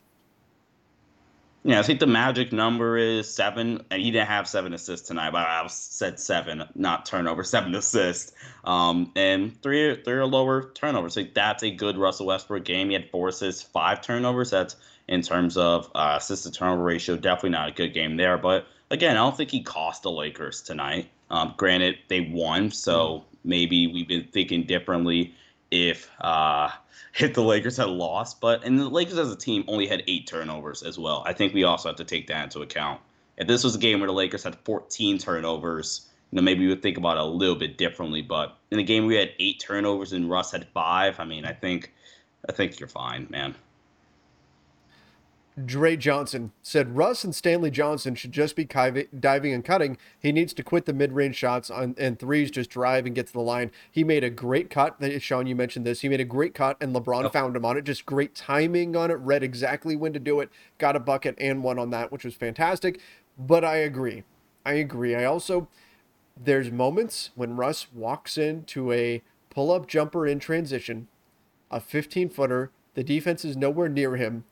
Yeah, 1.62 1.78
I 1.78 1.82
think 1.82 2.00
the 2.00 2.06
magic 2.06 2.52
number 2.52 2.98
is 2.98 3.26
seven, 3.34 3.82
and 3.90 4.02
he 4.02 4.10
didn't 4.10 4.28
have 4.28 4.46
seven 4.46 4.74
assists 4.74 5.08
tonight, 5.08 5.30
but 5.30 5.46
I 5.46 5.66
said 5.68 6.20
seven, 6.20 6.64
not 6.74 7.06
turnover, 7.06 7.42
seven 7.44 7.74
assists, 7.74 8.32
um, 8.64 9.10
and 9.16 9.58
three 9.62 9.96
three 10.04 10.12
or 10.12 10.26
lower 10.26 10.70
turnovers. 10.74 11.16
Like 11.16 11.32
that's 11.32 11.62
a 11.62 11.70
good 11.70 11.96
Russell 11.96 12.26
Westbrook 12.26 12.64
game. 12.64 12.88
He 12.88 12.92
had 12.92 13.08
four 13.10 13.28
assists, 13.28 13.62
five 13.62 14.02
turnovers. 14.02 14.50
That's 14.50 14.76
in 15.08 15.22
terms 15.22 15.56
of 15.56 15.90
uh, 15.94 16.16
assist 16.18 16.44
to 16.44 16.50
turnover 16.50 16.82
ratio, 16.82 17.16
definitely 17.16 17.50
not 17.50 17.68
a 17.68 17.72
good 17.72 17.92
game 17.92 18.16
there. 18.16 18.38
But 18.38 18.66
again, 18.90 19.16
I 19.16 19.20
don't 19.20 19.36
think 19.36 19.50
he 19.50 19.62
cost 19.62 20.02
the 20.02 20.10
Lakers 20.10 20.62
tonight. 20.62 21.08
Um, 21.30 21.54
granted, 21.56 21.98
they 22.08 22.20
won, 22.32 22.70
so 22.70 23.24
maybe 23.44 23.86
we've 23.86 24.08
been 24.08 24.28
thinking 24.32 24.64
differently 24.64 25.34
if 25.70 26.10
uh, 26.20 26.70
if 27.18 27.34
the 27.34 27.42
Lakers 27.42 27.76
had 27.76 27.88
lost. 27.88 28.40
But 28.40 28.64
and 28.64 28.78
the 28.78 28.88
Lakers 28.88 29.18
as 29.18 29.30
a 29.30 29.36
team 29.36 29.64
only 29.68 29.86
had 29.86 30.02
eight 30.06 30.26
turnovers 30.26 30.82
as 30.82 30.98
well. 30.98 31.22
I 31.26 31.32
think 31.32 31.54
we 31.54 31.64
also 31.64 31.88
have 31.88 31.96
to 31.96 32.04
take 32.04 32.26
that 32.28 32.44
into 32.44 32.62
account. 32.62 33.00
If 33.36 33.48
this 33.48 33.64
was 33.64 33.74
a 33.74 33.78
game 33.78 34.00
where 34.00 34.06
the 34.06 34.12
Lakers 34.12 34.44
had 34.44 34.54
14 34.64 35.18
turnovers, 35.18 36.08
you 36.30 36.36
know, 36.36 36.42
maybe 36.42 36.60
we 36.60 36.68
would 36.68 36.82
think 36.82 36.96
about 36.96 37.16
it 37.16 37.20
a 37.20 37.26
little 37.26 37.56
bit 37.56 37.76
differently. 37.76 38.22
But 38.22 38.56
in 38.70 38.78
the 38.78 38.84
game 38.84 39.04
where 39.04 39.08
we 39.08 39.16
had 39.16 39.32
eight 39.40 39.58
turnovers 39.58 40.12
and 40.12 40.30
Russ 40.30 40.52
had 40.52 40.68
five, 40.68 41.18
I 41.18 41.24
mean, 41.24 41.44
I 41.44 41.52
think 41.52 41.92
I 42.48 42.52
think 42.52 42.78
you're 42.78 42.88
fine, 42.88 43.26
man. 43.30 43.54
Dre 45.62 45.96
Johnson 45.96 46.50
said 46.62 46.96
Russ 46.96 47.22
and 47.22 47.32
Stanley 47.32 47.70
Johnson 47.70 48.16
should 48.16 48.32
just 48.32 48.56
be 48.56 48.64
diving 48.64 49.52
and 49.52 49.64
cutting. 49.64 49.96
He 50.18 50.32
needs 50.32 50.52
to 50.54 50.64
quit 50.64 50.84
the 50.84 50.92
mid-range 50.92 51.36
shots 51.36 51.70
on 51.70 51.94
and 51.96 52.18
threes, 52.18 52.50
just 52.50 52.70
drive 52.70 53.06
and 53.06 53.14
get 53.14 53.28
to 53.28 53.32
the 53.32 53.40
line. 53.40 53.70
He 53.88 54.02
made 54.02 54.24
a 54.24 54.30
great 54.30 54.68
cut. 54.68 54.96
Sean, 55.20 55.46
you 55.46 55.54
mentioned 55.54 55.86
this. 55.86 56.00
He 56.00 56.08
made 56.08 56.20
a 56.20 56.24
great 56.24 56.54
cut, 56.54 56.76
and 56.80 56.94
LeBron 56.94 57.22
Yep. 57.24 57.32
found 57.32 57.56
him 57.56 57.64
on 57.64 57.76
it. 57.76 57.84
Just 57.84 58.04
great 58.04 58.34
timing 58.34 58.96
on 58.96 59.12
it. 59.12 59.14
Read 59.14 59.44
exactly 59.44 59.94
when 59.94 60.12
to 60.12 60.18
do 60.18 60.40
it. 60.40 60.50
Got 60.78 60.96
a 60.96 61.00
bucket 61.00 61.36
and 61.38 61.62
one 61.62 61.78
on 61.78 61.90
that, 61.90 62.10
which 62.10 62.24
was 62.24 62.34
fantastic. 62.34 62.98
But 63.38 63.64
I 63.64 63.76
agree. 63.76 64.24
I 64.66 64.72
agree. 64.72 65.14
I 65.14 65.24
also 65.24 65.68
there's 66.36 66.72
moments 66.72 67.30
when 67.36 67.54
Russ 67.54 67.86
walks 67.94 68.36
into 68.36 68.90
a 68.90 69.22
pull-up 69.50 69.86
jumper 69.86 70.26
in 70.26 70.40
transition, 70.40 71.06
a 71.70 71.78
15-footer. 71.78 72.72
The 72.94 73.04
defense 73.04 73.44
is 73.44 73.56
nowhere 73.56 73.88
near 73.88 74.16
him 74.16 74.42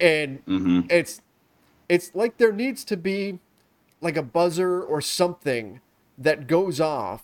and 0.00 0.38
hmm 0.46 0.80
it's 0.90 1.20
it's 1.88 2.14
like 2.14 2.36
there 2.38 2.52
needs 2.52 2.84
to 2.84 2.96
be 2.96 3.38
like 4.00 4.16
a 4.16 4.22
buzzer 4.22 4.82
or 4.82 5.00
something 5.00 5.80
that 6.18 6.46
goes 6.46 6.80
off 6.80 7.22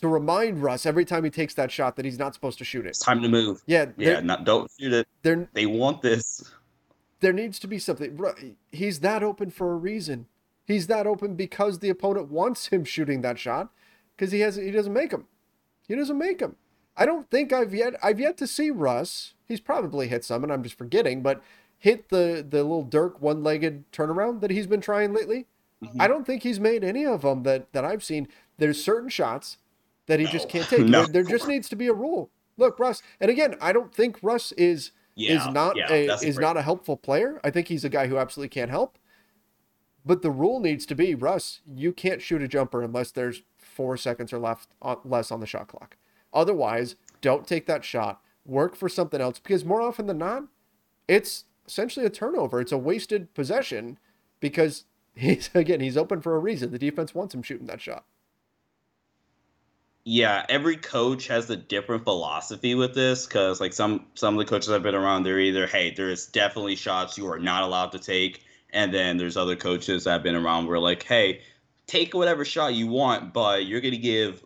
to 0.00 0.08
remind 0.08 0.62
Russ 0.62 0.86
every 0.86 1.04
time 1.04 1.24
he 1.24 1.30
takes 1.30 1.54
that 1.54 1.70
shot 1.70 1.96
that 1.96 2.04
he's 2.04 2.18
not 2.18 2.34
supposed 2.34 2.58
to 2.58 2.64
shoot 2.64 2.86
it. 2.86 2.90
It's 2.90 2.98
time 3.00 3.22
to 3.22 3.28
move. 3.28 3.62
Yeah, 3.66 3.86
Yeah, 3.96 4.20
not 4.20 4.44
don't 4.44 4.70
shoot 4.78 4.92
it. 4.92 5.08
there 5.22 5.48
They 5.54 5.66
want 5.66 6.02
this. 6.02 6.44
there 7.20 7.32
needs 7.32 7.58
to 7.60 7.66
be 7.66 7.78
something. 7.78 8.56
He's 8.70 9.00
that 9.00 9.22
open 9.22 9.50
for 9.50 9.72
a 9.72 9.76
reason. 9.76 10.26
He's 10.66 10.86
that 10.88 11.06
open 11.06 11.34
because 11.34 11.78
the 11.78 11.88
opponent 11.88 12.28
wants 12.30 12.68
him 12.68 12.84
shooting 12.84 13.22
that 13.22 13.38
shot 13.38 13.70
because 14.16 14.32
he 14.32 14.40
has 14.40 14.56
he 14.56 14.70
doesn't 14.70 14.92
make 14.92 15.10
them. 15.10 15.26
He 15.88 15.94
doesn't 15.94 16.18
make 16.18 16.38
them. 16.38 16.56
I 16.96 17.06
don't 17.06 17.30
think 17.30 17.52
I've 17.52 17.74
yet 17.74 17.94
I've 18.02 18.20
yet 18.20 18.36
to 18.38 18.46
see 18.46 18.70
Russ. 18.70 19.34
He's 19.46 19.60
probably 19.60 20.08
hit 20.08 20.24
some, 20.24 20.42
and 20.42 20.52
I'm 20.52 20.62
just 20.62 20.76
forgetting, 20.78 21.22
but 21.22 21.42
hit 21.78 22.08
the 22.08 22.46
the 22.48 22.62
little 22.62 22.84
Dirk 22.84 23.20
one 23.20 23.42
legged 23.42 23.90
turnaround 23.92 24.40
that 24.40 24.50
he's 24.50 24.66
been 24.66 24.80
trying 24.80 25.12
lately. 25.12 25.46
Mm-hmm. 25.82 26.00
I 26.00 26.08
don't 26.08 26.26
think 26.26 26.42
he's 26.42 26.60
made 26.60 26.82
any 26.82 27.04
of 27.04 27.22
them 27.22 27.42
that 27.42 27.72
that 27.72 27.84
I've 27.84 28.04
seen. 28.04 28.28
There's 28.58 28.82
certain 28.82 29.08
shots 29.08 29.58
that 30.06 30.18
he 30.18 30.26
no. 30.26 30.30
just 30.30 30.48
can't 30.48 30.66
take. 30.66 30.80
No. 30.86 31.04
There, 31.04 31.22
there, 31.22 31.24
just 31.24 31.48
needs 31.48 31.68
to 31.68 31.76
be 31.76 31.86
a 31.86 31.92
rule. 31.92 32.30
Look, 32.56 32.78
Russ, 32.78 33.02
and 33.20 33.30
again, 33.30 33.56
I 33.60 33.72
don't 33.72 33.94
think 33.94 34.18
Russ 34.22 34.52
is 34.52 34.92
yeah, 35.14 35.36
is 35.36 35.52
not 35.52 35.76
yeah, 35.76 35.92
a 35.92 36.14
is 36.22 36.38
not 36.38 36.56
a 36.56 36.62
helpful 36.62 36.96
player. 36.96 37.40
I 37.44 37.50
think 37.50 37.68
he's 37.68 37.84
a 37.84 37.88
guy 37.88 38.06
who 38.06 38.18
absolutely 38.18 38.50
can't 38.50 38.70
help. 38.70 38.98
But 40.04 40.22
the 40.22 40.30
rule 40.30 40.60
needs 40.60 40.86
to 40.86 40.94
be, 40.94 41.16
Russ, 41.16 41.62
you 41.66 41.92
can't 41.92 42.22
shoot 42.22 42.40
a 42.40 42.46
jumper 42.46 42.80
unless 42.80 43.10
there's 43.10 43.42
four 43.58 43.96
seconds 43.96 44.32
or 44.32 44.38
left 44.38 44.68
on, 44.80 44.98
less 45.04 45.32
on 45.32 45.40
the 45.40 45.46
shot 45.46 45.66
clock. 45.66 45.96
Otherwise, 46.32 46.94
don't 47.20 47.44
take 47.44 47.66
that 47.66 47.84
shot. 47.84 48.20
Work 48.44 48.76
for 48.76 48.88
something 48.88 49.20
else 49.20 49.40
because 49.40 49.64
more 49.64 49.82
often 49.82 50.06
than 50.06 50.18
not, 50.18 50.44
it's 51.08 51.44
essentially 51.66 52.06
a 52.06 52.10
turnover. 52.10 52.60
It's 52.60 52.72
a 52.72 52.78
wasted 52.78 53.32
possession 53.34 53.98
because 54.40 54.84
he's 55.14 55.50
again 55.54 55.80
he's 55.80 55.96
open 55.96 56.20
for 56.20 56.36
a 56.36 56.38
reason. 56.38 56.70
The 56.70 56.78
defense 56.78 57.14
wants 57.14 57.34
him 57.34 57.42
shooting 57.42 57.66
that 57.66 57.80
shot. 57.80 58.04
Yeah, 60.08 60.46
every 60.48 60.76
coach 60.76 61.26
has 61.26 61.50
a 61.50 61.56
different 61.56 62.04
philosophy 62.04 62.76
with 62.76 62.94
this 62.94 63.26
because 63.26 63.60
like 63.60 63.72
some 63.72 64.06
some 64.14 64.34
of 64.34 64.38
the 64.38 64.48
coaches 64.48 64.70
I've 64.70 64.84
been 64.84 64.94
around, 64.94 65.24
they're 65.24 65.40
either 65.40 65.66
hey, 65.66 65.90
there's 65.90 66.26
definitely 66.26 66.76
shots 66.76 67.18
you 67.18 67.26
are 67.28 67.40
not 67.40 67.64
allowed 67.64 67.90
to 67.92 67.98
take, 67.98 68.44
and 68.70 68.94
then 68.94 69.16
there's 69.16 69.36
other 69.36 69.56
coaches 69.56 70.04
have 70.04 70.22
been 70.22 70.36
around 70.36 70.66
where 70.66 70.78
like, 70.78 71.02
hey, 71.02 71.40
take 71.88 72.14
whatever 72.14 72.44
shot 72.44 72.74
you 72.74 72.86
want, 72.86 73.32
but 73.32 73.66
you're 73.66 73.80
gonna 73.80 73.96
give 73.96 74.44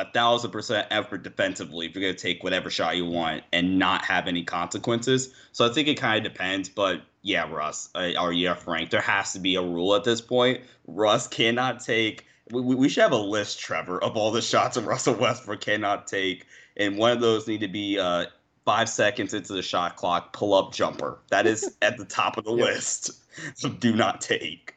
a 0.00 0.10
thousand 0.12 0.50
percent 0.50 0.86
effort 0.90 1.22
defensively 1.22 1.86
if 1.86 1.94
you're 1.94 2.02
gonna 2.02 2.14
take 2.14 2.42
whatever 2.42 2.70
shot 2.70 2.96
you 2.96 3.06
want 3.06 3.42
and 3.52 3.78
not 3.78 4.04
have 4.04 4.26
any 4.26 4.44
consequences. 4.44 5.32
So 5.52 5.68
I 5.68 5.72
think 5.72 5.88
it 5.88 5.96
kind 5.96 6.24
of 6.24 6.32
depends, 6.32 6.68
but 6.68 7.02
yeah, 7.22 7.50
Russ, 7.50 7.90
uh, 7.94 8.12
or 8.20 8.32
yeah, 8.32 8.54
Frank, 8.54 8.90
there 8.90 9.00
has 9.00 9.32
to 9.34 9.38
be 9.38 9.56
a 9.56 9.62
rule 9.62 9.94
at 9.94 10.04
this 10.04 10.20
point. 10.20 10.60
Russ 10.86 11.28
cannot 11.28 11.80
take 11.80 12.24
we, 12.52 12.74
we 12.74 12.88
should 12.88 13.02
have 13.02 13.12
a 13.12 13.16
list, 13.16 13.60
Trevor, 13.60 14.02
of 14.02 14.16
all 14.16 14.30
the 14.30 14.42
shots 14.42 14.76
that 14.76 14.82
Russell 14.82 15.14
Westbrook 15.14 15.60
cannot 15.60 16.06
take, 16.06 16.46
and 16.76 16.96
one 16.96 17.12
of 17.12 17.20
those 17.20 17.46
need 17.46 17.60
to 17.60 17.68
be 17.68 17.98
uh, 17.98 18.26
five 18.64 18.88
seconds 18.88 19.34
into 19.34 19.52
the 19.52 19.62
shot 19.62 19.96
clock, 19.96 20.32
pull 20.32 20.54
up 20.54 20.72
jumper. 20.72 21.18
That 21.30 21.46
is 21.46 21.76
at 21.82 21.96
the 21.96 22.04
top 22.04 22.36
of 22.36 22.44
the 22.44 22.52
list. 22.52 23.10
So 23.54 23.70
do 23.70 23.94
not 23.94 24.20
take. 24.20 24.74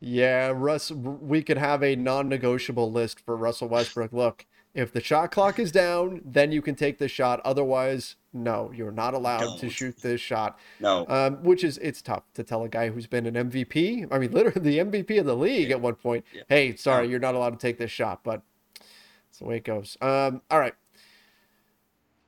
Yeah, 0.00 0.52
Russ, 0.54 0.90
we 0.92 1.42
could 1.42 1.58
have 1.58 1.82
a 1.82 1.96
non-negotiable 1.96 2.92
list 2.92 3.20
for 3.20 3.36
Russell 3.36 3.68
Westbrook. 3.68 4.12
Look, 4.12 4.46
if 4.74 4.92
the 4.92 5.02
shot 5.02 5.32
clock 5.32 5.58
is 5.58 5.72
down, 5.72 6.20
then 6.24 6.52
you 6.52 6.62
can 6.62 6.76
take 6.76 6.98
the 6.98 7.08
shot. 7.08 7.40
Otherwise, 7.44 8.14
no, 8.32 8.70
you're 8.72 8.92
not 8.92 9.14
allowed 9.14 9.58
to 9.58 9.68
shoot 9.68 10.00
this 10.00 10.20
shot. 10.20 10.58
No. 10.78 11.04
Um, 11.08 11.42
which 11.42 11.64
is 11.64 11.78
it's 11.78 12.00
tough 12.00 12.22
to 12.34 12.44
tell 12.44 12.62
a 12.62 12.68
guy 12.68 12.90
who's 12.90 13.08
been 13.08 13.26
an 13.26 13.50
MVP. 13.50 14.06
I 14.10 14.18
mean, 14.18 14.30
literally 14.30 14.60
the 14.70 14.78
MVP 14.78 15.18
of 15.18 15.26
the 15.26 15.36
league 15.36 15.70
yeah. 15.70 15.76
at 15.76 15.80
one 15.80 15.96
point. 15.96 16.24
Yeah. 16.32 16.42
Hey, 16.48 16.76
sorry, 16.76 17.08
you're 17.08 17.18
not 17.18 17.34
allowed 17.34 17.50
to 17.50 17.58
take 17.58 17.78
this 17.78 17.90
shot, 17.90 18.20
but 18.22 18.42
that's 18.78 19.40
the 19.40 19.46
way 19.46 19.56
it 19.56 19.64
goes. 19.64 19.96
Um, 20.00 20.42
all 20.50 20.60
right. 20.60 20.74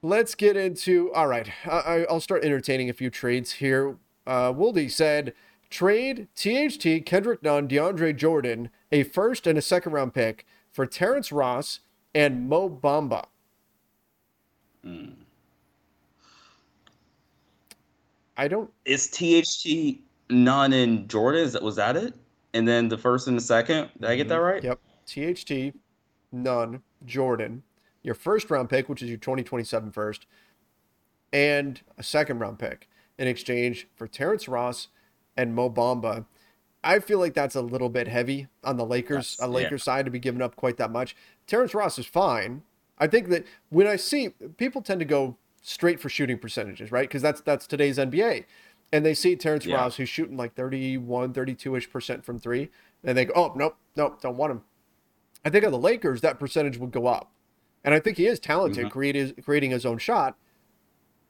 Let's 0.02 0.34
get 0.34 0.56
into. 0.56 1.12
All 1.12 1.26
right, 1.26 1.48
I, 1.66 2.06
I'll 2.08 2.20
start 2.20 2.42
entertaining 2.42 2.88
a 2.88 2.94
few 2.94 3.10
trades 3.10 3.52
here. 3.52 3.96
Uh, 4.26 4.52
Woldy 4.52 4.90
said, 4.90 5.34
trade 5.70 6.28
THT, 6.34 7.06
Kendrick 7.06 7.42
Nunn, 7.42 7.68
DeAndre 7.68 8.14
Jordan, 8.14 8.70
a 8.92 9.04
first 9.04 9.46
and 9.46 9.56
a 9.56 9.62
second 9.62 9.92
round 9.92 10.12
pick 10.12 10.46
for 10.70 10.84
Terrence 10.84 11.32
Ross 11.32 11.80
and 12.14 12.48
Mo 12.48 12.68
Bamba. 12.68 13.26
Mm. 14.84 15.14
I 18.36 18.48
don't. 18.48 18.70
Is 18.84 19.08
THT 19.10 20.00
Nunn 20.30 20.72
and 20.72 21.08
Jordan? 21.08 21.42
Is 21.42 21.52
that 21.52 21.62
was 21.62 21.76
that 21.76 21.96
it? 21.96 22.14
And 22.54 22.66
then 22.66 22.88
the 22.88 22.98
first 22.98 23.28
and 23.28 23.36
the 23.36 23.42
second. 23.42 23.90
Did 24.00 24.10
I 24.10 24.16
get 24.16 24.28
that 24.28 24.40
mm-hmm. 24.40 24.44
right? 24.44 24.64
Yep. 24.64 24.80
THT 25.06 25.76
Nunn 26.32 26.82
Jordan. 27.04 27.62
Your 28.02 28.14
first 28.14 28.50
round 28.50 28.70
pick, 28.70 28.88
which 28.88 29.02
is 29.02 29.10
your 29.10 29.18
2027 29.18 29.92
first, 29.92 30.26
and 31.32 31.80
a 31.98 32.02
second 32.02 32.38
round 32.38 32.58
pick 32.58 32.88
in 33.18 33.28
exchange 33.28 33.86
for 33.94 34.08
Terrence 34.08 34.48
Ross 34.48 34.88
and 35.36 35.54
Mo 35.54 35.70
Bamba. 35.70 36.26
I 36.82 36.98
feel 36.98 37.18
like 37.18 37.34
that's 37.34 37.54
a 37.54 37.60
little 37.60 37.90
bit 37.90 38.08
heavy 38.08 38.48
on 38.64 38.76
the 38.76 38.86
Lakers, 38.86 39.38
on 39.40 39.52
Lakers 39.52 39.82
yeah. 39.82 39.84
side 39.84 40.04
to 40.06 40.10
be 40.10 40.18
giving 40.18 40.40
up 40.40 40.56
quite 40.56 40.78
that 40.78 40.90
much. 40.90 41.14
Terrence 41.46 41.74
Ross 41.74 41.98
is 41.98 42.06
fine. 42.06 42.62
I 42.98 43.06
think 43.06 43.28
that 43.28 43.44
when 43.68 43.86
I 43.86 43.96
see 43.96 44.30
people 44.56 44.82
tend 44.82 45.00
to 45.00 45.06
go 45.06 45.36
straight 45.62 46.00
for 46.00 46.08
shooting 46.08 46.38
percentages, 46.38 46.90
right? 46.90 47.08
Because 47.08 47.22
that's 47.22 47.40
that's 47.40 47.66
today's 47.66 47.98
NBA. 47.98 48.44
And 48.92 49.06
they 49.06 49.14
see 49.14 49.36
Terrence 49.36 49.66
yeah. 49.66 49.76
Ross 49.76 49.96
who's 49.96 50.08
shooting 50.08 50.36
like 50.36 50.54
31, 50.54 51.32
32-ish 51.32 51.90
percent 51.90 52.24
from 52.24 52.40
three, 52.40 52.70
and 53.04 53.16
they 53.16 53.24
go, 53.26 53.32
Oh, 53.36 53.52
nope, 53.54 53.76
nope, 53.96 54.20
don't 54.20 54.36
want 54.36 54.50
him. 54.52 54.62
I 55.44 55.50
think 55.50 55.64
on 55.64 55.72
the 55.72 55.78
Lakers, 55.78 56.20
that 56.22 56.40
percentage 56.40 56.76
would 56.78 56.90
go 56.90 57.06
up. 57.06 57.30
And 57.84 57.94
I 57.94 58.00
think 58.00 58.16
he 58.16 58.26
is 58.26 58.38
talented, 58.38 58.86
mm-hmm. 58.86 58.92
creating, 58.92 59.34
creating 59.42 59.70
his 59.70 59.86
own 59.86 59.98
shot. 59.98 60.36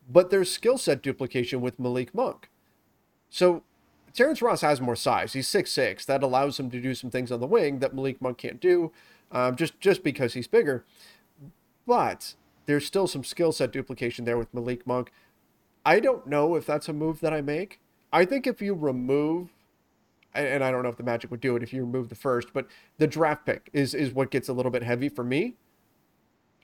But 0.08 0.30
there's 0.30 0.50
skill 0.50 0.78
set 0.78 1.02
duplication 1.02 1.60
with 1.60 1.78
Malik 1.78 2.14
Monk. 2.14 2.50
So 3.28 3.62
Terrence 4.14 4.42
Ross 4.42 4.60
has 4.62 4.80
more 4.80 4.96
size. 4.96 5.32
He's 5.32 5.48
six 5.48 5.70
six. 5.70 6.04
That 6.04 6.22
allows 6.22 6.58
him 6.58 6.70
to 6.70 6.80
do 6.80 6.94
some 6.94 7.10
things 7.10 7.30
on 7.30 7.40
the 7.40 7.46
wing 7.46 7.78
that 7.78 7.94
Malik 7.94 8.20
Monk 8.20 8.38
can't 8.38 8.60
do, 8.60 8.92
um, 9.30 9.56
just 9.56 9.78
just 9.80 10.02
because 10.02 10.34
he's 10.34 10.46
bigger. 10.48 10.84
But 11.86 12.34
there's 12.66 12.86
still 12.86 13.06
some 13.06 13.24
skill 13.24 13.52
set 13.52 13.72
duplication 13.72 14.24
there 14.24 14.38
with 14.38 14.52
Malik 14.54 14.86
Monk. 14.86 15.12
I 15.84 16.00
don't 16.00 16.26
know 16.26 16.54
if 16.56 16.66
that's 16.66 16.88
a 16.88 16.92
move 16.92 17.20
that 17.20 17.32
I 17.32 17.40
make. 17.40 17.80
I 18.12 18.24
think 18.24 18.46
if 18.46 18.60
you 18.60 18.74
remove, 18.74 19.50
and 20.34 20.62
I 20.62 20.70
don't 20.70 20.82
know 20.82 20.88
if 20.88 20.96
the 20.96 21.02
Magic 21.02 21.30
would 21.30 21.40
do 21.40 21.56
it 21.56 21.62
if 21.62 21.72
you 21.72 21.82
remove 21.82 22.08
the 22.08 22.14
first, 22.14 22.52
but 22.52 22.66
the 22.98 23.06
draft 23.06 23.46
pick 23.46 23.70
is 23.72 23.94
is 23.94 24.12
what 24.12 24.30
gets 24.30 24.48
a 24.48 24.52
little 24.52 24.72
bit 24.72 24.82
heavy 24.82 25.08
for 25.08 25.24
me. 25.24 25.54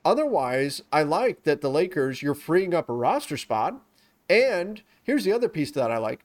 Otherwise, 0.05 0.81
I 0.91 1.03
like 1.03 1.43
that 1.43 1.61
the 1.61 1.69
Lakers 1.69 2.21
you're 2.21 2.35
freeing 2.35 2.73
up 2.73 2.89
a 2.89 2.93
roster 2.93 3.37
spot, 3.37 3.81
and 4.29 4.81
here's 5.03 5.23
the 5.23 5.33
other 5.33 5.49
piece 5.49 5.71
that 5.71 5.91
I 5.91 5.97
like 5.97 6.21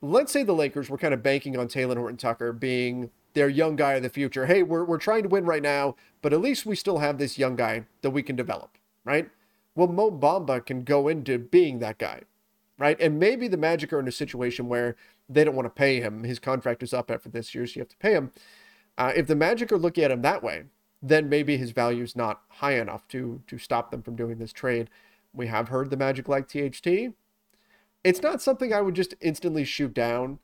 let's 0.00 0.32
say 0.32 0.42
the 0.42 0.52
Lakers 0.52 0.88
were 0.88 0.98
kind 0.98 1.14
of 1.14 1.22
banking 1.22 1.56
on 1.56 1.68
Talen 1.68 1.96
Horton 1.96 2.16
Tucker 2.16 2.52
being 2.52 3.10
their 3.34 3.48
young 3.48 3.76
guy 3.76 3.94
of 3.94 4.02
the 4.02 4.08
future. 4.08 4.46
Hey, 4.46 4.62
we're, 4.62 4.84
we're 4.84 4.98
trying 4.98 5.22
to 5.22 5.28
win 5.28 5.44
right 5.44 5.62
now, 5.62 5.96
but 6.22 6.32
at 6.32 6.40
least 6.40 6.66
we 6.66 6.76
still 6.76 6.98
have 6.98 7.18
this 7.18 7.38
young 7.38 7.56
guy 7.56 7.84
that 8.02 8.10
we 8.10 8.22
can 8.22 8.36
develop, 8.36 8.78
right? 9.04 9.30
Well, 9.74 9.88
Mo 9.88 10.10
Bamba 10.10 10.64
can 10.64 10.82
go 10.82 11.08
into 11.08 11.38
being 11.38 11.78
that 11.78 11.98
guy, 11.98 12.22
right? 12.78 13.00
And 13.00 13.18
maybe 13.18 13.48
the 13.48 13.56
Magic 13.56 13.92
are 13.92 14.00
in 14.00 14.08
a 14.08 14.12
situation 14.12 14.68
where 14.68 14.96
they 15.28 15.44
don't 15.44 15.54
want 15.54 15.66
to 15.66 15.70
pay 15.70 16.00
him. 16.00 16.24
His 16.24 16.38
contract 16.38 16.82
is 16.82 16.94
up 16.94 17.10
after 17.10 17.28
this 17.28 17.54
year, 17.54 17.66
so 17.66 17.74
you 17.76 17.80
have 17.82 17.88
to 17.88 17.96
pay 17.98 18.12
him. 18.12 18.32
Uh, 18.96 19.12
if 19.14 19.26
the 19.26 19.36
Magic 19.36 19.70
are 19.70 19.78
looking 19.78 20.04
at 20.04 20.10
him 20.10 20.22
that 20.22 20.42
way, 20.42 20.64
then 21.00 21.28
maybe 21.28 21.56
his 21.56 21.70
value 21.70 22.02
is 22.02 22.16
not 22.16 22.42
high 22.48 22.78
enough 22.78 23.06
to 23.08 23.40
to 23.46 23.58
stop 23.58 23.90
them 23.90 24.02
from 24.02 24.16
doing 24.16 24.38
this 24.38 24.52
trade. 24.52 24.90
We 25.32 25.46
have 25.46 25.68
heard 25.68 25.90
the 25.90 25.96
Magic 25.96 26.28
like 26.28 26.48
THT. 26.48 27.14
It's 28.04 28.22
not 28.22 28.40
something 28.40 28.72
I 28.72 28.80
would 28.80 28.94
just 28.94 29.14
instantly 29.20 29.64
shoot 29.64 29.92
down, 29.92 30.38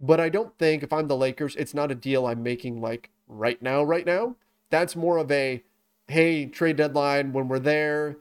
but 0.00 0.20
I 0.20 0.28
don't 0.28 0.56
think 0.58 0.82
if 0.82 0.92
I'm 0.92 1.08
the 1.08 1.16
Lakers, 1.16 1.56
it's 1.56 1.74
not 1.74 1.90
a 1.90 1.94
deal 1.94 2.26
I'm 2.26 2.42
making 2.42 2.80
like 2.80 3.10
right 3.28 3.60
now, 3.62 3.82
right 3.82 4.06
now. 4.06 4.36
That's 4.70 4.96
more 4.96 5.18
of 5.18 5.30
a 5.30 5.62
hey, 6.08 6.46
trade 6.46 6.76
deadline 6.76 7.32
when 7.32 7.48
we're 7.48 7.58
there, 7.58 8.16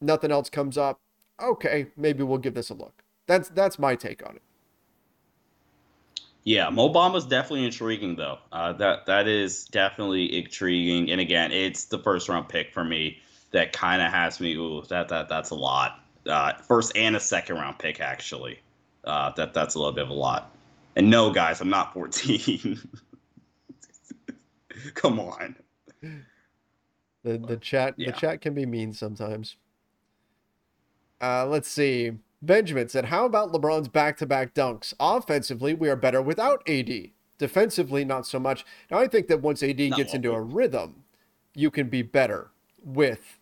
nothing 0.00 0.30
else 0.30 0.50
comes 0.50 0.76
up. 0.76 0.98
Okay, 1.42 1.86
maybe 1.96 2.22
we'll 2.22 2.38
give 2.38 2.54
this 2.54 2.70
a 2.70 2.74
look. 2.74 3.02
That's 3.26 3.48
that's 3.48 3.78
my 3.78 3.94
take 3.94 4.26
on 4.26 4.36
it. 4.36 4.42
Yeah, 6.42 6.70
Mo 6.70 6.88
Bamba's 6.88 7.26
definitely 7.26 7.66
intriguing 7.66 8.16
though. 8.16 8.38
Uh, 8.52 8.72
that 8.74 9.06
that 9.06 9.28
is 9.28 9.66
definitely 9.66 10.36
intriguing. 10.36 11.10
And 11.10 11.20
again, 11.20 11.52
it's 11.52 11.86
the 11.86 11.98
first 11.98 12.28
round 12.28 12.48
pick 12.48 12.72
for 12.72 12.84
me 12.84 13.18
that 13.52 13.72
kind 13.72 14.02
of 14.02 14.12
has 14.12 14.40
me. 14.40 14.54
Ooh, 14.54 14.82
that 14.88 15.08
that 15.08 15.28
that's 15.28 15.50
a 15.50 15.54
lot 15.54 16.00
uh, 16.26 16.52
first 16.66 16.96
and 16.96 17.16
a 17.16 17.20
second 17.20 17.56
round 17.56 17.78
pick 17.78 18.00
actually. 18.00 18.60
Uh, 19.04 19.32
that 19.36 19.54
that's 19.54 19.74
a 19.74 19.78
little 19.78 19.92
bit 19.92 20.04
of 20.04 20.10
a 20.10 20.14
lot. 20.14 20.54
And 20.96 21.08
no, 21.08 21.30
guys, 21.30 21.60
I'm 21.60 21.70
not 21.70 21.94
14. 21.94 22.80
Come 24.94 25.20
on. 25.20 25.56
The 27.22 27.38
the 27.38 27.56
chat 27.56 27.94
yeah. 27.96 28.10
the 28.10 28.16
chat 28.16 28.40
can 28.40 28.54
be 28.54 28.66
mean 28.66 28.92
sometimes. 28.92 29.56
Uh, 31.20 31.46
let's 31.46 31.68
see. 31.68 32.12
Benjamin 32.42 32.88
said, 32.88 33.06
"How 33.06 33.26
about 33.26 33.52
LeBron's 33.52 33.88
back-to-back 33.88 34.54
dunks? 34.54 34.94
Offensively, 34.98 35.74
we 35.74 35.90
are 35.90 35.96
better 35.96 36.22
without 36.22 36.66
AD. 36.66 37.10
Defensively, 37.36 38.04
not 38.04 38.26
so 38.26 38.38
much. 38.38 38.64
Now, 38.90 38.98
I 38.98 39.06
think 39.06 39.28
that 39.28 39.42
once 39.42 39.62
AD 39.62 39.78
no. 39.78 39.96
gets 39.96 40.14
into 40.14 40.32
a 40.32 40.40
rhythm, 40.40 41.04
you 41.54 41.70
can 41.70 41.88
be 41.88 42.00
better 42.00 42.50
with 42.82 43.38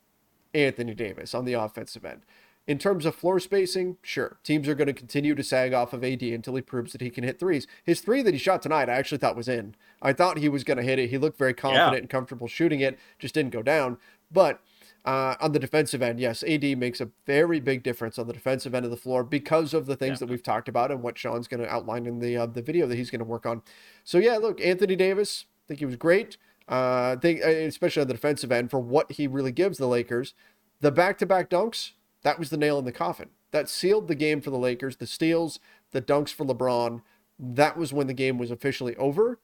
Anthony 0.54 0.94
Davis 0.94 1.34
on 1.34 1.44
the 1.44 1.52
offensive 1.52 2.04
end. 2.04 2.22
In 2.68 2.78
terms 2.78 3.06
of 3.06 3.14
floor 3.14 3.40
spacing, 3.40 3.96
sure. 4.02 4.36
Teams 4.44 4.68
are 4.68 4.74
going 4.74 4.86
to 4.86 4.92
continue 4.92 5.34
to 5.34 5.42
sag 5.42 5.72
off 5.72 5.92
of 5.94 6.04
AD 6.04 6.22
until 6.22 6.54
he 6.54 6.60
proves 6.60 6.92
that 6.92 7.00
he 7.00 7.10
can 7.10 7.24
hit 7.24 7.40
threes. 7.40 7.66
His 7.82 8.00
three 8.00 8.22
that 8.22 8.34
he 8.34 8.38
shot 8.38 8.60
tonight, 8.62 8.90
I 8.90 8.92
actually 8.92 9.18
thought 9.18 9.34
was 9.36 9.48
in. 9.48 9.74
I 10.02 10.12
thought 10.12 10.38
he 10.38 10.50
was 10.50 10.64
going 10.64 10.76
to 10.76 10.82
hit 10.82 10.98
it. 10.98 11.08
He 11.08 11.16
looked 11.18 11.38
very 11.38 11.54
confident 11.54 11.92
yeah. 11.94 11.98
and 11.98 12.10
comfortable 12.10 12.46
shooting 12.46 12.80
it, 12.80 12.98
just 13.18 13.34
didn't 13.34 13.52
go 13.52 13.62
down. 13.62 13.98
But 14.30 14.60
Uh, 15.04 15.36
on 15.40 15.52
the 15.52 15.58
defensive 15.60 16.02
end, 16.02 16.20
yes, 16.20 16.42
AD 16.42 16.76
makes 16.76 17.00
a 17.00 17.08
very 17.24 17.60
big 17.60 17.82
difference 17.82 18.18
on 18.18 18.26
the 18.26 18.32
defensive 18.32 18.74
end 18.74 18.84
of 18.84 18.90
the 18.90 18.96
floor 18.96 19.24
because 19.24 19.72
of 19.72 19.86
the 19.86 19.96
things 19.96 20.16
Yeah. 20.16 20.26
that 20.26 20.28
we've 20.28 20.42
talked 20.42 20.68
about 20.68 20.90
and 20.90 21.02
what 21.02 21.16
Sean's 21.16 21.48
going 21.48 21.62
to 21.62 21.72
outline 21.72 22.04
in 22.04 22.18
the 22.18 22.36
uh, 22.36 22.46
the 22.46 22.60
video 22.60 22.86
that 22.86 22.96
he's 22.96 23.08
going 23.10 23.20
to 23.20 23.24
work 23.24 23.46
on. 23.46 23.62
So 24.04 24.18
yeah, 24.18 24.36
look, 24.36 24.60
Anthony 24.60 24.96
Davis, 24.96 25.46
I 25.64 25.68
think 25.68 25.78
he 25.78 25.86
was 25.86 25.96
great. 25.96 26.36
Uh, 26.68 27.16
think 27.16 27.40
uh, 27.42 27.48
especially 27.48 28.02
on 28.02 28.08
the 28.08 28.14
defensive 28.14 28.52
end 28.52 28.70
for 28.70 28.80
what 28.80 29.12
he 29.12 29.26
really 29.26 29.52
gives 29.52 29.78
the 29.78 29.86
Lakers. 29.86 30.34
The 30.80 30.90
back-to-back 30.92 31.48
dunks, 31.48 31.92
that 32.22 32.38
was 32.38 32.50
the 32.50 32.56
nail 32.56 32.78
in 32.78 32.84
the 32.84 32.92
coffin. 32.92 33.30
That 33.50 33.68
sealed 33.68 34.08
the 34.08 34.14
game 34.14 34.40
for 34.40 34.50
the 34.50 34.58
Lakers. 34.58 34.96
The 34.96 35.06
steals, 35.06 35.58
the 35.92 36.02
dunks 36.02 36.32
for 36.32 36.44
LeBron, 36.44 37.02
that 37.38 37.76
was 37.76 37.92
when 37.92 38.06
the 38.06 38.14
game 38.14 38.38
was 38.38 38.50
officially 38.50 38.96
over, 38.96 39.38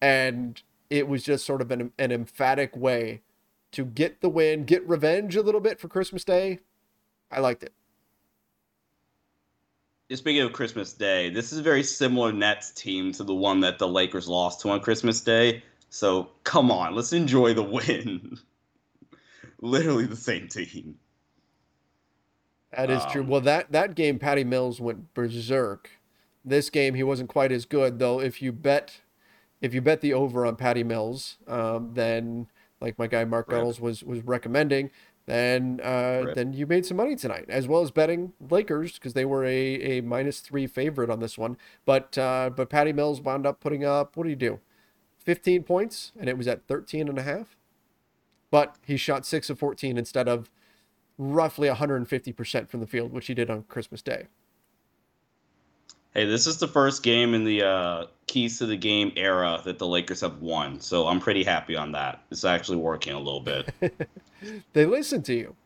and 0.00 0.60
it 0.90 1.08
was 1.08 1.22
just 1.22 1.46
sort 1.46 1.62
of 1.62 1.70
an, 1.70 1.92
an 1.98 2.12
emphatic 2.12 2.76
way 2.76 3.22
to 3.72 3.84
get 3.84 4.20
the 4.20 4.28
win, 4.28 4.64
get 4.64 4.86
revenge 4.88 5.36
a 5.36 5.42
little 5.42 5.60
bit 5.60 5.78
for 5.78 5.88
Christmas 5.88 6.24
Day. 6.24 6.60
I 7.30 7.40
liked 7.40 7.62
it. 7.62 7.72
Speaking 10.14 10.42
of 10.42 10.54
Christmas 10.54 10.94
Day, 10.94 11.28
this 11.28 11.52
is 11.52 11.58
a 11.58 11.62
very 11.62 11.82
similar 11.82 12.32
Nets 12.32 12.70
team 12.70 13.12
to 13.12 13.24
the 13.24 13.34
one 13.34 13.60
that 13.60 13.78
the 13.78 13.86
Lakers 13.86 14.26
lost 14.26 14.62
to 14.62 14.70
on 14.70 14.80
Christmas 14.80 15.20
Day. 15.20 15.62
So 15.90 16.30
come 16.44 16.70
on, 16.70 16.94
let's 16.94 17.12
enjoy 17.12 17.52
the 17.52 17.62
win. 17.62 18.38
Literally 19.60 20.06
the 20.06 20.16
same 20.16 20.48
team. 20.48 20.96
That 22.76 22.90
is 22.90 23.04
true. 23.06 23.22
Um, 23.22 23.28
Well, 23.28 23.40
that 23.42 23.72
that 23.72 23.94
game, 23.94 24.18
Patty 24.18 24.44
Mills 24.44 24.80
went 24.80 25.14
berserk. 25.14 25.90
This 26.44 26.70
game, 26.70 26.94
he 26.94 27.02
wasn't 27.02 27.28
quite 27.28 27.52
as 27.52 27.64
good 27.64 27.98
though. 27.98 28.20
If 28.20 28.42
you 28.42 28.52
bet, 28.52 29.00
if 29.60 29.74
you 29.74 29.80
bet 29.80 30.00
the 30.00 30.12
over 30.12 30.44
on 30.46 30.56
Patty 30.56 30.84
Mills, 30.84 31.36
um, 31.46 31.92
then 31.94 32.48
like 32.80 32.98
my 32.98 33.06
guy 33.06 33.24
Mark 33.24 33.48
Rip. 33.48 33.58
Guttles 33.58 33.80
was 33.80 34.02
was 34.04 34.22
recommending, 34.22 34.90
then 35.26 35.80
uh, 35.82 36.22
Rip. 36.26 36.34
then 36.34 36.52
you 36.52 36.66
made 36.66 36.86
some 36.86 36.96
money 36.96 37.16
tonight, 37.16 37.46
as 37.48 37.66
well 37.66 37.82
as 37.82 37.90
betting 37.90 38.32
Lakers 38.50 38.94
because 38.94 39.14
they 39.14 39.24
were 39.24 39.44
a, 39.44 39.98
a 39.98 40.00
minus 40.02 40.40
three 40.40 40.66
favorite 40.66 41.10
on 41.10 41.20
this 41.20 41.36
one. 41.36 41.56
But 41.84 42.16
uh, 42.16 42.50
but 42.54 42.70
Patty 42.70 42.92
Mills 42.92 43.20
wound 43.20 43.46
up 43.46 43.60
putting 43.60 43.84
up 43.84 44.16
what 44.16 44.24
do 44.24 44.30
you 44.30 44.36
do, 44.36 44.60
fifteen 45.18 45.62
points, 45.64 46.12
and 46.18 46.28
it 46.28 46.36
was 46.38 46.46
at 46.46 46.66
13 46.66 47.08
and 47.08 47.18
a 47.18 47.22
half. 47.22 47.56
But 48.50 48.76
he 48.86 48.96
shot 48.96 49.26
six 49.26 49.50
of 49.50 49.58
fourteen 49.58 49.98
instead 49.98 50.28
of 50.28 50.50
roughly 51.18 51.68
150% 51.68 52.68
from 52.68 52.80
the 52.80 52.86
field, 52.86 53.12
which 53.12 53.26
he 53.26 53.34
did 53.34 53.50
on 53.50 53.64
Christmas 53.64 54.00
Day. 54.00 54.28
Hey, 56.14 56.24
this 56.24 56.46
is 56.46 56.58
the 56.58 56.68
first 56.68 57.02
game 57.02 57.34
in 57.34 57.44
the 57.44 57.62
uh, 57.62 58.06
keys 58.26 58.58
to 58.58 58.66
the 58.66 58.76
game 58.76 59.12
era 59.16 59.60
that 59.64 59.78
the 59.78 59.86
Lakers 59.86 60.20
have 60.22 60.40
won. 60.40 60.80
So 60.80 61.06
I'm 61.06 61.20
pretty 61.20 61.44
happy 61.44 61.76
on 61.76 61.92
that. 61.92 62.22
It's 62.30 62.44
actually 62.44 62.78
working 62.78 63.12
a 63.12 63.18
little 63.18 63.40
bit. 63.40 63.74
They 64.72 64.86
listen 64.86 65.22
to 65.24 65.34
you. 65.34 65.56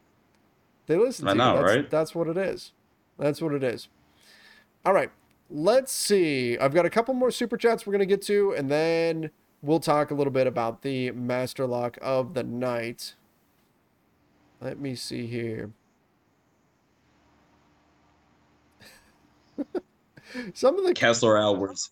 They 0.87 0.97
listen 0.97 1.27
to 1.27 1.31
I 1.31 1.35
you. 1.35 1.39
know, 1.39 1.57
That's, 1.57 1.77
right? 1.77 1.91
That's 1.91 2.15
what 2.15 2.27
it 2.27 2.37
is. 2.37 2.73
That's 3.19 3.43
what 3.43 3.53
it 3.53 3.63
is. 3.63 3.89
All 4.85 4.93
right. 4.95 5.11
Let's 5.51 5.93
see. 5.93 6.57
I've 6.59 6.73
got 6.73 6.87
a 6.87 6.91
couple 6.91 7.13
more 7.13 7.31
super 7.31 7.59
chats 7.59 7.87
we're 7.87 7.93
going 7.93 8.01
to 8.01 8.07
get 8.07 8.23
to, 8.23 8.55
and 8.57 8.71
then 8.71 9.31
we'll 9.61 9.81
talk 9.81 10.11
a 10.11 10.15
little 10.15 10.33
bit 10.33 10.47
about 10.47 10.81
the 10.81 11.11
master 11.11 11.67
lock 11.67 11.99
of 12.01 12.33
the 12.33 12.43
night. 12.43 13.15
Let 14.63 14.79
me 14.79 14.95
see 14.95 15.27
here. 15.27 15.71
Some 20.55 20.79
of 20.79 20.85
the 20.87 20.95
Kessler 20.95 21.37
Edwards 21.39 21.91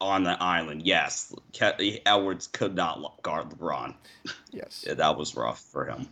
on 0.00 0.22
the 0.24 0.40
island. 0.42 0.82
Yes, 0.84 1.34
Ke- 1.52 2.00
Edwards 2.06 2.46
could 2.46 2.74
not 2.74 3.20
guard 3.22 3.50
LeBron. 3.50 3.94
yes. 4.50 4.84
Yeah, 4.86 4.94
that 4.94 5.16
was 5.16 5.36
rough 5.36 5.60
for 5.60 5.84
him. 5.86 6.08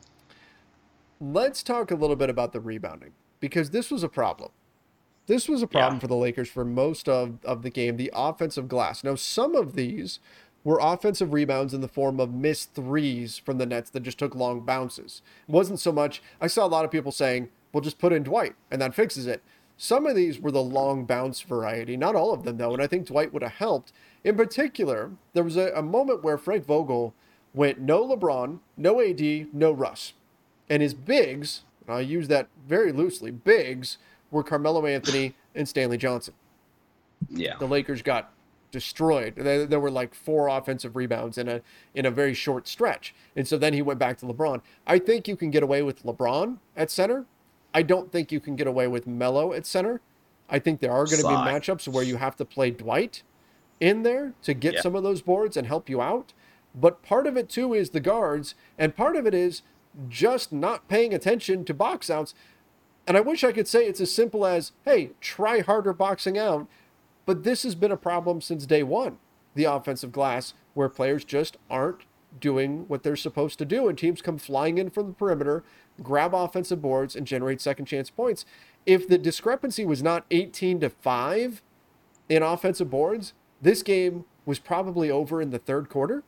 let's 1.21 1.63
talk 1.63 1.91
a 1.91 1.95
little 1.95 2.17
bit 2.17 2.31
about 2.31 2.53
the 2.53 2.61
rebounding 2.61 3.13
because 3.41 3.71
this 3.71 3.91
was 3.91 4.03
a 4.03 4.09
problem. 4.09 4.51
This 5.27 5.49
was 5.49 5.63
a 5.63 5.67
problem 5.67 5.95
Yeah. 5.95 6.01
for 6.01 6.07
the 6.09 6.17
Lakers 6.17 6.49
for 6.49 6.65
most 6.65 7.09
of, 7.09 7.39
of 7.45 7.63
the 7.63 7.71
game, 7.71 7.97
the 7.97 8.11
offensive 8.15 8.69
glass. 8.69 9.05
Now, 9.05 9.15
some 9.15 9.55
of 9.55 9.75
these 9.75 10.19
were 10.65 10.79
offensive 10.81 11.33
rebounds 11.33 11.73
in 11.73 11.81
the 11.81 11.89
form 11.89 12.21
of 12.21 12.35
missed 12.35 12.75
threes 12.75 13.39
from 13.39 13.59
the 13.59 13.67
Nets 13.67 13.91
that 13.91 14.03
just 14.03 14.19
took 14.19 14.35
long 14.35 14.61
bounces. 14.61 15.23
It 15.49 15.53
wasn't 15.53 15.81
so 15.81 15.93
much, 15.93 16.23
I 16.41 16.47
saw 16.47 16.67
a 16.67 16.69
lot 16.69 16.85
of 16.85 16.91
people 16.91 17.13
saying, 17.13 17.49
well, 17.73 17.81
just 17.81 17.99
put 17.99 18.13
in 18.13 18.23
Dwight 18.23 18.55
and 18.71 18.81
that 18.81 18.95
fixes 18.95 19.27
it. 19.27 19.43
Some 19.77 20.05
of 20.05 20.15
these 20.15 20.39
were 20.39 20.51
the 20.51 20.63
long 20.63 21.07
bounce 21.07 21.41
variety, 21.41 21.97
not 21.97 22.15
all 22.15 22.35
of 22.35 22.45
them 22.45 22.59
though, 22.59 22.75
and 22.75 22.83
I 22.83 22.87
think 22.87 23.07
Dwight 23.07 23.33
would 23.33 23.43
have 23.43 23.53
helped. 23.53 23.93
In 24.23 24.37
particular, 24.37 25.13
there 25.33 25.45
was 25.45 25.57
a, 25.57 25.73
a 25.75 25.83
moment 25.83 26.23
where 26.23 26.37
Frank 26.37 26.67
Vogel 26.67 27.15
went 27.55 27.81
no 27.81 28.07
LeBron, 28.07 28.59
no 28.77 29.01
AD, 29.01 29.55
no 29.55 29.73
Russ. 29.73 30.13
And 30.69 30.83
his 30.83 30.93
bigs, 30.95 31.63
and 31.87 31.97
I 31.97 32.01
use 32.01 32.29
that 32.29 32.49
very 32.69 32.93
loosely, 32.93 33.31
bigs 33.31 33.97
were 34.31 34.43
Carmelo 34.43 34.85
Anthony 34.87 35.35
and 35.55 35.69
Stanley 35.69 35.97
Johnson. 35.97 36.35
Yeah. 37.29 37.57
The 37.59 37.67
Lakers 37.67 38.03
got 38.03 38.33
destroyed. 38.71 39.35
There, 39.37 39.67
there 39.67 39.81
were 39.81 39.91
like 39.91 40.15
four 40.15 40.49
offensive 40.49 40.97
rebounds 40.97 41.39
in 41.39 41.49
a 41.49 41.61
in 41.95 42.07
a 42.07 42.11
very 42.11 42.35
short 42.35 42.69
stretch. 42.69 43.15
And 43.37 43.47
so 43.47 43.59
then 43.59 43.73
he 43.73 43.83
went 43.83 43.99
back 43.99 44.19
to 44.19 44.27
LeBron. 44.27 44.61
I 44.87 44.99
think 44.99 45.27
you 45.29 45.37
can 45.37 45.51
get 45.51 45.63
away 45.63 45.83
with 45.83 46.05
LeBron 46.05 46.59
at 46.77 46.91
center. 46.91 47.27
I 47.73 47.83
don't 47.83 48.11
think 48.11 48.33
you 48.33 48.41
can 48.41 48.57
get 48.57 48.67
away 48.67 48.87
with 48.89 49.07
Melo 49.07 49.53
at 49.53 49.67
center. 49.67 50.01
I 50.49 50.59
think 50.59 50.81
there 50.81 50.93
are 50.93 51.05
going 51.05 51.21
to 51.23 51.29
be 51.29 51.35
matchups 51.35 51.87
where 51.87 52.03
you 52.03 52.17
have 52.17 52.37
to 52.37 52.45
play 52.45 52.71
Dwight 52.71 53.23
in 53.79 54.03
there 54.03 54.35
to 54.43 54.53
get 54.55 54.75
Yeah. 54.75 54.81
some 54.81 54.97
of 54.97 55.03
those 55.03 55.23
boards 55.23 55.57
and 55.57 55.67
help 55.67 55.89
you 55.89 56.01
out. 56.03 56.33
But 56.75 57.03
part 57.03 57.27
of 57.27 57.37
it 57.37 57.49
too 57.49 57.73
is 57.75 57.91
the 57.91 58.01
guards, 58.01 58.55
and 58.79 58.95
part 58.97 59.17
of 59.17 59.27
it 59.27 59.35
is 59.35 59.63
just 60.09 60.53
not 60.53 60.89
paying 60.89 61.15
attention 61.15 61.65
to 61.65 61.75
box 61.75 62.11
outs. 62.11 62.35
And 63.07 63.17
I 63.17 63.21
wish 63.21 63.43
I 63.43 63.53
could 63.53 63.67
say 63.67 63.87
it's 63.87 64.01
as 64.01 64.13
simple 64.13 64.47
as, 64.47 64.73
hey, 64.85 65.11
try 65.21 65.61
harder 65.61 65.93
boxing 65.93 66.39
out. 66.39 66.69
But 67.31 67.45
this 67.45 67.63
has 67.63 67.77
been 67.77 67.93
a 67.93 67.97
problem 67.97 68.41
since 68.41 68.67
day 68.67 68.83
one, 68.83 69.19
the 69.55 69.63
offensive 69.63 70.11
glass, 70.11 70.53
where 70.75 70.89
players 70.89 71.25
just 71.25 71.59
aren't 71.71 72.01
doing 72.41 72.89
what 72.89 73.05
they're 73.05 73.15
supposed 73.15 73.57
to 73.61 73.65
do. 73.65 73.87
And 73.87 73.97
teams 73.97 74.21
come 74.21 74.37
flying 74.37 74.79
in 74.79 74.91
from 74.91 75.07
the 75.07 75.13
perimeter, 75.13 75.63
grab 76.03 76.35
offensive 76.35 76.83
boards, 76.83 77.15
and 77.15 77.29
generate 77.29 77.61
second 77.61 77.85
chance 77.85 78.11
points. 78.11 78.45
If 78.85 79.07
the 79.07 79.17
discrepancy 79.17 79.85
was 79.85 80.03
not 80.03 80.27
18 80.33 80.81
to 80.81 80.91
5 80.91 81.63
in 82.29 82.43
offensive 82.43 82.91
boards, 82.91 83.33
this 83.63 83.85
game 83.85 84.25
was 84.45 84.59
probably 84.59 85.09
over 85.09 85.41
in 85.41 85.51
the 85.51 85.61
third 85.61 85.89
quarter. 85.89 86.25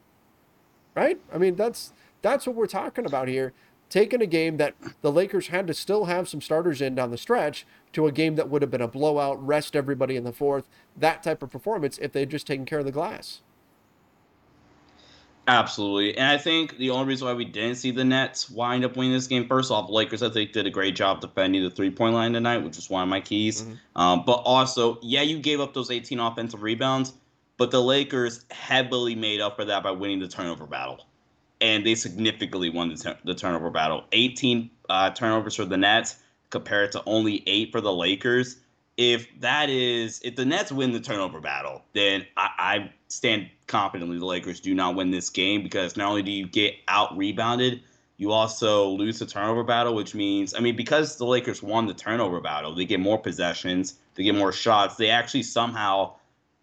Right? 0.95 1.21
I 1.35 1.39
mean, 1.39 1.57
that's 1.57 1.93
that's 2.21 2.47
what 2.47 2.55
we're 2.55 2.69
talking 2.69 3.07
about 3.07 3.27
here. 3.27 3.53
Taking 3.91 4.23
a 4.23 4.27
game 4.27 4.57
that 4.59 4.77
the 5.01 5.11
Lakers 5.11 5.49
had 5.49 5.67
to 5.67 5.75
still 5.75 6.05
have 6.05 6.29
some 6.29 6.41
starters 6.41 6.81
in 6.81 6.95
down 6.95 7.11
the 7.11 7.19
stretch 7.19 7.67
to 7.93 8.07
a 8.07 8.13
game 8.13 8.37
that 8.37 8.49
would 8.49 8.63
have 8.63 8.71
been 8.71 8.81
a 8.81 8.89
blowout, 8.89 9.45
rest 9.45 9.77
everybody 9.77 10.17
in 10.17 10.25
the 10.25 10.33
fourth, 10.33 10.65
that 10.97 11.23
type 11.23 11.43
of 11.43 11.51
performance 11.51 11.99
if 11.99 12.13
they'd 12.13 12.31
just 12.31 12.47
taken 12.47 12.65
care 12.65 12.81
of 12.81 12.85
the 12.85 12.93
glass. 12.93 13.41
Absolutely. 15.49 16.17
And 16.17 16.29
I 16.29 16.39
think 16.39 16.77
the 16.79 16.91
only 16.91 17.07
reason 17.07 17.27
why 17.27 17.35
we 17.35 17.45
didn't 17.45 17.75
see 17.77 17.91
the 17.91 18.05
Nets 18.05 18.49
wind 18.49 18.85
up 18.85 18.97
winning 18.97 19.13
this 19.13 19.27
game, 19.27 19.49
first 19.49 19.73
off, 19.73 19.91
Lakers, 19.91 20.23
I 20.23 20.31
think, 20.31 20.53
did 20.53 20.67
a 20.67 20.71
great 20.71 20.95
job 20.95 21.21
defending 21.21 21.65
the 21.65 21.71
three 21.71 21.91
point 21.91 22.15
line 22.15 22.33
tonight, 22.33 22.59
which 22.59 22.77
was 22.77 22.89
one 22.89 23.03
of 23.03 23.09
my 23.09 23.21
keys. 23.21 23.67
Um, 23.97 24.23
but 24.25 24.43
also, 24.45 24.99
yeah, 25.03 25.23
you 25.23 25.41
gave 25.41 25.61
up 25.61 25.75
those 25.75 25.91
18 25.91 26.21
offensive 26.21 26.63
rebounds, 26.63 27.13
but 27.57 27.73
the 27.73 27.83
Lakers 27.83 28.45
heavily 28.53 29.17
made 29.17 29.41
up 29.41 29.57
for 29.57 29.65
that 29.65 29.83
by 29.83 29.91
winning 29.91 30.21
the 30.21 30.29
turnover 30.29 30.65
battle. 30.65 31.07
And 31.61 31.85
they 31.85 31.97
significantly 31.97 32.71
won 32.71 32.91
the, 32.91 33.17
the 33.25 33.35
turnover 33.35 33.71
battle. 33.71 34.05
18 34.13 34.71
uh, 34.89 35.11
turnovers 35.11 35.57
for 35.57 35.65
the 35.65 35.77
Nets 35.77 36.17
compared 36.53 36.93
to 36.93 37.03
only 37.07 37.43
eight 37.49 37.73
for 37.73 37.81
the 37.81 37.93
Lakers. 37.93 38.59
If 38.97 39.27
that 39.41 39.71
is, 39.71 40.21
if 40.23 40.37
the 40.37 40.45
Nets 40.45 40.71
win 40.71 40.93
the 40.93 41.01
turnover 41.01 41.41
battle, 41.41 41.83
then 41.95 42.25
I, 42.37 42.51
I 42.59 42.93
stand 43.09 43.49
confidently 43.67 44.19
the 44.19 44.27
Lakers 44.27 44.61
do 44.61 44.75
not 44.75 44.95
win 44.95 45.11
this 45.11 45.31
game 45.31 45.63
because 45.63 45.97
not 45.97 46.11
only 46.11 46.23
do 46.23 46.31
you 46.31 46.47
get 46.47 46.75
out 46.87 47.17
rebounded, 47.17 47.83
you 48.19 48.31
also 48.31 48.91
lose 48.91 49.19
the 49.19 49.27
turnover 49.27 49.65
battle, 49.65 49.95
which 49.95 50.15
means, 50.15 50.55
I 50.55 50.61
mean, 50.61 50.77
because 50.77 51.17
the 51.17 51.25
Lakers 51.25 51.63
won 51.63 51.87
the 51.87 51.95
turnover 51.95 52.41
battle, 52.41 52.75
they 52.75 52.85
get 52.85 53.01
more 53.01 53.19
possessions, 53.19 53.95
they 54.15 54.23
get 54.23 54.35
more 54.35 54.53
shots. 54.53 54.97
They 54.97 55.09
actually 55.09 55.43
somehow 55.43 56.15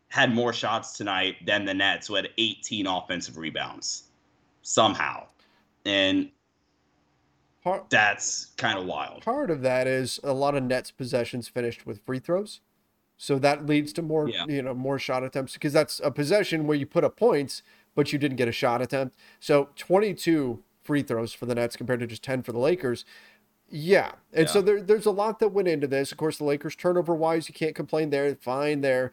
had 0.10 0.34
more 0.34 0.54
shots 0.54 0.96
tonight 0.96 1.36
than 1.46 1.66
the 1.66 1.74
Nets, 1.74 2.08
who 2.08 2.14
had 2.14 2.30
18 2.38 2.86
offensive 2.88 3.38
rebounds 3.38 4.04
somehow. 4.62 5.26
And 5.84 6.30
Part, 7.70 7.90
that's 7.90 8.46
kind 8.58 8.78
of 8.80 8.86
wild. 8.86 9.24
part 9.24 9.50
of 9.52 9.62
that 9.62 9.86
is 9.88 10.20
a 10.24 10.34
lot 10.34 10.56
of 10.56 10.64
Nets 10.64 10.92
possessions 10.92 11.48
finished 11.48 11.86
with 11.86 12.02
free 12.06 12.20
throws. 12.20 12.62
So 13.18 13.38
that 13.40 13.66
leads 13.66 13.92
to 13.94 14.02
more, 14.02 14.30
Yeah. 14.30 14.46
you 14.48 14.62
know, 14.62 14.74
more 14.74 14.98
shot 14.98 15.24
attempts 15.24 15.54
because 15.54 15.74
that's 15.74 16.00
a 16.04 16.10
possession 16.10 16.66
where 16.68 16.78
you 16.78 16.86
put 16.86 17.04
up 17.04 17.18
points, 17.18 17.62
but 17.96 18.14
you 18.14 18.20
didn't 18.20 18.38
get 18.38 18.48
a 18.48 18.52
shot 18.54 18.82
attempt. 18.82 19.18
So 19.40 19.70
22 19.76 20.64
free 20.84 21.04
throws 21.04 21.34
for 21.34 21.46
the 21.46 21.54
Nets 21.56 21.76
compared 21.76 22.00
to 22.00 22.08
just 22.08 22.24
10 22.24 22.44
for 22.44 22.52
the 22.54 22.60
Lakers. 22.60 23.04
Yeah. 23.70 24.14
And 24.34 24.50
so 24.50 24.60
Yeah. 24.60 24.66
there, 24.66 24.82
there's 24.82 25.06
a 25.06 25.12
lot 25.12 25.40
that 25.40 25.50
went 25.50 25.68
into 25.68 25.86
this. 25.86 26.12
Of 26.12 26.18
course, 26.18 26.38
the 26.38 26.46
Lakers 26.46 26.76
turnover 26.76 27.14
wise, 27.14 27.48
you 27.50 27.54
can't 27.54 27.76
complain 27.76 28.10
there. 28.10 28.34
Fine 28.36 28.82
there. 28.82 29.12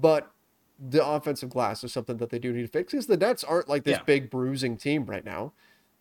But 0.00 0.32
the 0.84 1.06
offensive 1.06 1.50
glass 1.50 1.84
is 1.84 1.92
something 1.92 2.16
that 2.16 2.30
they 2.30 2.38
do 2.40 2.52
need 2.52 2.62
to 2.62 2.68
fix 2.68 2.92
because 2.92 3.06
the 3.06 3.16
Nets 3.16 3.44
aren't 3.44 3.68
like 3.68 3.84
this 3.84 3.98
Yeah. 3.98 4.04
big 4.04 4.30
bruising 4.30 4.76
team 4.76 5.04
right 5.06 5.24
now. 5.24 5.52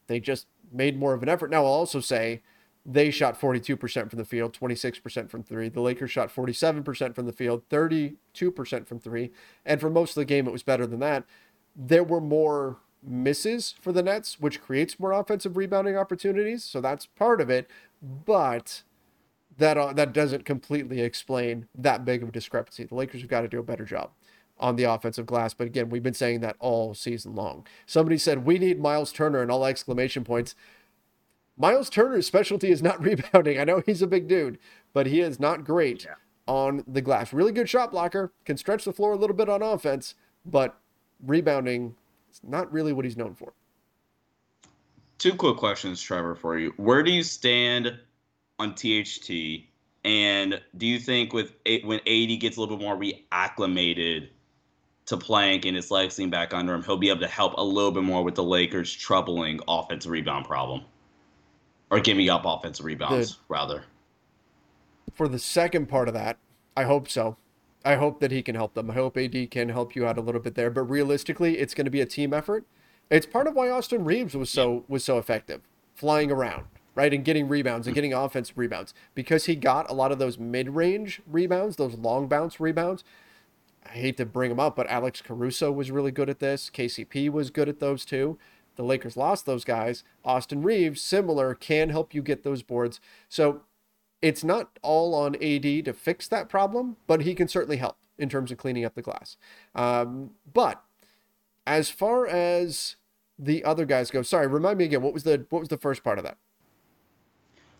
They 0.08 0.20
just 0.20 0.48
made 0.72 0.98
more 0.98 1.14
of 1.14 1.24
an 1.24 1.30
effort. 1.30 1.50
Now, 1.50 1.66
I'll 1.66 1.72
also 1.72 2.00
say 2.00 2.42
they 2.86 3.12
shot 3.12 3.40
42% 3.40 4.10
from 4.10 4.18
the 4.18 4.26
field, 4.26 4.58
26% 4.60 5.30
from 5.30 5.44
three. 5.44 5.70
The 5.70 5.82
Lakers 5.82 6.12
shot 6.12 6.34
47% 6.34 7.14
from 7.14 7.26
the 7.26 7.32
field, 7.32 7.64
32% 7.70 8.88
from 8.88 9.00
three. 9.00 9.32
And 9.66 9.80
for 9.80 9.90
most 9.90 10.12
of 10.12 10.16
the 10.16 10.26
game, 10.26 10.48
it 10.48 10.52
was 10.52 10.64
better 10.64 10.88
than 10.88 11.00
that. 11.00 11.26
There 11.76 12.04
were 12.04 12.22
more 12.22 12.78
misses 13.04 13.76
for 13.82 13.92
the 13.92 14.04
Nets, 14.04 14.40
which 14.40 14.62
creates 14.62 15.00
more 15.00 15.12
offensive 15.12 15.58
rebounding 15.58 15.96
opportunities. 15.96 16.64
So 16.64 16.82
that's 16.82 17.06
part 17.06 17.40
of 17.40 17.50
it. 17.50 17.70
But 18.02 18.82
that, 19.58 19.78
uh, 19.78 19.94
that 19.94 20.14
doesn't 20.14 20.46
completely 20.46 21.02
explain 21.02 21.68
that 21.76 22.04
big 22.04 22.24
of 22.24 22.30
a 22.30 22.32
discrepancy. 22.32 22.84
The 22.84 22.96
Lakers 22.96 23.22
have 23.22 23.30
got 23.30 23.42
to 23.42 23.48
do 23.48 23.60
a 23.60 23.64
better 23.64 23.86
job 23.86 24.12
on 24.62 24.76
the 24.76 24.84
offensive 24.84 25.26
glass. 25.26 25.54
But 25.54 25.68
again, 25.68 25.90
we've 25.90 26.04
been 26.04 26.14
saying 26.14 26.40
that 26.42 26.56
all 26.60 26.94
season 26.94 27.36
long. 27.36 27.66
Somebody 27.86 28.18
said, 28.18 28.46
We 28.46 28.60
need 28.60 28.80
Miles 28.80 29.12
Turner 29.12 29.42
and 29.42 29.52
all 29.52 29.66
exclamation 29.66 30.24
points. 30.24 30.56
Miles 31.58 31.90
Turner's 31.90 32.28
specialty 32.28 32.72
is 32.72 32.82
not 32.82 33.02
rebounding. 33.04 33.60
I 33.60 33.66
know 33.66 33.84
he's 33.86 34.02
a 34.02 34.08
big 34.08 34.28
dude, 34.28 34.60
but 34.94 35.08
he 35.08 35.20
is 35.20 35.40
not 35.40 35.66
great 35.66 36.06
yeah. 36.06 36.14
on 36.48 36.84
the 36.88 37.02
glass. 37.02 37.34
Really 37.34 37.52
good 37.52 37.68
shot 37.68 37.92
blocker, 37.92 38.32
can 38.46 38.56
stretch 38.56 38.86
the 38.86 38.94
floor 38.94 39.12
a 39.12 39.18
little 39.18 39.36
bit 39.36 39.50
on 39.50 39.62
offense, 39.62 40.16
but 40.46 40.80
rebounding 41.26 41.96
is 42.32 42.40
not 42.44 42.72
really 42.72 42.94
what 42.94 43.06
he's 43.06 43.18
known 43.18 43.36
for. 43.36 43.54
Two 45.18 45.34
quick 45.36 45.58
questions, 45.58 46.02
Trevor, 46.02 46.36
for 46.36 46.58
you. 46.58 46.74
Where 46.78 47.04
do 47.04 47.12
you 47.12 47.22
stand 47.22 48.00
on 48.58 48.74
THT? 48.74 49.66
And 50.04 50.60
do 50.78 50.88
you 50.88 50.98
think 50.98 51.32
with 51.32 51.54
when 51.84 52.00
AD 52.08 52.40
gets 52.40 52.58
a 52.58 52.60
little 52.60 52.76
bit 52.76 52.84
more 52.84 52.98
reacclimated 52.98 54.30
to 55.12 55.18
Plank 55.18 55.66
and 55.66 55.76
his 55.76 55.92
legs 55.92 56.18
lean 56.18 56.30
back 56.30 56.54
under 56.54 56.74
him, 56.74 56.84
he'll 56.84 56.98
be 56.98 57.10
able 57.10 57.22
to 57.22 57.28
help 57.28 57.54
a 57.58 57.64
little 57.64 57.92
bit 57.92 58.04
more 58.04 58.24
with 58.24 58.36
the 58.36 58.44
Lakers' 58.44 58.92
troubling 58.92 59.62
offensive 59.68 60.12
rebound 60.12 60.46
problem? 60.46 60.82
or 61.92 62.00
giving 62.00 62.30
up 62.30 62.44
offensive 62.46 62.86
rebounds, 62.86 63.34
the, 63.34 63.40
rather. 63.50 63.84
For 65.14 65.28
the 65.28 65.38
second 65.38 65.88
part 65.88 66.08
of 66.08 66.14
that, 66.16 66.38
I 66.76 66.84
hope 66.84 67.08
so. 67.08 67.38
I 67.84 67.96
hope 67.96 68.22
that 68.22 68.32
he 68.32 68.42
can 68.42 68.56
help 68.56 68.74
them. 68.74 68.90
I 68.90 68.94
hope 68.94 69.18
AD 69.18 69.52
can 69.52 69.70
help 69.70 69.96
you 69.96 70.08
out 70.08 70.18
a 70.18 70.22
little 70.22 70.42
bit 70.42 70.56
there. 70.56 70.70
But 70.70 70.84
realistically, 70.84 71.58
it's 71.58 71.74
going 71.74 71.86
to 71.86 71.92
be 71.92 72.02
a 72.02 72.06
team 72.06 72.34
effort. 72.34 72.64
It's 73.10 73.26
part 73.26 73.48
of 73.48 73.56
why 73.56 73.70
Austin 73.70 74.06
Reaves 74.06 74.36
was 74.36 74.50
so 74.50 74.86
was 74.88 75.04
so 75.04 75.18
effective, 75.18 75.62
flying 75.94 76.32
around, 76.32 76.64
right, 76.96 77.14
and 77.14 77.26
getting 77.26 77.50
rebounds 77.50 77.88
and 77.88 77.94
mm. 77.94 77.96
getting 77.96 78.14
offensive 78.14 78.58
rebounds 78.58 78.94
because 79.14 79.46
he 79.46 79.56
got 79.56 79.90
a 79.90 79.94
lot 79.94 80.14
of 80.14 80.20
those 80.20 80.40
mid-range 80.40 81.22
rebounds, 81.28 81.76
those 81.76 81.96
long 81.96 82.28
bounce 82.28 82.60
rebounds. 82.60 83.04
I 83.86 83.90
hate 83.90 84.18
to 84.18 84.26
bring 84.26 84.52
him 84.52 84.60
up, 84.60 84.76
but 84.76 84.88
Alex 84.88 85.22
Caruso 85.22 85.72
was 85.72 85.92
really 85.92 86.12
good 86.12 86.30
at 86.30 86.40
this. 86.40 86.70
KCP 86.70 87.30
was 87.30 87.50
good 87.50 87.68
at 87.68 87.80
those 87.80 88.06
too. 88.06 88.38
The 88.76 88.84
Lakers 88.84 89.18
lost 89.18 89.46
those 89.46 89.66
guys. 89.66 90.04
Austin 90.24 90.62
Reaves, 90.62 91.02
similar, 91.02 91.54
can 91.54 91.90
help 91.90 92.14
you 92.14 92.22
get 92.22 92.44
those 92.44 92.64
boards. 92.64 93.00
So 93.28 93.64
it's 94.22 94.44
not 94.44 94.80
all 94.82 95.14
on 95.16 95.36
AD 95.36 95.86
to 95.86 95.94
fix 95.94 96.28
that 96.28 96.48
problem, 96.48 96.98
but 97.08 97.22
he 97.22 97.36
can 97.36 97.48
certainly 97.48 97.78
help 97.78 97.98
in 98.18 98.30
terms 98.30 98.52
of 98.52 98.58
cleaning 98.58 98.86
up 98.86 98.96
the 98.96 99.02
glass. 99.02 99.36
Um, 99.76 100.32
but 100.52 100.84
as 101.66 101.90
far 101.90 102.28
as 102.28 102.96
the 103.38 103.64
other 103.64 103.86
guys 103.86 104.12
go, 104.12 104.22
sorry, 104.22 104.48
remind 104.48 104.78
me 104.78 104.86
again. 104.86 105.02
What 105.02 105.14
was 105.14 105.24
the 105.24 105.46
what 105.50 105.60
was 105.60 105.70
the 105.70 105.78
first 105.78 106.04
part 106.04 106.18
of 106.18 106.24
that? 106.24 106.38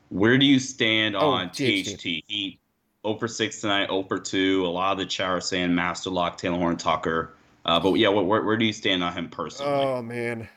Where 0.10 0.38
do 0.38 0.46
you 0.46 0.60
stand 0.60 1.16
oh, 1.16 1.30
on 1.30 1.50
THT? 1.50 1.98
THT? 1.98 2.04
He 2.28 2.60
0 3.06 3.18
for 3.18 3.28
6 3.28 3.62
tonight, 3.62 3.88
0 3.88 4.04
for 4.04 4.20
2. 4.20 4.66
A 4.66 4.68
lot 4.68 4.94
of 4.94 4.98
the 5.00 5.06
chat 5.06 5.30
are 5.30 5.42
saying 5.42 5.74
Master 5.74 6.10
Lock, 6.10 6.40
Talen 6.40 6.58
Horton 6.58 6.78
Tucker. 6.78 7.34
Uh, 7.66 7.80
but 7.80 7.94
yeah, 7.94 8.10
where, 8.10 8.44
where 8.44 8.58
do 8.58 8.66
you 8.66 8.74
stand 8.74 9.04
on 9.04 9.14
him 9.14 9.30
personally? 9.30 9.72
Oh 9.72 10.02
man, 10.02 10.50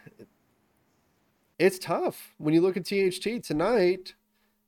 it's 1.58 1.78
tough 1.78 2.34
when 2.38 2.54
you 2.54 2.60
look 2.60 2.76
at 2.76 2.86
THT 2.86 3.42
tonight. 3.42 4.14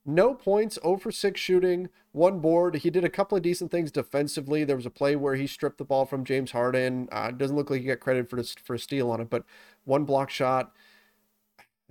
No 0.05 0.33
points, 0.33 0.79
0 0.81 0.97
for 0.97 1.11
6 1.11 1.39
shooting, 1.39 1.89
one 2.13 2.39
board. 2.39 2.75
He 2.75 2.89
did 2.89 3.03
a 3.03 3.09
couple 3.09 3.35
of 3.35 3.41
decent 3.43 3.71
things 3.71 3.91
defensively. 3.91 4.63
There 4.63 4.77
was 4.77 4.85
a 4.85 4.89
play 4.89 5.17
where 5.17 5.35
he 5.35 5.47
stripped 5.47 5.79
the 5.79 5.83
ball 5.83 6.05
from 6.05 6.23
James 6.23 6.51
Harden. 6.51 7.09
Uh, 7.11 7.31
doesn't 7.31 7.57
look 7.57 7.69
like 7.69 7.81
he 7.81 7.87
got 7.87 7.99
credit 7.99 8.29
for 8.29 8.41
for 8.63 8.75
a 8.75 8.79
steal 8.79 9.11
on 9.11 9.19
it, 9.19 9.29
but 9.29 9.43
one 9.83 10.05
block 10.05 10.29
shot 10.29 10.71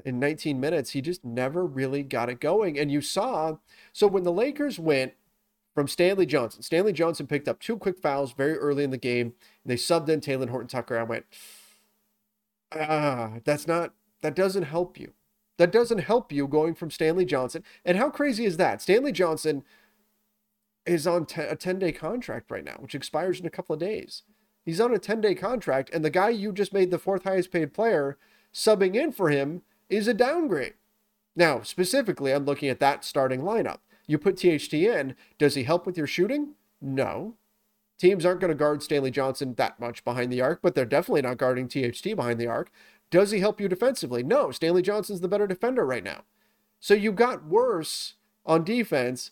in 0.05 0.19
19 0.19 0.59
minutes. 0.61 0.91
He 0.91 1.03
just 1.03 1.25
never 1.25 1.67
really 1.67 2.03
got 2.03 2.31
it 2.31 2.41
going. 2.41 2.79
And 2.79 2.91
you 2.91 3.01
saw, 3.01 3.57
so 3.93 4.07
when 4.07 4.23
the 4.23 4.33
Lakers 4.33 4.79
went 4.79 5.13
from 5.77 5.89
Stanley 5.89 6.25
Johnson, 6.25 6.63
Stanley 6.63 6.95
Johnson 6.95 7.27
picked 7.27 7.47
up 7.47 7.61
two 7.61 7.77
quick 7.77 7.99
fouls 7.99 8.33
very 8.33 8.57
early 8.57 8.83
in 8.83 8.91
the 8.91 8.97
game. 8.97 9.35
And 9.63 9.71
they 9.71 9.75
subbed 9.77 10.09
in 10.09 10.23
Talen 10.23 10.49
Horton 10.49 10.69
Tucker. 10.69 10.99
I 10.99 11.03
went, 11.03 11.27
ah, 12.73 13.33
that's 13.45 13.67
not 13.67 13.93
that 14.23 14.35
doesn't 14.35 14.63
help 14.63 14.99
you. 14.99 15.13
That 15.59 15.71
doesn't 15.71 15.99
help 15.99 16.33
you 16.33 16.49
going 16.49 16.75
from 16.75 16.91
Stanley 16.91 17.27
Johnson. 17.27 17.63
And 17.85 17.99
how 17.99 18.09
crazy 18.09 18.47
is 18.47 18.57
that? 18.57 18.81
Stanley 18.81 19.13
Johnson 19.13 19.65
is 20.87 21.07
on 21.07 21.27
t- 21.27 21.43
a 21.43 21.55
10 21.55 21.79
day 21.79 21.93
contract 21.93 22.51
right 22.51 22.65
now, 22.65 22.79
which 22.79 22.95
expires 22.95 23.39
in 23.39 23.45
a 23.45 23.51
couple 23.51 23.75
of 23.75 23.81
days. 23.81 24.23
He's 24.65 24.81
on 24.81 24.95
a 24.95 24.99
10 24.99 25.21
day 25.21 25.35
contract, 25.35 25.91
and 25.93 26.03
the 26.03 26.09
guy 26.09 26.31
you 26.31 26.53
just 26.53 26.73
made 26.73 26.91
the 26.91 26.99
fourth 26.99 27.25
highest 27.25 27.53
paid 27.53 27.75
player 27.75 28.17
subbing 28.51 28.95
in 28.97 29.13
for 29.13 29.29
him 29.29 29.61
is 29.91 30.09
a 30.09 30.15
downgrade. 30.15 30.75
Now, 31.37 31.61
specifically, 31.61 32.33
I'm 32.33 32.47
looking 32.47 32.71
at 32.71 32.81
that 32.81 33.05
starting 33.05 33.43
lineup. 33.43 33.81
You 34.07 34.19
put 34.19 34.37
THT 34.37 34.75
in, 34.75 35.17
does 35.39 35.55
he 35.55 35.65
help 35.65 35.87
with 35.87 35.97
your 35.97 36.07
shooting? 36.07 36.55
No. 36.81 37.35
Teams 37.99 38.27
aren't 38.27 38.41
going 38.41 38.51
to 38.51 38.55
guard 38.55 38.83
Stanley 38.83 39.11
Johnson 39.11 39.55
that 39.55 39.81
much 39.81 40.05
behind 40.05 40.33
the 40.33 40.41
arc, 40.41 40.61
but 40.63 40.75
they're 40.75 40.85
definitely 40.85 41.23
not 41.23 41.39
guarding 41.39 41.67
THT 41.67 42.15
behind 42.15 42.39
the 42.39 42.47
arc. 42.47 42.71
Does 43.11 43.31
he 43.31 43.41
help 43.41 43.61
you 43.61 43.69
defensively? 43.69 44.23
No, 44.23 44.51
Stanley 44.51 44.83
Johnson's 44.83 45.21
the 45.21 45.29
better 45.29 45.47
defender 45.47 45.87
right 45.87 46.05
now. 46.05 46.23
So 46.79 46.95
you 46.95 47.13
got 47.13 47.47
worse 47.47 48.15
on 48.45 48.65
defense 48.65 49.31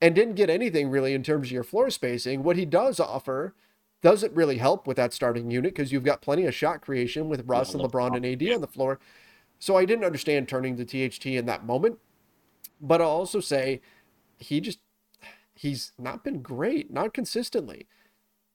and 0.00 0.14
didn't 0.14 0.34
get 0.34 0.50
anything 0.50 0.90
really 0.90 1.14
in 1.14 1.22
terms 1.22 1.48
of 1.48 1.52
your 1.52 1.62
floor 1.62 1.90
spacing. 1.90 2.42
What 2.42 2.56
he 2.56 2.64
does 2.64 2.98
offer 2.98 3.54
doesn't 4.02 4.34
really 4.34 4.58
help 4.58 4.86
with 4.86 4.96
that 4.96 5.12
starting 5.12 5.50
unit 5.50 5.74
because 5.74 5.92
you've 5.92 6.02
got 6.02 6.20
plenty 6.20 6.44
of 6.44 6.54
shot 6.54 6.80
creation 6.80 7.28
with 7.28 7.46
Russ 7.46 7.72
and 7.72 7.82
LeBron 7.82 8.16
and 8.16 8.26
AD 8.26 8.52
on 8.52 8.60
the 8.60 8.66
floor. 8.66 8.98
So 9.60 9.76
I 9.76 9.84
didn't 9.84 10.04
understand 10.04 10.48
turning 10.48 10.76
to 10.76 10.84
THT 10.84 11.26
in 11.26 11.46
that 11.46 11.64
moment. 11.64 11.98
But 12.80 13.00
I'll 13.00 13.08
also 13.08 13.38
say 13.38 13.80
he 14.42 14.60
just 14.60 14.80
he's 15.54 15.92
not 15.98 16.24
been 16.24 16.42
great, 16.42 16.92
not 16.92 17.14
consistently. 17.14 17.86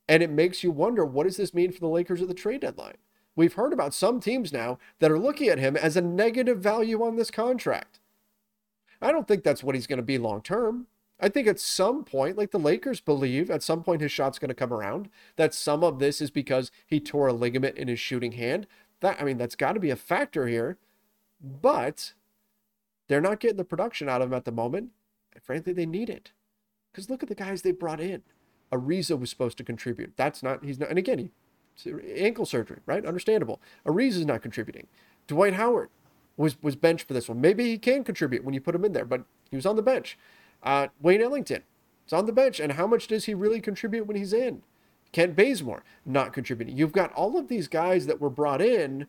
And 0.08 0.22
it 0.22 0.30
makes 0.30 0.62
you 0.64 0.70
wonder 0.70 1.04
what 1.04 1.24
does 1.24 1.36
this 1.36 1.52
mean 1.52 1.70
for 1.70 1.80
the 1.80 1.88
Lakers 1.88 2.22
at 2.22 2.28
the 2.28 2.34
trade 2.34 2.62
deadline? 2.62 2.96
We've 3.36 3.54
heard 3.54 3.72
about 3.72 3.94
some 3.94 4.20
teams 4.20 4.52
now 4.52 4.78
that 4.98 5.10
are 5.10 5.18
looking 5.18 5.48
at 5.48 5.58
him 5.58 5.76
as 5.76 5.96
a 5.96 6.00
negative 6.00 6.58
value 6.58 7.04
on 7.04 7.16
this 7.16 7.30
contract. 7.30 8.00
I 9.00 9.12
don't 9.12 9.28
think 9.28 9.44
that's 9.44 9.62
what 9.62 9.74
he's 9.74 9.86
going 9.86 9.98
to 9.98 10.02
be 10.02 10.18
long 10.18 10.42
term. 10.42 10.86
I 11.20 11.28
think 11.28 11.46
at 11.46 11.60
some 11.60 12.04
point, 12.04 12.36
like 12.36 12.52
the 12.52 12.58
Lakers 12.58 13.00
believe, 13.00 13.50
at 13.50 13.62
some 13.62 13.82
point 13.82 14.02
his 14.02 14.12
shot's 14.12 14.38
going 14.38 14.48
to 14.48 14.54
come 14.54 14.72
around. 14.72 15.08
That 15.36 15.54
some 15.54 15.84
of 15.84 15.98
this 15.98 16.20
is 16.20 16.30
because 16.30 16.70
he 16.86 17.00
tore 17.00 17.28
a 17.28 17.32
ligament 17.32 17.76
in 17.76 17.88
his 17.88 18.00
shooting 18.00 18.32
hand. 18.32 18.66
That 19.00 19.20
I 19.20 19.24
mean, 19.24 19.38
that's 19.38 19.56
got 19.56 19.72
to 19.72 19.80
be 19.80 19.90
a 19.90 19.96
factor 19.96 20.46
here. 20.46 20.78
But 21.40 22.14
they're 23.08 23.20
not 23.20 23.40
getting 23.40 23.56
the 23.56 23.64
production 23.64 24.08
out 24.08 24.22
of 24.22 24.28
him 24.28 24.34
at 24.34 24.44
the 24.44 24.52
moment. 24.52 24.90
Frankly, 25.48 25.72
they 25.72 25.86
need 25.86 26.10
it. 26.10 26.32
Because 26.92 27.08
look 27.08 27.22
at 27.22 27.30
the 27.30 27.34
guys 27.34 27.62
they 27.62 27.72
brought 27.72 28.00
in. 28.00 28.22
Ariza 28.70 29.18
was 29.18 29.30
supposed 29.30 29.56
to 29.56 29.64
contribute. 29.64 30.12
That's 30.14 30.42
not, 30.42 30.62
he's 30.62 30.78
not, 30.78 30.90
and 30.90 30.98
again, 30.98 31.18
he 31.18 31.30
ankle 32.16 32.44
surgery, 32.44 32.80
right? 32.84 33.06
Understandable. 33.06 33.58
Ariz 33.86 34.08
is 34.08 34.26
not 34.26 34.42
contributing. 34.42 34.88
Dwight 35.26 35.54
Howard 35.54 35.88
was 36.36 36.62
was 36.62 36.76
benched 36.76 37.08
for 37.08 37.14
this 37.14 37.30
one. 37.30 37.40
Maybe 37.40 37.64
he 37.64 37.78
can 37.78 38.04
contribute 38.04 38.44
when 38.44 38.52
you 38.52 38.60
put 38.60 38.74
him 38.74 38.84
in 38.84 38.92
there, 38.92 39.06
but 39.06 39.24
he 39.50 39.56
was 39.56 39.64
on 39.64 39.76
the 39.76 39.82
bench. 39.82 40.18
Uh, 40.62 40.88
Wayne 41.00 41.22
Ellington 41.22 41.62
is 42.06 42.12
on 42.12 42.26
the 42.26 42.32
bench, 42.32 42.60
and 42.60 42.72
how 42.72 42.86
much 42.86 43.06
does 43.06 43.24
he 43.24 43.32
really 43.32 43.62
contribute 43.62 44.06
when 44.06 44.18
he's 44.18 44.34
in? 44.34 44.62
Kent 45.12 45.34
Bazemore 45.34 45.82
not 46.04 46.34
contributing. 46.34 46.76
You've 46.76 46.92
got 46.92 47.10
all 47.14 47.38
of 47.38 47.48
these 47.48 47.68
guys 47.68 48.04
that 48.04 48.20
were 48.20 48.28
brought 48.28 48.60
in 48.60 49.06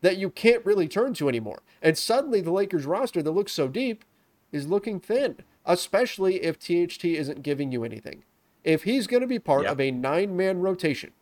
that 0.00 0.16
you 0.16 0.28
can't 0.28 0.66
really 0.66 0.88
turn 0.88 1.14
to 1.14 1.28
anymore, 1.28 1.62
and 1.80 1.96
suddenly 1.96 2.40
the 2.40 2.50
Lakers 2.50 2.84
roster 2.84 3.22
that 3.22 3.30
looks 3.30 3.52
so 3.52 3.68
deep 3.68 4.04
is 4.50 4.66
looking 4.66 4.98
thin, 4.98 5.36
especially 5.68 6.42
if 6.42 6.58
THT 6.58 7.04
isn't 7.04 7.42
giving 7.42 7.70
you 7.70 7.84
anything. 7.84 8.24
If 8.64 8.82
he's 8.82 9.06
going 9.06 9.20
to 9.20 9.26
be 9.28 9.38
part 9.38 9.64
yep. 9.64 9.72
of 9.72 9.80
a 9.80 9.92
nine 9.92 10.36
man 10.36 10.60
rotation, 10.60 11.12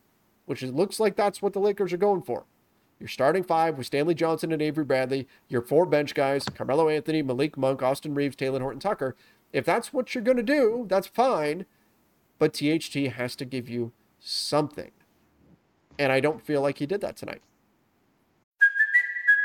which 0.47 0.63
it 0.63 0.75
looks 0.75 0.99
like 0.99 1.17
that's 1.17 1.43
what 1.43 1.53
the 1.53 1.61
Lakers 1.61 1.93
are 1.93 1.99
going 1.99 2.23
for. 2.23 2.47
You're 2.99 3.09
starting 3.09 3.43
five 3.43 3.77
with 3.77 3.89
Stanley 3.89 4.15
Johnson 4.15 4.53
and 4.53 4.63
Avery 4.63 4.85
Bradley, 4.85 5.29
your 5.49 5.61
four 5.61 5.85
bench 5.85 6.15
guys, 6.15 6.45
Carmelo 6.45 6.89
Anthony, 6.89 7.21
Malik 7.21 7.59
Monk, 7.59 7.83
Austin 7.83 8.15
Reaves, 8.15 8.37
Talen 8.37 8.63
Horton 8.63 8.81
Tucker. 8.81 9.17
If 9.53 9.67
that's 9.67 9.93
what 9.93 10.15
you're 10.15 10.25
going 10.25 10.39
to 10.39 10.43
do, 10.43 10.87
that's 10.89 11.07
fine. 11.07 11.67
But 12.39 12.55
THT 12.55 12.95
has 12.95 13.37
to 13.37 13.45
give 13.45 13.69
you 13.69 13.93
something. 14.19 14.93
And 15.99 16.11
I 16.11 16.21
don't 16.21 16.45
feel 16.45 16.63
like 16.63 16.79
he 16.79 16.87
did 16.87 17.01
that 17.03 17.17
tonight. 17.17 17.43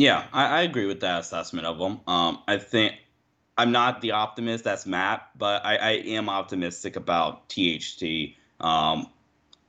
Yeah, 0.00 0.24
I, 0.32 0.46
I 0.46 0.62
agree 0.62 0.86
with 0.86 1.00
that 1.00 1.20
assessment 1.20 1.66
of 1.66 1.78
them. 1.78 2.00
Um, 2.06 2.38
I 2.48 2.56
think 2.56 2.94
I'm 3.58 3.70
not 3.70 4.00
the 4.00 4.12
optimist 4.12 4.64
that's 4.64 4.86
Matt, 4.86 5.28
but 5.36 5.62
I, 5.62 5.76
I 5.76 5.90
am 5.90 6.30
optimistic 6.30 6.96
about 6.96 7.50
THT. 7.50 8.30
Um, 8.60 9.08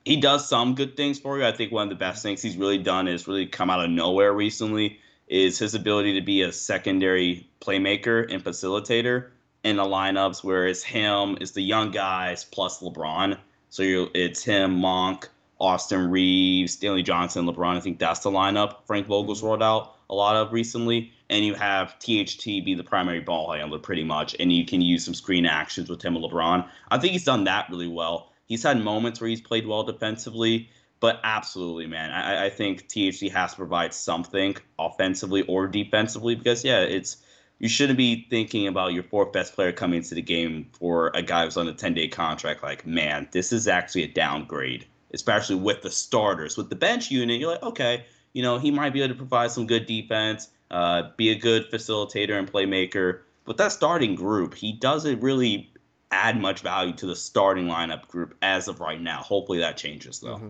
he 0.06 0.16
does 0.16 0.48
some 0.48 0.74
good 0.74 0.96
things 0.96 1.18
for 1.18 1.36
you. 1.36 1.44
I 1.44 1.52
think 1.52 1.70
one 1.70 1.82
of 1.82 1.90
the 1.90 1.96
best 1.96 2.22
things 2.22 2.40
he's 2.40 2.56
really 2.56 2.78
done 2.78 3.08
is 3.08 3.28
really 3.28 3.44
come 3.44 3.68
out 3.68 3.84
of 3.84 3.90
nowhere 3.90 4.32
recently 4.32 5.00
is 5.28 5.58
his 5.58 5.74
ability 5.74 6.14
to 6.14 6.24
be 6.24 6.40
a 6.40 6.50
secondary 6.50 7.46
playmaker 7.60 8.26
and 8.32 8.42
facilitator 8.42 9.28
in 9.64 9.76
the 9.76 9.84
lineups 9.84 10.42
where 10.42 10.66
it's 10.66 10.82
him, 10.82 11.36
it's 11.42 11.50
the 11.50 11.60
young 11.62 11.90
guys 11.90 12.42
plus 12.42 12.80
LeBron. 12.80 13.36
So 13.68 13.82
you 13.82 14.08
it's 14.14 14.42
him, 14.42 14.78
Monk, 14.80 15.28
Austin 15.60 16.10
Reaves, 16.10 16.72
Stanley 16.72 17.02
Johnson, 17.02 17.44
LeBron. 17.44 17.76
I 17.76 17.80
think 17.80 17.98
that's 17.98 18.20
the 18.20 18.30
lineup 18.30 18.86
Frank 18.86 19.06
Vogel's 19.08 19.42
rolled 19.42 19.62
out 19.62 19.96
a 20.12 20.14
lot 20.14 20.36
of 20.36 20.52
recently. 20.52 21.10
And 21.30 21.44
you 21.44 21.54
have 21.54 21.98
THT 21.98 22.44
be 22.44 22.74
the 22.74 22.84
primary 22.84 23.20
ball 23.20 23.52
handler 23.52 23.78
pretty 23.78 24.04
much, 24.04 24.36
and 24.38 24.52
you 24.52 24.66
can 24.66 24.82
use 24.82 25.04
some 25.04 25.14
screen 25.14 25.46
actions 25.46 25.88
with 25.88 26.02
him 26.02 26.14
and 26.14 26.24
LeBron. 26.24 26.68
I 26.90 26.98
think 26.98 27.14
he's 27.14 27.24
done 27.24 27.44
that 27.44 27.70
really 27.70 27.88
well. 27.88 28.30
He's 28.46 28.62
had 28.62 28.78
moments 28.78 29.20
where 29.20 29.30
he's 29.30 29.40
played 29.40 29.66
well 29.66 29.82
defensively, 29.82 30.68
but 31.00 31.18
absolutely, 31.24 31.86
man, 31.86 32.10
I, 32.10 32.46
I 32.46 32.50
think 32.50 32.86
THT 32.88 33.32
has 33.32 33.52
to 33.52 33.56
provide 33.56 33.94
something 33.94 34.56
offensively 34.78 35.42
or 35.42 35.66
defensively 35.66 36.34
because 36.34 36.62
yeah, 36.62 36.80
it's 36.80 37.16
you 37.58 37.68
shouldn't 37.68 37.96
be 37.96 38.26
thinking 38.28 38.66
about 38.66 38.92
your 38.92 39.04
fourth 39.04 39.32
best 39.32 39.54
player 39.54 39.72
coming 39.72 39.98
into 39.98 40.14
the 40.14 40.20
game 40.22 40.68
for 40.78 41.10
a 41.14 41.22
guy 41.22 41.44
who's 41.44 41.56
on 41.56 41.66
a 41.66 41.72
10 41.72 41.94
day 41.94 42.08
contract. 42.08 42.62
Like, 42.62 42.86
man, 42.86 43.28
this 43.32 43.52
is 43.52 43.66
actually 43.68 44.02
a 44.02 44.08
downgrade, 44.08 44.84
especially 45.14 45.56
with 45.56 45.80
the 45.80 45.90
starters. 45.90 46.58
With 46.58 46.68
the 46.68 46.76
bench 46.76 47.10
unit, 47.10 47.40
you're 47.40 47.52
like, 47.52 47.62
okay, 47.62 48.04
you 48.32 48.42
know, 48.42 48.58
he 48.58 48.70
might 48.70 48.92
be 48.92 49.02
able 49.02 49.14
to 49.14 49.18
provide 49.18 49.50
some 49.50 49.66
good 49.66 49.86
defense, 49.86 50.48
uh, 50.70 51.10
be 51.16 51.30
a 51.30 51.34
good 51.34 51.70
facilitator 51.70 52.38
and 52.38 52.50
playmaker. 52.50 53.20
But 53.44 53.56
that 53.58 53.72
starting 53.72 54.14
group, 54.14 54.54
he 54.54 54.72
doesn't 54.72 55.20
really 55.20 55.72
add 56.10 56.40
much 56.40 56.60
value 56.60 56.92
to 56.92 57.06
the 57.06 57.16
starting 57.16 57.66
lineup 57.66 58.06
group 58.08 58.36
as 58.42 58.68
of 58.68 58.80
right 58.80 59.00
now. 59.00 59.18
Hopefully 59.18 59.58
that 59.58 59.76
changes 59.76 60.20
though. 60.20 60.36
Mm-hmm. 60.36 60.48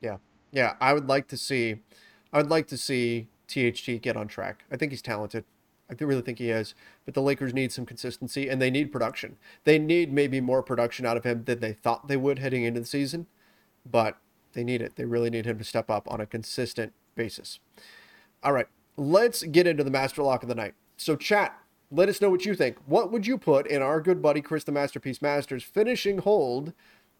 Yeah. 0.00 0.16
Yeah. 0.52 0.74
I 0.80 0.92
would 0.92 1.08
like 1.08 1.28
to 1.28 1.36
see 1.36 1.76
I 2.32 2.38
would 2.38 2.50
like 2.50 2.66
to 2.68 2.76
see 2.76 3.28
THT 3.48 4.00
get 4.02 4.16
on 4.16 4.28
track. 4.28 4.64
I 4.70 4.76
think 4.76 4.92
he's 4.92 5.02
talented. 5.02 5.44
I 5.88 5.94
really 6.02 6.22
think 6.22 6.38
he 6.38 6.50
is. 6.50 6.74
But 7.04 7.14
the 7.14 7.22
Lakers 7.22 7.54
need 7.54 7.72
some 7.72 7.86
consistency 7.86 8.48
and 8.48 8.60
they 8.60 8.70
need 8.70 8.90
production. 8.90 9.36
They 9.64 9.78
need 9.78 10.12
maybe 10.12 10.40
more 10.40 10.62
production 10.62 11.06
out 11.06 11.16
of 11.16 11.24
him 11.24 11.44
than 11.44 11.60
they 11.60 11.72
thought 11.72 12.08
they 12.08 12.16
would 12.16 12.38
heading 12.38 12.64
into 12.64 12.80
the 12.80 12.86
season. 12.86 13.26
But 13.88 14.16
they 14.56 14.64
need 14.64 14.80
it. 14.80 14.96
They 14.96 15.04
really 15.04 15.28
need 15.28 15.44
him 15.44 15.58
to 15.58 15.64
step 15.64 15.90
up 15.90 16.10
on 16.10 16.18
a 16.18 16.26
consistent 16.26 16.94
basis. 17.14 17.60
All 18.42 18.54
right, 18.54 18.66
let's 18.96 19.42
get 19.42 19.66
into 19.66 19.84
the 19.84 19.90
master 19.90 20.22
lock 20.22 20.42
of 20.42 20.48
the 20.48 20.54
night. 20.54 20.72
So, 20.96 21.14
chat, 21.14 21.60
let 21.90 22.08
us 22.08 22.22
know 22.22 22.30
what 22.30 22.46
you 22.46 22.54
think. 22.54 22.78
What 22.86 23.12
would 23.12 23.26
you 23.26 23.36
put 23.36 23.66
in 23.66 23.82
our 23.82 24.00
good 24.00 24.22
buddy 24.22 24.40
Chris 24.40 24.64
the 24.64 24.72
Masterpiece 24.72 25.20
Masters 25.20 25.62
finishing 25.62 26.18
hold? 26.18 26.72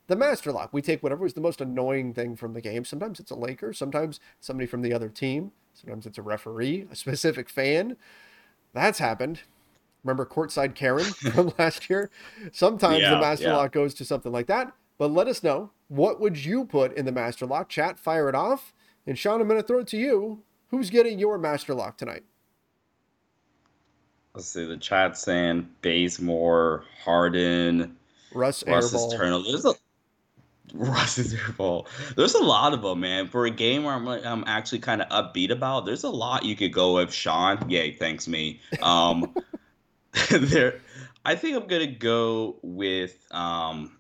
The 0.07 0.17
master 0.17 0.51
lock. 0.51 0.73
We 0.73 0.81
take 0.81 1.03
whatever 1.03 1.27
is 1.27 1.35
the 1.35 1.43
most 1.43 1.61
annoying 1.61 2.15
thing 2.15 2.37
from 2.37 2.55
the 2.55 2.63
game. 2.63 2.87
Sometimes 2.87 3.21
it's 3.21 3.31
a 3.31 3.37
Laker, 3.37 3.75
sometimes 3.75 4.19
somebody 4.41 4.67
from 4.67 4.81
the 4.81 4.95
other 4.95 5.11
team, 5.11 5.53
sometimes 5.75 6.07
it's 6.07 6.17
a 6.17 6.23
referee, 6.23 6.87
a 6.91 6.97
specific 6.97 7.51
fan. 7.51 7.99
That's 8.73 8.99
happened. 8.99 9.41
Remember 10.05 10.25
courtside 10.25 10.75
Karen 10.75 11.05
from 11.33 11.53
last 11.59 11.91
year? 11.91 12.11
Sometimes 12.53 13.01
Yeah, 13.01 13.11
the 13.11 13.21
master 13.21 13.49
yeah. 13.49 13.57
lock 13.57 13.73
goes 13.73 13.93
to 13.95 14.07
something 14.07 14.33
like 14.33 14.47
that. 14.47 14.73
But 14.97 15.11
let 15.11 15.29
us 15.29 15.43
know 15.43 15.73
what 15.89 16.21
would 16.21 16.45
you 16.45 16.65
put 16.65 16.97
in 16.97 17.05
the 17.05 17.13
master 17.13 17.47
lock? 17.47 17.69
Chat, 17.69 17.99
fire 17.99 18.29
it 18.29 18.35
off. 18.35 18.75
And 19.07 19.19
Sean, 19.19 19.41
I'm 19.41 19.49
going 19.49 19.61
to 19.61 19.67
throw 19.67 19.81
it 19.81 19.87
to 19.89 19.97
you. 19.97 20.43
Who's 20.69 20.91
getting 20.91 21.19
your 21.19 21.39
master 21.39 21.75
lock 21.75 21.97
tonight? 21.97 22.25
Let's 24.35 24.49
see, 24.49 24.67
the 24.67 24.77
chat 24.77 25.17
saying 25.17 25.69
Bazemore, 25.81 26.85
Harden, 27.05 27.97
Russ 28.35 28.65
Russ's 28.67 29.01
Airball. 29.01 29.17
turnover. 29.17 29.45
There's 29.49 29.65
a 29.65 29.75
Russ's 30.75 31.35
airball. 31.35 31.87
There's 32.17 32.35
a 32.35 32.43
lot 32.43 32.75
of 32.75 32.83
them, 32.83 33.01
man. 33.01 33.29
For 33.29 33.47
a 33.47 33.51
game 33.51 33.85
where 33.85 33.95
I'm 33.95 34.05
like, 34.05 34.27
I'm 34.27 34.45
actually 34.47 34.81
kind 34.81 35.01
of 35.01 35.09
upbeat 35.09 35.51
about, 35.51 35.87
there's 35.87 36.05
a 36.05 36.11
lot 36.11 36.45
you 36.45 36.55
could 36.57 36.73
go 36.73 36.95
with. 36.95 37.13
Sean, 37.13 37.71
yay, 37.71 37.93
thanks 37.93 38.29
me. 38.29 38.61
Um, 38.83 39.35
there, 40.31 40.81
I 41.25 41.35
think 41.35 41.57
I'm 41.57 41.67
gonna 41.67 41.87
go 41.87 42.59
with. 42.63 43.27
Um, 43.31 43.97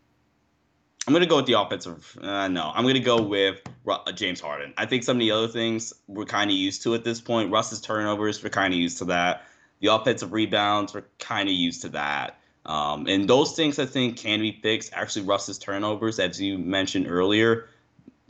I'm 1.07 1.13
gonna 1.13 1.27
go 1.27 1.37
with 1.37 1.47
the 1.47 1.61
offensive. 1.61 2.19
Uh, 2.21 2.49
no, 2.49 2.73
I'm 2.75 2.85
gonna 2.85 2.99
go 2.99 3.23
with 3.23 3.61
uh, 3.89 4.11
James 4.13 4.41
Harden. 4.41 4.75
I 4.77 4.87
think 4.87 5.05
some 5.05 5.17
of 5.17 5.21
the 5.21 5.31
other 5.31 5.47
things 5.47 5.93
we're 6.09 6.25
kind 6.25 6.51
of 6.51 6.57
used 6.57 6.83
to 6.83 6.95
at 6.95 7.05
this 7.05 7.21
point. 7.21 7.53
Russ's 7.53 7.81
turnovers, 7.81 8.43
we're 8.43 8.51
kind 8.51 8.75
of 8.75 8.81
used 8.81 8.99
to 8.99 9.05
that. 9.07 9.47
The 9.81 9.95
offensive 9.95 10.33
rebounds, 10.33 10.95
we're 10.95 11.05
kind 11.19 11.49
of 11.49 11.55
used 11.55 11.83
to 11.83 11.91
that. 11.91 12.41
Um, 12.65 13.07
and 13.07 13.29
those 13.29 13.55
things 13.55 13.79
I 13.79 13.87
think 13.87 14.17
can 14.17 14.41
be 14.41 14.59
fixed. 14.61 14.93
Actually, 14.95 15.27
Russ's 15.27 15.59
turnovers, 15.59 16.19
as 16.19 16.41
you 16.41 16.59
mentioned 16.59 17.07
earlier, 17.09 17.69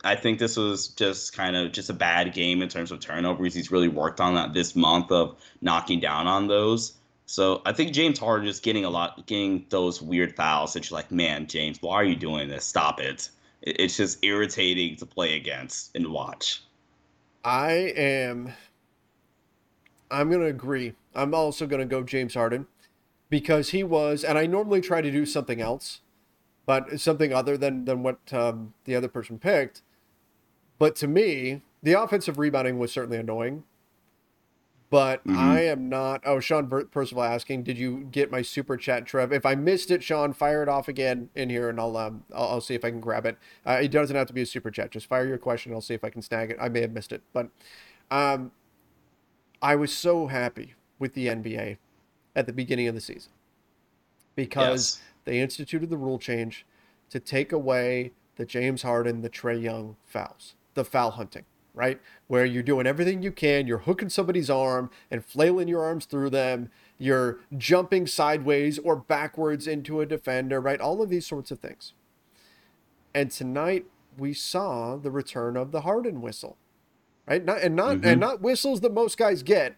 I 0.04 0.14
think 0.14 0.38
this 0.38 0.58
was 0.58 0.88
just 0.88 1.34
kind 1.34 1.56
of 1.56 1.72
just 1.72 1.88
a 1.88 1.94
bad 1.94 2.34
game 2.34 2.60
in 2.60 2.68
terms 2.68 2.92
of 2.92 3.00
turnovers. 3.00 3.54
He's 3.54 3.70
really 3.70 3.88
worked 3.88 4.20
on 4.20 4.34
that 4.34 4.52
this 4.52 4.76
month 4.76 5.10
of 5.10 5.38
knocking 5.62 6.00
down 6.00 6.26
on 6.26 6.46
those. 6.46 6.92
So 7.26 7.60
I 7.66 7.72
think 7.72 7.92
James 7.92 8.18
Harden 8.18 8.48
is 8.48 8.60
getting 8.60 8.84
a 8.84 8.90
lot, 8.90 9.26
getting 9.26 9.66
those 9.68 10.00
weird 10.00 10.36
fouls. 10.36 10.72
That 10.72 10.88
you're 10.88 10.96
like, 10.96 11.10
man, 11.10 11.46
James, 11.48 11.82
why 11.82 11.94
are 11.96 12.04
you 12.04 12.16
doing 12.16 12.48
this? 12.48 12.64
Stop 12.64 13.00
it. 13.00 13.30
It- 13.62 13.80
It's 13.80 13.96
just 13.96 14.24
irritating 14.24 14.96
to 14.96 15.06
play 15.06 15.36
against 15.36 15.94
and 15.96 16.08
watch. 16.12 16.62
I 17.44 17.72
am. 17.96 18.52
I'm 20.10 20.28
going 20.30 20.40
to 20.40 20.46
agree. 20.46 20.94
I'm 21.14 21.34
also 21.34 21.66
going 21.66 21.80
to 21.80 21.86
go 21.86 22.02
James 22.02 22.34
Harden 22.34 22.66
because 23.28 23.70
he 23.70 23.82
was, 23.82 24.22
and 24.22 24.38
I 24.38 24.46
normally 24.46 24.80
try 24.80 25.00
to 25.00 25.10
do 25.10 25.26
something 25.26 25.60
else, 25.60 26.00
but 26.64 27.00
something 27.00 27.32
other 27.32 27.56
than 27.56 27.84
than 27.86 28.02
what 28.04 28.18
um, 28.32 28.74
the 28.84 28.94
other 28.94 29.08
person 29.08 29.38
picked. 29.38 29.82
But 30.78 30.94
to 30.96 31.08
me, 31.08 31.62
the 31.82 32.00
offensive 32.00 32.38
rebounding 32.38 32.78
was 32.78 32.92
certainly 32.92 33.18
annoying. 33.18 33.64
But 34.88 35.20
I 35.28 35.62
am 35.62 35.88
not. 35.88 36.22
Oh, 36.24 36.38
Sean 36.38 36.68
Percival 36.68 37.24
asking, 37.24 37.64
did 37.64 37.76
you 37.76 38.06
get 38.12 38.30
my 38.30 38.40
super 38.42 38.76
chat, 38.76 39.04
Trev? 39.04 39.32
If 39.32 39.44
I 39.44 39.56
missed 39.56 39.90
it, 39.90 40.04
Sean, 40.04 40.32
fire 40.32 40.62
it 40.62 40.68
off 40.68 40.86
again 40.86 41.28
in 41.34 41.50
here, 41.50 41.68
and 41.68 41.80
I'll 41.80 41.96
um 41.96 42.24
I'll, 42.32 42.48
I'll 42.48 42.60
see 42.60 42.74
if 42.74 42.84
I 42.84 42.90
can 42.90 43.00
grab 43.00 43.26
it. 43.26 43.36
Uh, 43.66 43.78
it 43.82 43.90
doesn't 43.90 44.14
have 44.14 44.28
to 44.28 44.32
be 44.32 44.42
a 44.42 44.46
super 44.46 44.70
chat. 44.70 44.92
Just 44.92 45.06
fire 45.06 45.26
your 45.26 45.38
question. 45.38 45.72
I'll 45.72 45.80
see 45.80 45.94
if 45.94 46.04
I 46.04 46.10
can 46.10 46.22
snag 46.22 46.50
it. 46.50 46.56
I 46.60 46.68
may 46.68 46.82
have 46.82 46.92
missed 46.92 47.10
it, 47.10 47.22
but 47.32 47.48
um, 48.12 48.52
I 49.60 49.74
was 49.74 49.92
so 49.92 50.28
happy 50.28 50.74
with 51.00 51.14
the 51.14 51.26
NBA 51.26 51.78
at 52.36 52.46
the 52.46 52.52
beginning 52.52 52.86
of 52.86 52.94
the 52.94 53.00
season 53.00 53.32
because 54.36 54.98
Yes. 54.98 55.02
they 55.24 55.40
instituted 55.40 55.90
the 55.90 55.96
rule 55.96 56.18
change 56.18 56.64
to 57.10 57.18
take 57.18 57.50
away 57.52 58.12
the 58.36 58.44
James 58.44 58.82
Harden, 58.82 59.22
the 59.22 59.30
Trae 59.30 59.60
Young 59.60 59.96
fouls, 60.04 60.54
the 60.74 60.84
foul 60.84 61.12
hunting, 61.12 61.44
right? 61.76 62.00
Where 62.26 62.44
you're 62.44 62.64
doing 62.64 62.86
everything 62.86 63.22
you 63.22 63.30
can, 63.30 63.68
you're 63.68 63.78
hooking 63.78 64.08
somebody's 64.08 64.50
arm 64.50 64.90
and 65.10 65.24
flailing 65.24 65.68
your 65.68 65.84
arms 65.84 66.06
through 66.06 66.30
them, 66.30 66.70
you're 66.98 67.38
jumping 67.56 68.06
sideways 68.06 68.78
or 68.78 68.96
backwards 68.96 69.68
into 69.68 70.00
a 70.00 70.06
defender, 70.06 70.60
right? 70.60 70.80
All 70.80 71.02
of 71.02 71.10
these 71.10 71.26
sorts 71.26 71.50
of 71.50 71.60
things. 71.60 71.92
And 73.14 73.30
tonight 73.30 73.84
we 74.18 74.32
saw 74.32 74.96
the 74.96 75.10
return 75.10 75.56
of 75.56 75.70
the 75.70 75.82
Harden 75.82 76.22
whistle, 76.22 76.56
right? 77.28 77.44
Not, 77.44 77.60
and 77.60 77.76
not 77.76 77.92
and 77.92 78.02
mm-hmm. 78.02 78.20
not 78.20 78.40
whistles 78.40 78.80
that 78.80 78.92
most 78.92 79.18
guys 79.18 79.42
get. 79.42 79.76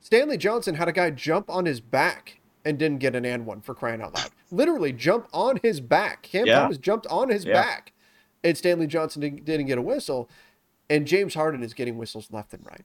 Stanley 0.00 0.38
Johnson 0.38 0.76
had 0.76 0.88
a 0.88 0.92
guy 0.92 1.10
jump 1.10 1.50
on 1.50 1.66
his 1.66 1.80
back 1.80 2.40
and 2.64 2.78
didn't 2.78 2.98
get 2.98 3.16
an 3.16 3.24
and 3.24 3.46
one 3.46 3.60
for 3.60 3.74
crying 3.74 4.00
out 4.00 4.14
loud. 4.14 4.30
Literally 4.52 4.92
jump 4.92 5.26
on 5.32 5.58
his 5.62 5.80
back. 5.80 6.22
Cam 6.22 6.46
Yeah. 6.46 6.60
Thomas 6.60 6.78
jumped 6.78 7.06
on 7.08 7.28
his 7.28 7.44
Yeah. 7.44 7.54
back, 7.54 7.92
and 8.44 8.56
Stanley 8.56 8.86
Johnson 8.86 9.20
didn't, 9.22 9.44
didn't 9.44 9.66
get 9.66 9.78
a 9.78 9.82
whistle. 9.82 10.28
And 10.88 11.06
James 11.06 11.34
Harden 11.34 11.62
is 11.62 11.74
getting 11.74 11.96
whistles 11.98 12.28
left 12.30 12.54
and 12.54 12.64
right. 12.66 12.84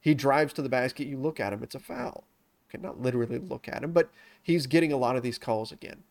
He 0.00 0.14
drives 0.14 0.52
to 0.54 0.62
the 0.62 0.68
basket. 0.68 1.06
You 1.06 1.18
look 1.18 1.40
at 1.40 1.52
him, 1.52 1.62
it's 1.62 1.74
a 1.74 1.80
foul. 1.80 2.24
Okay, 2.68 2.82
not 2.82 3.00
literally 3.00 3.38
look 3.38 3.68
at 3.68 3.82
him, 3.82 3.92
but 3.92 4.10
he's 4.42 4.66
getting 4.66 4.92
a 4.92 4.96
lot 4.98 5.16
of 5.16 5.22
these 5.22 5.38
calls 5.38 5.72
again. 5.72 6.04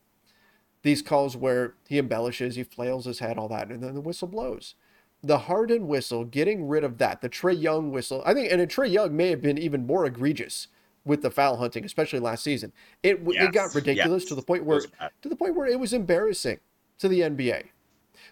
These 0.81 1.01
calls 1.01 1.37
where 1.37 1.75
he 1.87 1.99
embellishes, 1.99 2.55
he 2.55 2.63
flails 2.63 3.05
his 3.05 3.19
head, 3.19 3.37
all 3.37 3.47
that, 3.49 3.69
and 3.69 3.83
then 3.83 3.93
the 3.93 4.01
whistle 4.01 4.27
blows. 4.27 4.75
the 5.23 5.39
Harden 5.39 5.87
whistle, 5.87 6.23
getting 6.25 6.67
rid 6.67 6.83
of 6.83 6.99
that, 6.99 7.21
the 7.21 7.29
Trae 7.29 7.59
Young 7.59 7.91
whistle, 7.91 8.21
I 8.25 8.33
think, 8.33 8.51
and 8.51 8.61
Trae 8.69 8.91
Young 8.91 9.15
may 9.15 9.29
have 9.29 9.41
been 9.41 9.57
even 9.57 9.85
more 9.85 10.05
egregious 10.05 10.67
with 11.03 11.21
the 11.21 11.31
foul 11.31 11.57
hunting, 11.57 11.85
especially 11.85 12.19
last 12.19 12.43
season. 12.43 12.71
It 13.01 13.21
Yes, 13.25 13.47
it 13.47 13.53
got 13.53 13.75
ridiculous 13.75 14.23
yes. 14.23 14.29
to 14.29 14.35
the 14.35 14.41
point 14.41 14.65
where 14.65 14.81
to 14.81 15.29
the 15.29 15.35
point 15.35 15.55
where 15.55 15.67
it 15.67 15.79
was 15.79 15.93
embarrassing 15.93 16.59
to 16.99 17.07
the 17.07 17.21
NBA. 17.21 17.65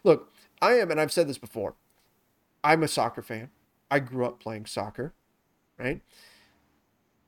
Look, 0.04 0.32
I 0.62 0.74
am, 0.74 0.92
and 0.92 1.00
I've 1.00 1.12
said 1.12 1.28
this 1.28 1.38
before. 1.38 1.76
I'm 2.66 2.82
a 2.82 2.88
soccer 2.88 3.22
fan. 3.22 3.52
I 3.92 4.00
grew 4.00 4.26
up 4.26 4.40
playing 4.40 4.66
soccer, 4.66 5.14
right? 5.78 6.02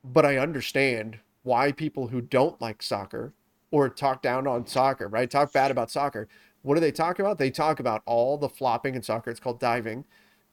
But 0.04 0.26
I 0.26 0.38
understand 0.38 1.20
why 1.44 1.72
people 1.72 2.08
who 2.08 2.22
don't 2.22 2.60
like 2.60 2.82
soccer 2.82 3.34
or 3.70 3.88
talk 3.88 4.24
down 4.24 4.48
on 4.48 4.66
soccer, 4.66 5.08
right? 5.08 5.30
Talk 5.30 5.54
bad 5.54 5.70
about 5.70 5.92
soccer. 5.92 6.28
What 6.64 6.74
do 6.74 6.82
they 6.82 6.92
talk 6.92 7.20
about? 7.20 7.38
They 7.38 7.52
talk 7.52 7.80
about 7.80 8.02
all 8.08 8.40
the 8.40 8.50
flopping 8.50 8.96
in 8.96 9.04
soccer. 9.04 9.30
It's 9.30 9.40
called 9.40 9.60
diving. 9.60 10.06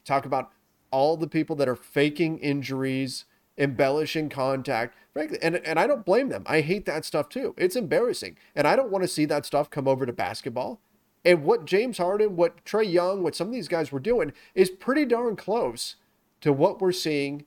Talk 0.05 0.27
about 0.27 0.53
all 0.91 1.17
the 1.17 1.29
people 1.29 1.57
that 1.57 1.69
are 1.69 1.77
faking 1.77 2.39
injuries, 2.39 3.25
embellishing 3.57 4.29
contact. 4.29 4.95
Frankly, 5.15 5.39
and, 5.41 5.57
and 5.57 5.79
I 5.79 5.87
don't 5.87 6.05
blame 6.05 6.29
them. 6.29 6.45
I 6.47 6.61
hate 6.61 6.85
that 6.85 7.07
stuff 7.07 7.31
too. 7.31 7.55
It's 7.57 7.75
embarrassing. 7.75 8.37
And 8.55 8.69
I 8.69 8.77
don't 8.77 8.91
want 8.91 9.03
to 9.03 9.09
see 9.09 9.25
that 9.25 9.47
stuff 9.47 9.71
come 9.71 9.89
over 9.89 10.05
to 10.05 10.13
basketball. 10.13 10.83
And 11.25 11.45
what 11.45 11.65
James 11.65 11.99
Harden, 11.99 12.37
what 12.37 12.65
Trae 12.65 12.91
Young, 12.91 13.23
what 13.23 13.35
some 13.35 13.49
of 13.49 13.53
these 13.55 13.69
guys 13.69 13.91
were 13.91 14.01
doing 14.01 14.33
is 14.55 14.71
pretty 14.71 15.05
darn 15.05 15.37
close 15.37 15.97
to 16.43 16.53
what 16.53 16.81
we're 16.81 16.93
seeing 16.93 17.47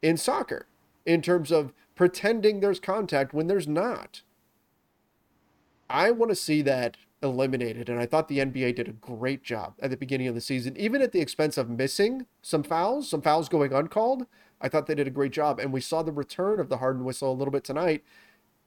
in 0.00 0.16
soccer 0.16 0.66
in 1.04 1.20
terms 1.20 1.50
of 1.50 1.72
pretending 1.94 2.60
there's 2.60 2.80
contact 2.80 3.34
when 3.34 3.46
there's 3.46 3.68
not. 3.68 4.22
I 5.90 6.10
want 6.12 6.30
to 6.30 6.36
see 6.36 6.62
that 6.62 6.96
eliminated, 7.22 7.90
and 7.90 8.00
I 8.00 8.06
thought 8.06 8.28
the 8.28 8.38
NBA 8.38 8.76
did 8.76 8.88
a 8.88 8.92
great 8.92 9.42
job 9.42 9.74
at 9.80 9.90
the 9.90 9.96
beginning 9.96 10.28
of 10.28 10.34
the 10.34 10.40
season, 10.40 10.74
even 10.78 11.02
at 11.02 11.12
the 11.12 11.20
expense 11.20 11.58
of 11.58 11.68
missing 11.68 12.26
some 12.40 12.62
fouls, 12.62 13.10
some 13.10 13.20
fouls 13.20 13.50
going 13.50 13.74
uncalled. 13.74 14.26
I 14.62 14.68
thought 14.68 14.86
they 14.86 14.94
did 14.94 15.06
a 15.06 15.10
great 15.10 15.32
job, 15.32 15.58
and 15.58 15.72
we 15.72 15.82
saw 15.82 16.02
the 16.02 16.12
return 16.12 16.60
of 16.60 16.70
the 16.70 16.78
Harden 16.78 17.04
whistle 17.04 17.30
a 17.30 17.34
little 17.34 17.52
bit 17.52 17.64
tonight, 17.64 18.02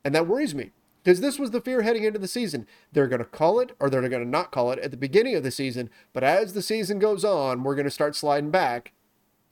and 0.04 0.14
that 0.14 0.28
worries 0.28 0.54
me 0.54 0.72
because 1.04 1.20
this 1.20 1.38
was 1.38 1.52
the 1.52 1.62
fear 1.62 1.82
heading 1.82 2.04
into 2.04 2.20
the 2.20 2.28
season. 2.28 2.66
They're 2.92 3.08
going 3.08 3.20
to 3.20 3.26
call 3.26 3.60
it, 3.60 3.76
or 3.80 3.90
they're 3.90 4.08
going 4.08 4.24
to 4.24 4.30
not 4.30 4.52
call 4.52 4.72
it 4.72 4.80
at 4.80 4.92
the 4.92 4.98
beginning 4.98 5.36
of 5.36 5.44
the 5.44 5.52
season, 5.52 5.90
but 6.14 6.24
as 6.24 6.54
the 6.54 6.62
season 6.62 7.00
goes 7.00 7.26
on, 7.26 7.64
we're 7.64 7.76
going 7.76 7.86
to 7.86 7.92
start 7.92 8.16
sliding 8.16 8.52
back. 8.52 8.94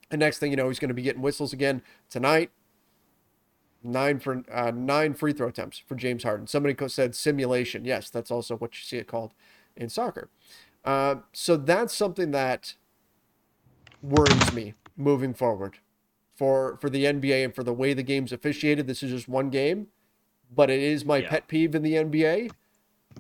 And 0.10 0.20
next 0.20 0.40
thing 0.40 0.52
you 0.52 0.58
know, 0.58 0.68
he's 0.68 0.80
going 0.80 0.90
to 0.90 0.96
be 0.96 1.02
getting 1.02 1.22
whistles 1.22 1.54
again 1.54 1.82
tonight 2.10 2.52
nine 3.84 4.20
for 4.20 4.44
uh, 4.52 4.72
nine 4.72 5.14
free 5.14 5.34
throw 5.34 5.48
attempts 5.48 5.80
for 5.80 5.96
James 5.96 6.24
Harden. 6.24 6.48
Somebody 6.48 6.76
said 6.88 7.16
simulation. 7.16 7.86
Yes, 7.86 8.10
that's 8.10 8.32
also 8.32 8.58
what 8.58 8.76
you 8.76 8.84
see 8.84 8.98
it 8.98 9.08
called 9.08 9.34
in 9.76 9.90
soccer. 9.90 10.30
Uh, 10.84 11.16
so 11.34 11.58
that's 11.58 11.94
something 11.94 12.32
that 12.32 12.76
worries 14.02 14.54
me 14.54 14.74
moving 14.98 15.34
forward 15.34 15.78
for 16.36 16.78
for 16.82 16.90
the 16.90 17.06
NBA 17.06 17.46
and 17.46 17.56
for 17.56 17.64
the 17.64 17.74
way 17.74 17.94
the 17.94 18.04
game's 18.04 18.32
officiated. 18.32 18.88
This 18.88 19.04
is 19.04 19.12
just 19.12 19.28
one 19.28 19.50
game, 19.50 19.88
but 20.54 20.70
it 20.70 20.82
is 20.82 21.06
my 21.06 21.22
Yeah. 21.22 21.30
pet 21.30 21.48
peeve 21.48 21.76
in 21.76 21.84
the 21.84 21.96
NBA, 21.98 22.52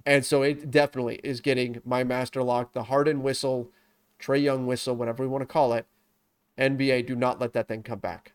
and 0.05 0.25
so 0.25 0.41
it 0.43 0.71
definitely 0.71 1.19
is 1.23 1.41
getting 1.41 1.81
my 1.85 2.03
master 2.03 2.43
lock. 2.43 2.73
The 2.73 2.83
Harden 2.83 3.23
whistle, 3.23 3.71
Trae 4.19 4.41
Young 4.41 4.67
whistle, 4.67 4.95
whatever 4.95 5.23
we 5.23 5.29
want 5.29 5.41
to 5.43 5.47
call 5.47 5.73
it. 5.73 5.85
NBA, 6.57 7.01
do 7.01 7.15
not 7.15 7.39
let 7.39 7.53
that 7.53 7.67
thing 7.67 7.83
come 7.83 7.99
back. 7.99 8.33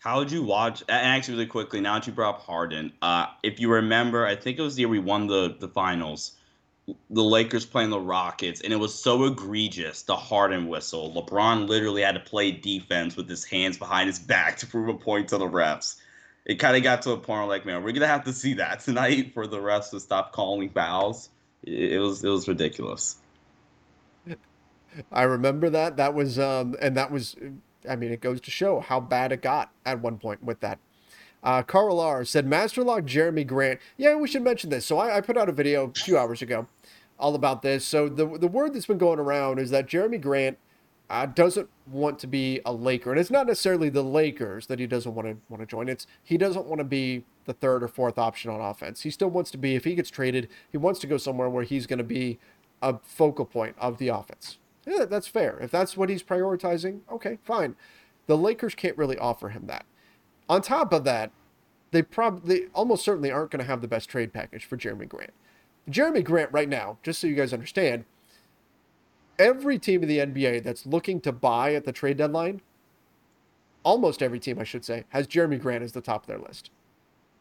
How 0.00 0.18
would 0.18 0.32
you 0.32 0.42
watch? 0.42 0.80
And 0.82 0.90
actually, 1.06 1.34
really 1.34 1.46
quickly, 1.46 1.80
now 1.80 1.94
that 1.94 2.06
you 2.06 2.12
brought 2.12 2.36
up 2.36 2.40
Harden, 2.42 2.92
uh, 3.02 3.26
if 3.42 3.60
you 3.60 3.70
remember, 3.70 4.26
I 4.26 4.34
think 4.34 4.58
it 4.58 4.62
was 4.62 4.74
the 4.74 4.80
year 4.80 4.88
we 4.88 4.98
won 4.98 5.26
the 5.26 5.56
the 5.58 5.68
finals. 5.68 6.32
The 7.10 7.22
Lakers 7.24 7.66
playing 7.66 7.90
the 7.90 8.00
Rockets, 8.00 8.62
and 8.62 8.72
it 8.72 8.76
was 8.76 8.94
so 8.94 9.24
egregious. 9.24 10.02
The 10.02 10.16
Harden 10.16 10.68
whistle. 10.68 11.12
LeBron 11.14 11.68
literally 11.68 12.02
had 12.02 12.14
to 12.14 12.20
play 12.20 12.50
defense 12.52 13.16
with 13.16 13.28
his 13.28 13.44
hands 13.44 13.78
behind 13.78 14.08
his 14.08 14.18
back 14.18 14.56
to 14.58 14.66
prove 14.66 14.88
a 14.88 14.94
point 14.98 15.28
to 15.28 15.38
the 15.38 15.46
refs. 15.46 15.96
It 16.46 16.56
kind 16.56 16.76
of 16.76 16.82
got 16.82 17.02
to 17.02 17.12
a 17.12 17.16
point 17.16 17.40
where, 17.40 17.46
like, 17.46 17.66
man, 17.66 17.82
we're 17.82 17.92
gonna 17.92 18.06
have 18.06 18.24
to 18.24 18.32
see 18.32 18.54
that 18.54 18.80
tonight 18.80 19.34
for 19.34 19.46
the 19.46 19.58
refs 19.58 19.90
to 19.90 20.00
stop 20.00 20.32
calling 20.32 20.70
fouls. 20.70 21.30
It, 21.62 22.00
was 22.00 22.24
it 22.24 22.28
was 22.28 22.48
ridiculous. 22.48 23.16
I 25.12 25.22
remember 25.22 25.70
that. 25.70 25.96
That 25.96 26.14
was 26.14 26.38
um 26.38 26.76
and 26.80 26.96
that 26.96 27.10
was 27.10 27.36
I 27.88 27.96
mean 27.96 28.12
it 28.12 28.20
goes 28.20 28.40
to 28.42 28.50
show 28.50 28.80
how 28.80 29.00
bad 29.00 29.32
it 29.32 29.42
got 29.42 29.70
at 29.84 30.00
one 30.00 30.18
point 30.18 30.42
with 30.42 30.60
that. 30.60 30.78
Uh 31.42 31.62
Carl 31.62 32.00
R 32.00 32.24
said 32.24 32.46
Master 32.46 32.82
Masterlock 32.82 33.06
Jerami 33.06 33.46
Grant. 33.46 33.78
Yeah, 33.96 34.16
we 34.16 34.26
should 34.26 34.42
mention 34.42 34.70
this. 34.70 34.86
So 34.86 34.98
I, 34.98 35.18
I 35.18 35.20
put 35.20 35.36
out 35.36 35.48
a 35.48 35.52
video 35.52 35.84
a 35.84 35.92
few 35.92 36.18
hours 36.18 36.42
ago 36.42 36.66
all 37.18 37.34
about 37.34 37.62
this. 37.62 37.84
So 37.84 38.08
the 38.08 38.26
the 38.38 38.48
word 38.48 38.74
that's 38.74 38.86
been 38.86 38.98
going 38.98 39.18
around 39.18 39.58
is 39.58 39.70
that 39.70 39.86
Jerami 39.86 40.20
Grant 40.20 40.58
uh, 41.10 41.26
doesn't 41.26 41.68
want 41.90 42.20
to 42.20 42.28
be 42.28 42.60
a 42.64 42.72
Laker, 42.72 43.10
and 43.10 43.18
it's 43.18 43.32
not 43.32 43.48
necessarily 43.48 43.88
the 43.88 44.04
Lakers 44.04 44.68
that 44.68 44.78
he 44.78 44.86
doesn't 44.86 45.12
want 45.12 45.26
to 45.26 45.36
want 45.48 45.60
to 45.60 45.66
join. 45.66 45.88
It's 45.88 46.06
he 46.22 46.38
doesn't 46.38 46.66
want 46.66 46.78
to 46.78 46.84
be 46.84 47.24
the 47.46 47.52
third 47.52 47.82
or 47.82 47.88
fourth 47.88 48.16
option 48.16 48.50
on 48.50 48.60
offense. 48.60 49.02
He 49.02 49.10
still 49.10 49.28
wants 49.28 49.50
to 49.50 49.58
be. 49.58 49.74
If 49.74 49.84
he 49.84 49.96
gets 49.96 50.08
traded, 50.08 50.48
he 50.70 50.78
wants 50.78 51.00
to 51.00 51.08
go 51.08 51.16
somewhere 51.16 51.50
where 51.50 51.64
he's 51.64 51.88
going 51.88 51.98
to 51.98 52.04
be 52.04 52.38
a 52.80 52.98
focal 53.02 53.44
point 53.44 53.74
of 53.78 53.98
the 53.98 54.08
offense. 54.08 54.58
Yeah, 54.86 55.04
that's 55.04 55.26
fair. 55.26 55.58
If 55.60 55.72
that's 55.72 55.96
what 55.96 56.08
he's 56.08 56.22
prioritizing, 56.22 57.00
okay, 57.10 57.38
fine. 57.42 57.74
The 58.26 58.38
Lakers 58.38 58.76
can't 58.76 58.96
really 58.96 59.18
offer 59.18 59.48
him 59.48 59.66
that. 59.66 59.84
On 60.48 60.62
top 60.62 60.92
of 60.92 61.02
that, 61.04 61.32
they 61.90 62.02
probably 62.02 62.68
almost 62.72 63.04
certainly 63.04 63.32
aren't 63.32 63.50
going 63.50 63.60
to 63.60 63.66
have 63.66 63.82
the 63.82 63.88
best 63.88 64.08
trade 64.08 64.32
package 64.32 64.64
for 64.64 64.76
Jerami 64.76 65.08
Grant. 65.08 65.32
Jerami 65.90 66.22
Grant 66.22 66.52
right 66.52 66.68
now, 66.68 66.98
just 67.02 67.20
so 67.20 67.26
you 67.26 67.34
guys 67.34 67.52
understand, 67.52 68.04
every 69.40 69.78
team 69.78 70.02
in 70.02 70.08
the 70.08 70.18
NBA 70.18 70.62
that's 70.62 70.86
looking 70.86 71.20
to 71.22 71.32
buy 71.32 71.74
at 71.74 71.84
the 71.84 71.92
trade 71.92 72.18
deadline, 72.18 72.60
almost 73.82 74.22
every 74.22 74.38
team 74.38 74.58
I 74.58 74.64
should 74.64 74.84
say, 74.84 75.04
has 75.08 75.26
Jerami 75.26 75.60
Grant 75.60 75.82
as 75.82 75.92
the 75.92 76.00
top 76.00 76.24
of 76.24 76.26
their 76.28 76.38
list. 76.38 76.70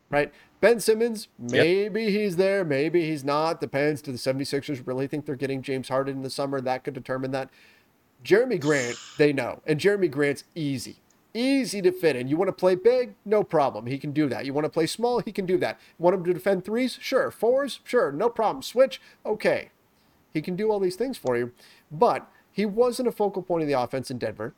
Right? 0.10 0.34
Ben 0.60 0.80
Simmons, 0.80 1.28
maybe 1.38 2.10
he's 2.10 2.38
there, 2.38 2.66
maybe 2.66 3.08
he's 3.08 3.24
not. 3.24 3.62
Depends. 3.62 4.02
Do 4.02 4.12
the 4.12 4.18
76ers 4.18 4.88
really 4.88 5.06
think 5.06 5.26
they're 5.26 5.36
getting 5.36 5.62
James 5.62 5.90
Harden 5.90 6.18
in 6.18 6.24
the 6.24 6.32
summer? 6.32 6.60
That 6.60 6.84
could 6.84 6.96
determine 6.96 7.30
that. 7.32 7.52
Jerami 8.26 8.60
Grant, 8.60 8.96
they 9.20 9.32
know. 9.32 9.62
And 9.68 9.80
Jerami 9.80 10.10
Grant's 10.10 10.46
easy. 10.56 10.98
Easy 11.36 11.80
to 11.84 11.92
fit 11.92 12.16
in. 12.16 12.28
You 12.28 12.38
want 12.38 12.48
to 12.48 12.54
play 12.54 12.74
big? 12.74 13.14
No 13.24 13.44
problem. 13.44 13.86
He 13.86 14.00
can 14.00 14.12
do 14.12 14.28
that. 14.30 14.46
You 14.46 14.54
want 14.54 14.66
to 14.66 14.70
play 14.70 14.88
small? 14.88 15.20
He 15.20 15.32
can 15.32 15.46
do 15.46 15.60
that. 15.60 15.80
Want 16.00 16.16
him 16.16 16.24
to 16.24 16.34
defend 16.34 16.66
threes? 16.66 16.98
Sure. 17.00 17.30
Fours? 17.30 17.80
Sure. 17.84 18.12
No 18.12 18.30
problem. 18.30 18.64
Switch? 18.64 19.00
Okay. 19.24 19.70
He 20.34 20.42
can 20.42 20.56
do 20.56 20.72
all 20.72 20.80
these 20.80 20.96
things 20.96 21.18
for 21.18 21.38
you. 21.38 21.52
But 21.92 22.30
he 22.52 22.66
wasn't 22.66 23.08
a 23.08 23.12
focal 23.12 23.42
point 23.42 23.64
of 23.64 23.68
the 23.68 23.80
offense 23.80 24.12
in 24.12 24.18
Denver. 24.18 24.54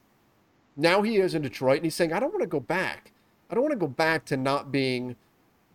Now 0.76 1.01
he 1.01 1.17
is 1.17 1.36
in 1.36 1.41
Detroit, 1.41 1.78
and 1.78 1.86
he's 1.86 1.95
saying, 1.95 2.13
I 2.13 2.19
don't 2.19 2.34
want 2.34 2.41
to 2.41 2.47
go 2.47 2.59
back. 2.59 3.11
I 3.49 3.55
don't 3.55 3.63
want 3.63 3.74
to 3.74 3.78
go 3.78 3.88
back 3.88 4.26
to 4.26 4.38
not 4.38 4.72
being 4.72 5.15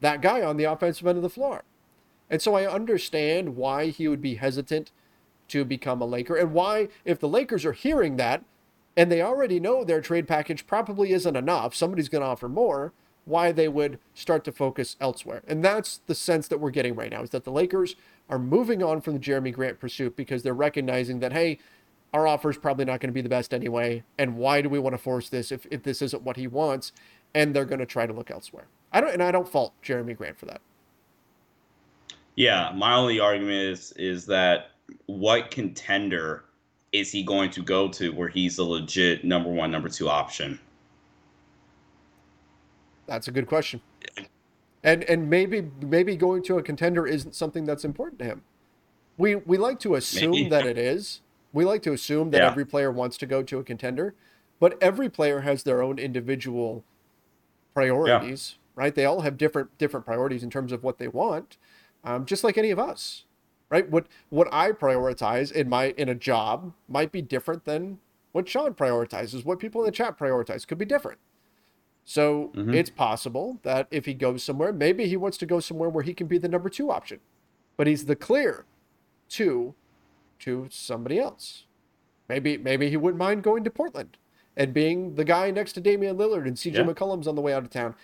that 0.00 0.20
guy 0.20 0.42
on 0.42 0.56
the 0.56 0.64
offensive 0.64 1.06
end 1.06 1.16
of 1.16 1.22
the 1.22 1.30
floor. 1.30 1.64
And 2.30 2.42
so 2.42 2.54
I 2.54 2.70
understand 2.70 3.56
why 3.56 3.88
he 3.88 4.08
would 4.08 4.20
be 4.20 4.36
hesitant 4.36 4.90
to 5.48 5.64
become 5.64 6.00
a 6.00 6.06
Laker 6.06 6.34
and 6.34 6.52
why, 6.52 6.88
if 7.04 7.20
the 7.20 7.28
Lakers 7.28 7.64
are 7.64 7.72
hearing 7.72 8.16
that 8.16 8.42
and 8.96 9.12
they 9.12 9.22
already 9.22 9.60
know 9.60 9.84
their 9.84 10.00
trade 10.00 10.26
package 10.26 10.66
probably 10.66 11.12
isn't 11.12 11.36
enough, 11.36 11.74
somebody's 11.74 12.08
going 12.08 12.22
to 12.22 12.28
offer 12.28 12.48
more, 12.48 12.92
why 13.26 13.52
they 13.52 13.68
would 13.68 13.98
start 14.14 14.44
to 14.44 14.52
focus 14.52 14.96
elsewhere. 15.00 15.42
And 15.46 15.62
that's 15.62 16.00
the 16.06 16.14
sense 16.14 16.48
that 16.48 16.58
we're 16.58 16.70
getting 16.70 16.94
right 16.94 17.10
now 17.10 17.22
is 17.22 17.30
that 17.30 17.44
the 17.44 17.50
Lakers 17.50 17.96
are 18.30 18.38
moving 18.38 18.82
on 18.82 19.00
from 19.00 19.14
the 19.14 19.20
Jerami 19.20 19.52
Grant 19.52 19.78
pursuit 19.78 20.16
because 20.16 20.42
they're 20.42 20.54
recognizing 20.54 21.18
that, 21.20 21.32
hey, 21.32 21.58
our 22.14 22.26
offer 22.26 22.48
is 22.48 22.56
probably 22.56 22.84
not 22.84 23.00
going 23.00 23.08
to 23.08 23.14
be 23.14 23.20
the 23.20 23.28
best 23.28 23.52
anyway. 23.52 24.04
And 24.16 24.36
why 24.36 24.62
do 24.62 24.68
we 24.68 24.78
want 24.78 24.94
to 24.94 24.98
force 24.98 25.28
this 25.28 25.52
if, 25.52 25.66
if 25.70 25.82
this 25.82 26.00
isn't 26.00 26.22
what 26.22 26.36
he 26.36 26.46
wants? 26.46 26.92
And 27.34 27.54
they're 27.54 27.64
going 27.64 27.80
to 27.80 27.86
try 27.86 28.06
to 28.06 28.12
look 28.12 28.30
elsewhere. 28.30 28.68
I 28.92 29.00
don't, 29.00 29.12
and 29.12 29.22
I 29.22 29.32
don't 29.32 29.48
fault 29.48 29.74
Jerami 29.82 30.16
Grant 30.16 30.38
for 30.38 30.46
that. 30.46 30.60
Yeah, 32.36 32.72
my 32.74 32.94
only 32.94 33.18
argument 33.18 33.56
is 33.56 33.92
is 33.92 34.26
that 34.26 34.72
what 35.06 35.50
contender 35.50 36.44
is 36.92 37.10
he 37.10 37.22
going 37.22 37.50
to 37.50 37.62
go 37.62 37.88
to 37.88 38.12
where 38.12 38.28
he's 38.28 38.58
a 38.58 38.64
legit 38.64 39.24
number 39.24 39.50
one, 39.50 39.70
number 39.70 39.88
two 39.88 40.08
option? 40.08 40.60
That's 43.06 43.28
a 43.28 43.32
good 43.32 43.46
question. 43.46 43.80
And 44.84 45.02
and 45.04 45.28
maybe 45.28 45.70
maybe 45.80 46.16
going 46.16 46.42
to 46.44 46.58
a 46.58 46.62
contender 46.62 47.06
isn't 47.06 47.34
something 47.34 47.64
that's 47.64 47.84
important 47.84 48.18
to 48.20 48.24
him. 48.24 48.42
We 49.16 49.34
we 49.36 49.56
like 49.56 49.80
to 49.80 49.94
assume 49.94 50.32
Maybe. 50.32 50.48
that 50.50 50.66
it 50.66 50.78
is. 50.78 51.22
We 51.52 51.64
like 51.64 51.82
to 51.82 51.92
assume 51.92 52.30
that 52.30 52.42
Yeah. 52.42 52.46
every 52.50 52.64
player 52.64 52.92
wants 52.92 53.16
to 53.18 53.26
go 53.26 53.42
to 53.42 53.58
a 53.58 53.64
contender, 53.64 54.14
but 54.60 54.80
every 54.82 55.08
player 55.08 55.40
has 55.40 55.62
their 55.62 55.82
own 55.82 55.98
individual 55.98 56.84
priorities, 57.74 58.58
right? 58.74 58.94
They 58.94 59.04
all 59.04 59.22
have 59.22 59.36
different 59.36 59.76
different 59.78 60.06
priorities 60.06 60.42
in 60.42 60.50
terms 60.50 60.72
of 60.72 60.84
what 60.84 60.98
they 60.98 61.08
want, 61.08 61.56
um, 62.04 62.24
just 62.26 62.44
like 62.44 62.58
any 62.58 62.70
of 62.70 62.78
us, 62.78 63.24
right? 63.70 63.88
What 63.90 64.06
what 64.28 64.48
I 64.52 64.72
prioritize 64.72 65.50
in 65.50 65.68
my 65.68 65.94
in 65.96 66.08
a 66.08 66.14
job 66.14 66.72
might 66.88 67.10
be 67.10 67.22
different 67.22 67.64
than 67.64 67.98
what 68.32 68.48
Sean 68.48 68.74
prioritizes. 68.74 69.44
What 69.44 69.58
people 69.58 69.80
in 69.82 69.86
the 69.86 69.92
chat 69.92 70.18
prioritize 70.18 70.66
could 70.66 70.78
be 70.78 70.84
different. 70.84 71.18
So 72.08 72.52
Mhm. 72.54 72.72
it's 72.72 72.88
possible 72.88 73.58
that 73.64 73.88
if 73.90 74.06
he 74.06 74.14
goes 74.14 74.44
somewhere, 74.44 74.72
maybe 74.72 75.08
he 75.08 75.16
wants 75.16 75.36
to 75.38 75.46
go 75.46 75.58
somewhere 75.58 75.88
where 75.88 76.04
he 76.04 76.14
can 76.14 76.28
be 76.28 76.38
the 76.38 76.48
number 76.48 76.68
two 76.70 76.88
option, 76.90 77.18
but 77.76 77.88
he's 77.88 78.04
the 78.06 78.14
clear 78.16 78.64
two 79.28 79.74
to 80.38 80.68
somebody 80.70 81.18
else. 81.18 81.66
Maybe 82.28 82.56
maybe 82.56 82.88
he 82.90 82.96
wouldn't 82.96 83.18
mind 83.18 83.42
going 83.42 83.64
to 83.64 83.70
Portland 83.70 84.18
and 84.56 84.72
being 84.72 85.16
the 85.16 85.24
guy 85.24 85.50
next 85.50 85.72
to 85.74 85.80
Damian 85.80 86.16
Lillard 86.16 86.46
and 86.46 86.56
CJ 86.56 86.78
Yeah. 86.78 86.84
McCollum's 86.84 87.26
on 87.26 87.34
the 87.34 87.42
way 87.42 87.52
out 87.52 87.64
of 87.64 87.70
town. 87.70 87.96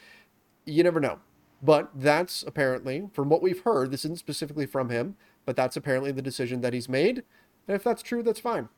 You 0.64 0.82
never 0.82 0.98
know. 1.00 1.20
But 1.62 1.90
that's 1.94 2.42
apparently, 2.42 3.08
from 3.12 3.28
what 3.28 3.40
we've 3.40 3.60
heard, 3.60 3.92
this 3.92 4.04
isn't 4.04 4.18
specifically 4.18 4.66
from 4.66 4.88
him, 4.88 5.16
but 5.46 5.54
that's 5.54 5.76
apparently 5.76 6.10
the 6.10 6.22
decision 6.22 6.60
that 6.62 6.72
he's 6.72 6.88
made. 6.88 7.22
And 7.68 7.76
if 7.76 7.84
that's 7.84 8.02
true, 8.02 8.24
that's 8.24 8.40
fine. 8.40 8.68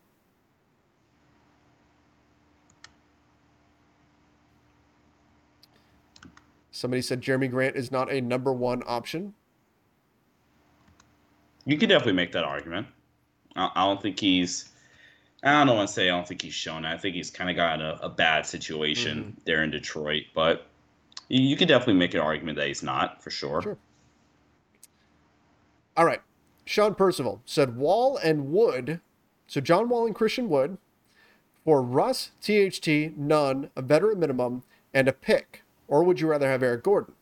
Somebody 6.84 7.00
said 7.00 7.22
Jerami 7.22 7.50
Grant 7.50 7.76
is 7.76 7.90
not 7.90 8.12
a 8.12 8.20
number 8.20 8.52
one 8.52 8.82
option. 8.86 9.32
You 11.64 11.78
could 11.78 11.88
definitely 11.88 12.12
make 12.12 12.32
that 12.32 12.44
argument. 12.44 12.88
I, 13.56 13.70
I 13.74 13.86
don't 13.86 14.02
think 14.02 14.20
he's. 14.20 14.68
I 15.42 15.64
don't 15.64 15.74
want 15.76 15.88
to 15.88 15.94
say 15.94 16.10
I 16.10 16.14
don't 16.14 16.28
think 16.28 16.42
he's 16.42 16.52
shown. 16.52 16.84
it. 16.84 16.92
I 16.92 16.98
think 16.98 17.14
he's 17.16 17.30
kind 17.30 17.48
of 17.48 17.56
got 17.56 17.80
a, 17.80 18.04
a 18.04 18.10
bad 18.10 18.44
situation 18.44 19.18
mm-hmm. 19.18 19.40
there 19.46 19.62
in 19.62 19.70
Detroit, 19.70 20.24
but 20.34 20.66
you, 21.30 21.40
you 21.40 21.56
could 21.56 21.68
definitely 21.68 21.94
make 21.94 22.12
an 22.12 22.20
argument 22.20 22.58
that 22.58 22.66
he's 22.66 22.82
not 22.82 23.22
for 23.22 23.30
sure. 23.30 23.62
Sure. 23.62 23.78
All 25.96 26.04
right. 26.04 26.20
Sean 26.66 26.94
Percival 26.94 27.40
said 27.46 27.78
Wall 27.78 28.18
and 28.18 28.52
Wood. 28.52 29.00
So 29.46 29.62
John 29.62 29.88
Wall 29.88 30.04
and 30.04 30.14
Christian 30.14 30.50
Wood 30.50 30.76
for 31.64 31.80
Russ, 31.80 32.32
THT, 32.42 33.16
Nunn, 33.16 33.70
a 33.74 33.80
veteran 33.80 34.20
minimum, 34.20 34.64
and 34.92 35.08
a 35.08 35.14
pick. 35.14 35.63
Or 35.88 36.02
would 36.04 36.20
you 36.20 36.26
rather 36.26 36.48
have 36.48 36.62
Eric 36.62 36.82
Gordon? 36.82 37.14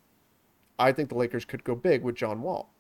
I 0.78 0.92
think 0.92 1.08
the 1.08 1.16
Lakers 1.16 1.44
could 1.44 1.64
go 1.64 1.74
big 1.74 2.02
with 2.02 2.14
John 2.14 2.42
Wall. 2.42 2.70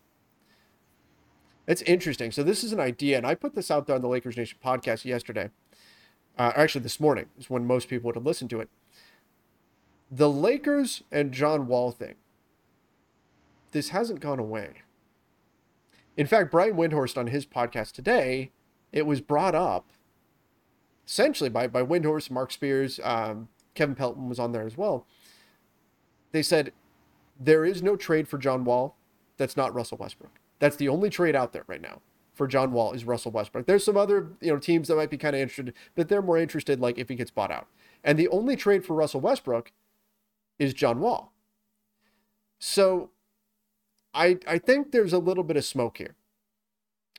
It's 1.66 1.82
interesting. 1.82 2.32
So 2.32 2.42
this 2.42 2.64
is 2.64 2.72
an 2.72 2.80
idea, 2.80 3.16
and 3.16 3.26
I 3.26 3.34
put 3.34 3.54
this 3.54 3.70
out 3.70 3.86
there 3.86 3.94
on 3.96 4.02
the 4.02 4.08
Lakers 4.08 4.36
Nation 4.36 4.58
podcast 4.64 5.04
yesterday. 5.04 5.50
Uh, 6.36 6.52
actually, 6.56 6.82
this 6.82 6.98
morning 6.98 7.26
is 7.38 7.50
when 7.50 7.66
most 7.66 7.88
people 7.88 8.08
would 8.08 8.16
have 8.16 8.26
listened 8.26 8.50
to 8.50 8.60
it. 8.60 8.68
The 10.10 10.30
Lakers 10.30 11.02
and 11.12 11.32
John 11.32 11.66
Wall 11.66 11.90
thing. 11.90 12.14
This 13.70 13.90
hasn't 13.90 14.20
gone 14.20 14.38
away. 14.38 14.82
In 16.16 16.26
fact, 16.26 16.50
Brian 16.50 16.74
Windhorst 16.74 17.16
on 17.16 17.28
his 17.28 17.46
podcast 17.46 17.92
today, 17.92 18.50
it 18.92 19.06
was 19.06 19.20
brought 19.20 19.54
up 19.54 19.88
essentially 21.06 21.50
by, 21.50 21.66
by 21.66 21.82
Windhorst, 21.82 22.30
Marc 22.30 22.52
Spears, 22.52 23.00
um, 23.02 23.48
Kevin 23.74 23.94
Pelton 23.94 24.28
was 24.28 24.38
on 24.38 24.52
there 24.52 24.66
as 24.66 24.76
well. 24.76 25.06
They 26.32 26.42
said 26.42 26.72
there 27.38 27.64
is 27.64 27.82
no 27.82 27.96
trade 27.96 28.28
for 28.28 28.38
John 28.38 28.64
Wall 28.64 28.96
that's 29.36 29.56
not 29.56 29.74
Russell 29.74 29.98
Westbrook. 29.98 30.32
That's 30.58 30.76
the 30.76 30.88
only 30.88 31.10
trade 31.10 31.34
out 31.36 31.52
there 31.52 31.64
right 31.66 31.80
now 31.80 32.00
for 32.34 32.46
John 32.46 32.72
Wall 32.72 32.92
is 32.92 33.04
Russell 33.04 33.32
Westbrook. 33.32 33.66
There's 33.66 33.84
some 33.84 33.96
other 33.96 34.28
you 34.40 34.52
know 34.52 34.58
teams 34.58 34.88
that 34.88 34.96
might 34.96 35.10
be 35.10 35.18
kind 35.18 35.34
of 35.36 35.42
interested, 35.42 35.74
but 35.94 36.08
they're 36.08 36.22
more 36.22 36.38
interested 36.38 36.80
like 36.80 36.98
if 36.98 37.08
he 37.08 37.14
gets 37.14 37.30
bought 37.30 37.50
out. 37.50 37.68
And 38.02 38.18
the 38.18 38.28
only 38.28 38.56
trade 38.56 38.84
for 38.84 38.94
Russell 38.94 39.20
Westbrook 39.20 39.72
is 40.58 40.74
John 40.74 41.00
Wall. 41.00 41.32
So 42.58 43.10
I 44.14 44.38
I 44.46 44.58
think 44.58 44.92
there's 44.92 45.12
a 45.12 45.18
little 45.18 45.44
bit 45.44 45.56
of 45.56 45.64
smoke 45.64 45.98
here. 45.98 46.14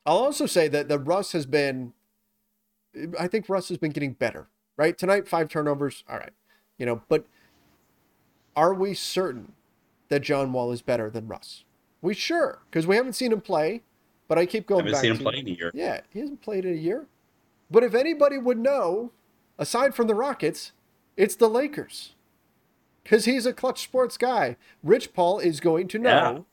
I'll 0.05 0.17
also 0.17 0.45
say 0.45 0.67
that 0.67 0.89
the 0.89 0.99
Russ 0.99 1.31
has 1.33 1.45
been 1.45 1.93
I 3.19 3.27
think 3.27 3.49
Russ 3.49 3.69
has 3.69 3.77
been 3.77 3.91
getting 3.91 4.13
better. 4.13 4.47
Right? 4.75 4.97
Tonight 4.97 5.27
five 5.27 5.49
turnovers, 5.49 6.03
all 6.09 6.17
right. 6.17 6.33
You 6.79 6.87
know, 6.87 7.03
but 7.07 7.27
are 8.55 8.73
we 8.73 8.93
certain 8.93 9.53
that 10.09 10.21
John 10.21 10.53
Wall 10.53 10.71
is 10.71 10.81
better 10.81 11.09
than 11.09 11.27
Russ? 11.27 11.63
We 12.01 12.13
sure 12.13 12.59
because 12.69 12.85
we 12.85 12.95
haven't 12.95 13.13
seen 13.13 13.31
him 13.31 13.41
play, 13.41 13.81
but 14.27 14.37
I 14.37 14.45
keep 14.45 14.67
going 14.67 14.79
haven't 14.79 14.93
back 14.93 15.01
seen 15.01 15.11
him 15.11 15.17
play 15.17 15.39
in 15.39 15.47
a 15.47 15.51
year. 15.51 15.71
yeah, 15.73 16.01
he 16.09 16.19
hasn't 16.19 16.41
played 16.41 16.65
in 16.65 16.73
a 16.73 16.77
year. 16.77 17.07
But 17.71 17.83
if 17.83 17.95
anybody 17.95 18.37
would 18.37 18.59
know, 18.59 19.11
aside 19.57 19.95
from 19.95 20.07
the 20.07 20.15
Rockets, 20.15 20.73
it's 21.17 21.35
the 21.35 21.49
Lakers. 21.49 22.13
Because 23.03 23.25
he's 23.25 23.45
a 23.45 23.53
Klutch 23.53 23.83
Sports 23.83 24.17
guy. 24.17 24.57
Rich 24.81 25.13
Paul 25.13 25.39
is 25.39 25.59
going 25.59 25.87
to 25.89 25.99
know 25.99 26.45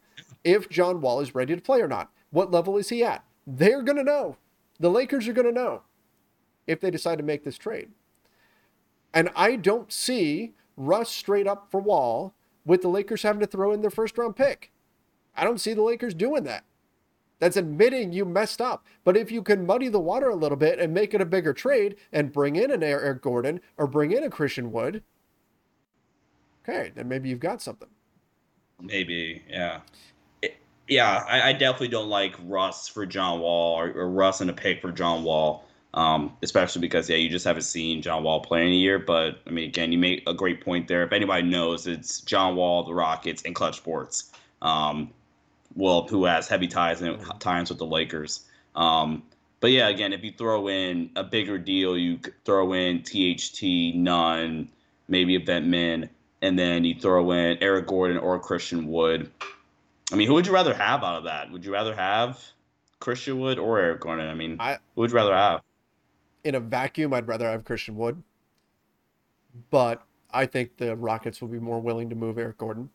if 0.42 0.68
John 0.68 1.00
Wall 1.00 1.20
is 1.20 1.34
ready 1.34 1.54
to 1.54 1.60
play 1.62 1.80
or 1.80 1.88
not. 1.88 2.10
What 2.30 2.50
level 2.50 2.76
is 2.76 2.88
he 2.88 3.04
at? 3.04 3.24
They're 3.46 3.82
going 3.82 3.98
to 3.98 4.04
know. 4.04 4.36
The 4.78 4.90
Lakers 4.90 5.28
are 5.28 5.32
going 5.32 5.46
to 5.46 5.52
know 5.52 5.82
if 6.66 6.80
they 6.80 6.90
decide 6.90 7.18
to 7.18 7.24
make 7.24 7.44
this 7.44 7.58
trade. 7.58 7.90
And 9.12 9.30
I 9.36 9.56
don't 9.56 9.92
see 9.92 10.54
Russ 10.76 11.10
straight 11.10 11.46
up 11.46 11.68
for 11.70 11.80
Wall 11.80 12.34
with 12.64 12.82
the 12.82 12.88
Lakers 12.88 13.22
having 13.22 13.40
to 13.40 13.46
throw 13.46 13.72
in 13.72 13.80
their 13.80 13.90
first 13.90 14.16
round 14.18 14.36
pick. 14.36 14.72
I 15.36 15.44
don't 15.44 15.60
see 15.60 15.74
the 15.74 15.82
Lakers 15.82 16.14
doing 16.14 16.44
that. 16.44 16.64
That's 17.38 17.56
admitting 17.56 18.12
you 18.12 18.26
messed 18.26 18.60
up. 18.60 18.84
But 19.02 19.16
if 19.16 19.32
you 19.32 19.42
can 19.42 19.64
muddy 19.64 19.88
the 19.88 19.98
water 19.98 20.28
a 20.28 20.36
little 20.36 20.58
bit 20.58 20.78
and 20.78 20.92
make 20.92 21.14
it 21.14 21.22
a 21.22 21.26
bigger 21.26 21.54
trade 21.54 21.96
and 22.12 22.32
bring 22.32 22.56
in 22.56 22.70
an 22.70 22.82
Eric 22.82 23.22
Gordon 23.22 23.60
or 23.78 23.86
bring 23.86 24.12
in 24.12 24.24
a 24.24 24.30
Christian 24.30 24.70
Wood, 24.72 25.02
okay, 26.62 26.92
then 26.94 27.08
maybe 27.08 27.28
you've 27.30 27.40
got 27.40 27.62
something. 27.62 27.88
Maybe, 28.80 29.42
yeah. 29.48 29.80
It- 30.42 30.56
yeah, 30.88 31.24
I, 31.26 31.50
I 31.50 31.52
definitely 31.52 31.88
don't 31.88 32.08
like 32.08 32.34
Russ 32.44 32.88
for 32.88 33.06
John 33.06 33.40
Wall 33.40 33.78
or, 33.78 33.90
or 33.92 34.10
Russ 34.10 34.40
and 34.42 34.50
a 34.50 34.54
pick 34.54 34.82
for 34.82 34.92
John 34.92 35.24
Wall, 35.24 35.64
um, 35.94 36.36
especially 36.42 36.80
because, 36.80 37.08
yeah, 37.10 37.16
you 37.16 37.28
just 37.28 37.44
haven't 37.44 37.62
seen 37.62 38.02
John 38.02 38.22
Wall 38.22 38.40
play 38.40 38.62
in 38.66 38.72
a 38.72 38.76
year. 38.76 38.98
But, 38.98 39.40
I 39.46 39.50
mean, 39.50 39.68
again, 39.68 39.92
you 39.92 39.98
make 39.98 40.22
a 40.28 40.34
great 40.34 40.64
point 40.64 40.88
there. 40.88 41.02
If 41.02 41.12
anybody 41.12 41.42
knows, 41.42 41.86
it's 41.86 42.20
John 42.20 42.56
Wall, 42.56 42.84
the 42.84 42.94
Rockets, 42.94 43.42
and 43.42 43.54
Klutch 43.54 43.76
Sports. 43.76 44.30
Um, 44.62 45.10
well, 45.74 46.06
who 46.06 46.24
has 46.24 46.48
heavy 46.48 46.66
ties 46.68 47.00
and 47.00 47.18
ties 47.40 47.68
with 47.68 47.78
the 47.78 47.86
Lakers. 47.86 48.40
Um, 48.74 49.22
but 49.60 49.70
yeah, 49.70 49.88
again, 49.88 50.12
if 50.12 50.24
you 50.24 50.32
throw 50.32 50.68
in 50.68 51.10
a 51.16 51.22
bigger 51.24 51.58
deal, 51.58 51.96
you 51.96 52.18
throw 52.44 52.72
in 52.72 53.02
THT, 53.02 53.94
Nunn, 53.94 54.68
maybe 55.08 55.36
a 55.36 55.40
Vent 55.40 55.66
Min, 55.66 56.08
and 56.42 56.58
then 56.58 56.84
you 56.84 56.94
throw 56.94 57.30
in 57.32 57.58
Eric 57.60 57.86
Gordon 57.86 58.16
or 58.16 58.38
Christian 58.38 58.86
Wood. 58.88 59.30
I 60.12 60.16
mean, 60.16 60.26
who 60.26 60.34
would 60.34 60.46
you 60.46 60.52
rather 60.52 60.74
have 60.74 61.04
out 61.04 61.18
of 61.18 61.24
that? 61.24 61.50
Would 61.52 61.64
you 61.64 61.72
rather 61.72 61.94
have 61.94 62.42
Christian 62.98 63.38
Wood 63.38 63.58
or 63.58 63.78
Eric 63.78 64.00
Gordon? 64.00 64.28
I 64.28 64.34
mean, 64.34 64.56
I- 64.58 64.78
who 64.94 65.02
would 65.02 65.10
you 65.10 65.16
rather 65.16 65.34
have? 65.34 65.60
In 66.44 66.54
a 66.54 66.60
vacuum, 66.60 67.12
I'd 67.12 67.28
rather 67.28 67.50
have 67.50 67.64
Christian 67.64 67.96
Wood. 67.96 68.22
But 69.70 70.02
I 70.30 70.46
think 70.46 70.76
the 70.76 70.96
Rockets 70.96 71.40
will 71.40 71.48
be 71.48 71.58
more 71.58 71.80
willing 71.80 72.08
to 72.10 72.14
move 72.14 72.38
Eric 72.38 72.58
Gordon. 72.58 72.90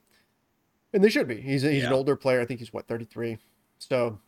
And 0.94 1.04
they 1.04 1.10
should 1.10 1.28
be. 1.28 1.42
He's, 1.42 1.64
he's 1.64 1.84
an 1.84 1.94
older 1.94 2.16
player. 2.16 2.40
I 2.40 2.46
think 2.46 2.60
he's, 2.60 2.72
what, 2.72 2.88
33? 2.88 3.38
So 3.80 4.20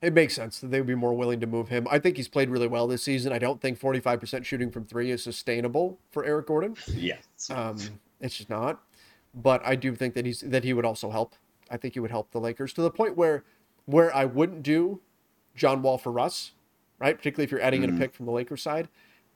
it 0.00 0.12
makes 0.12 0.34
sense 0.34 0.60
that 0.60 0.70
they 0.70 0.80
would 0.80 0.86
be 0.86 0.94
more 0.94 1.14
willing 1.14 1.40
to 1.40 1.46
move 1.46 1.68
him. 1.68 1.88
I 1.90 1.98
think 1.98 2.16
he's 2.16 2.28
played 2.28 2.50
really 2.50 2.68
well 2.68 2.86
this 2.86 3.02
season. 3.02 3.32
I 3.32 3.38
don't 3.38 3.60
think 3.60 3.80
45% 3.80 4.44
shooting 4.44 4.70
from 4.70 4.84
three 4.84 5.10
is 5.10 5.22
sustainable 5.22 5.98
for 6.10 6.24
Eric 6.24 6.46
Gordon. 6.46 6.76
Yes. 6.86 7.50
Um, 7.50 7.78
it's 8.20 8.36
just 8.36 8.50
not. 8.50 8.82
But 9.34 9.60
I 9.66 9.74
do 9.74 9.94
think 9.94 10.14
that 10.14 10.24
he's 10.24 10.40
that 10.40 10.64
he 10.64 10.72
would 10.72 10.86
also 10.86 11.10
help. 11.10 11.34
I 11.70 11.76
think 11.76 11.94
he 11.94 12.00
would 12.00 12.10
help 12.10 12.30
the 12.30 12.40
Lakers 12.40 12.72
to 12.74 12.82
the 12.82 12.90
point 12.90 13.16
where 13.16 13.44
where 13.84 14.14
I 14.14 14.24
wouldn't 14.24 14.62
do 14.62 15.00
John 15.54 15.82
Wall 15.82 15.98
for 15.98 16.10
Russ, 16.10 16.52
right? 16.98 17.16
Particularly 17.16 17.44
if 17.44 17.50
you're 17.50 17.60
adding 17.60 17.82
in 17.82 17.90
a 17.90 17.92
mm. 17.92 17.98
pick 17.98 18.14
from 18.14 18.26
the 18.26 18.32
Lakers 18.32 18.62
side. 18.62 18.88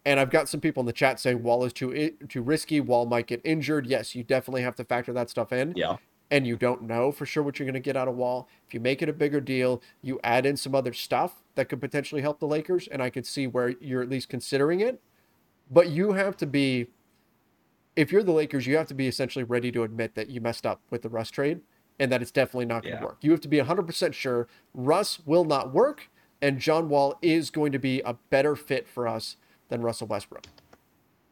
And 0.04 0.18
I've 0.18 0.30
got 0.30 0.48
some 0.48 0.60
people 0.60 0.80
in 0.80 0.86
the 0.86 0.92
chat 0.92 1.20
saying 1.20 1.42
Wall 1.42 1.64
is 1.64 1.72
too 1.72 2.12
too 2.28 2.42
risky. 2.42 2.80
Wall 2.80 3.04
might 3.06 3.26
get 3.26 3.40
injured. 3.44 3.86
Yes, 3.86 4.14
you 4.14 4.24
definitely 4.24 4.62
have 4.62 4.74
to 4.76 4.84
factor 4.84 5.12
that 5.12 5.28
stuff 5.30 5.52
in. 5.52 5.74
yeah. 5.76 5.96
And 6.32 6.46
you 6.46 6.56
don't 6.56 6.82
know 6.82 7.10
for 7.10 7.26
sure 7.26 7.42
what 7.42 7.58
you're 7.58 7.66
going 7.66 7.74
to 7.74 7.80
get 7.80 7.96
out 7.96 8.06
of 8.06 8.14
Wall. 8.14 8.48
If 8.66 8.72
you 8.72 8.78
make 8.78 9.02
it 9.02 9.08
a 9.08 9.12
bigger 9.12 9.40
deal, 9.40 9.82
you 10.00 10.20
add 10.22 10.46
in 10.46 10.56
some 10.56 10.76
other 10.76 10.92
stuff 10.92 11.42
that 11.56 11.68
could 11.68 11.80
potentially 11.80 12.22
help 12.22 12.38
the 12.38 12.46
Lakers, 12.46 12.86
and 12.86 13.02
I 13.02 13.10
could 13.10 13.26
see 13.26 13.48
where 13.48 13.70
you're 13.80 14.00
at 14.00 14.08
least 14.08 14.28
considering 14.28 14.78
it. 14.78 15.02
But 15.68 15.88
you 15.88 16.12
have 16.12 16.36
to 16.36 16.46
be 16.46 16.86
if 17.96 18.12
you're 18.12 18.22
the 18.22 18.32
Lakers, 18.32 18.66
you 18.66 18.76
have 18.76 18.86
to 18.86 18.94
be 18.94 19.08
essentially 19.08 19.44
ready 19.44 19.70
to 19.72 19.82
admit 19.82 20.14
that 20.14 20.30
you 20.30 20.40
messed 20.40 20.64
up 20.64 20.80
with 20.90 21.02
the 21.02 21.08
Russ 21.08 21.30
trade 21.30 21.60
and 21.98 22.10
that 22.10 22.22
it's 22.22 22.30
definitely 22.30 22.64
not 22.64 22.82
going 22.82 22.94
to 22.94 23.00
Yeah. 23.00 23.04
work. 23.04 23.18
You 23.20 23.30
have 23.32 23.40
to 23.42 23.48
be 23.48 23.58
100% 23.58 24.14
sure 24.14 24.48
Russ 24.72 25.20
will 25.26 25.44
not 25.44 25.72
work 25.74 26.08
and 26.42 26.58
John 26.58 26.88
Wall 26.88 27.18
is 27.22 27.50
going 27.50 27.72
to 27.72 27.78
be 27.78 28.00
a 28.00 28.14
better 28.30 28.56
fit 28.56 28.88
for 28.88 29.06
us 29.06 29.36
than 29.68 29.82
Russell 29.82 30.06
Westbrook. 30.06 30.44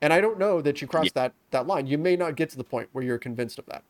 And 0.01 0.13
I 0.13 0.21
don't 0.21 0.39
know 0.39 0.61
that 0.61 0.81
you 0.81 0.87
cross 0.87 1.11
that 1.13 1.33
that 1.51 1.67
line. 1.67 1.87
You 1.87 1.99
may 1.99 2.15
not 2.15 2.37
get 2.37 2.51
to 2.51 2.57
the 2.57 2.65
point 2.65 2.89
where 2.93 3.03
you're 3.03 3.19
convinced 3.19 3.59
of 3.59 3.67
that. 3.67 3.83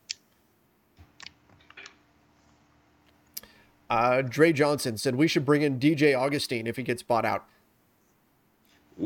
Uh, 3.91 4.23
Dre 4.23 4.53
Johnson 4.53 4.97
said 4.97 5.15
we 5.15 5.29
should 5.29 5.45
bring 5.45 5.63
in 5.63 5.79
DJ 5.79 6.19
Augustin 6.19 6.67
if 6.67 6.77
he 6.77 6.83
gets 6.83 7.03
bought 7.03 7.25
out. 7.25 7.47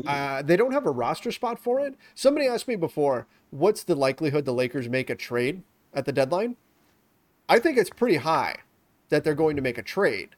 Uh, 0.05 0.41
they 0.41 0.57
don't 0.57 0.71
have 0.71 0.85
a 0.85 0.91
roster 0.91 1.31
spot 1.31 1.59
for 1.59 1.79
it. 1.79 1.95
Somebody 2.15 2.47
asked 2.47 2.67
me 2.67 2.75
before, 2.75 3.27
what's 3.51 3.83
the 3.83 3.95
likelihood 3.95 4.43
the 4.43 4.53
Lakers 4.53 4.89
make 4.89 5.09
a 5.09 5.15
trade 5.15 5.61
at 5.93 6.05
the 6.05 6.11
deadline? 6.11 6.55
I 7.47 7.59
think 7.59 7.77
it's 7.77 7.91
pretty 7.91 8.17
high 8.17 8.57
that 9.09 9.23
they're 9.23 9.35
going 9.35 9.55
to 9.55 9.61
make 9.61 9.77
a 9.77 9.83
trade. 9.83 10.29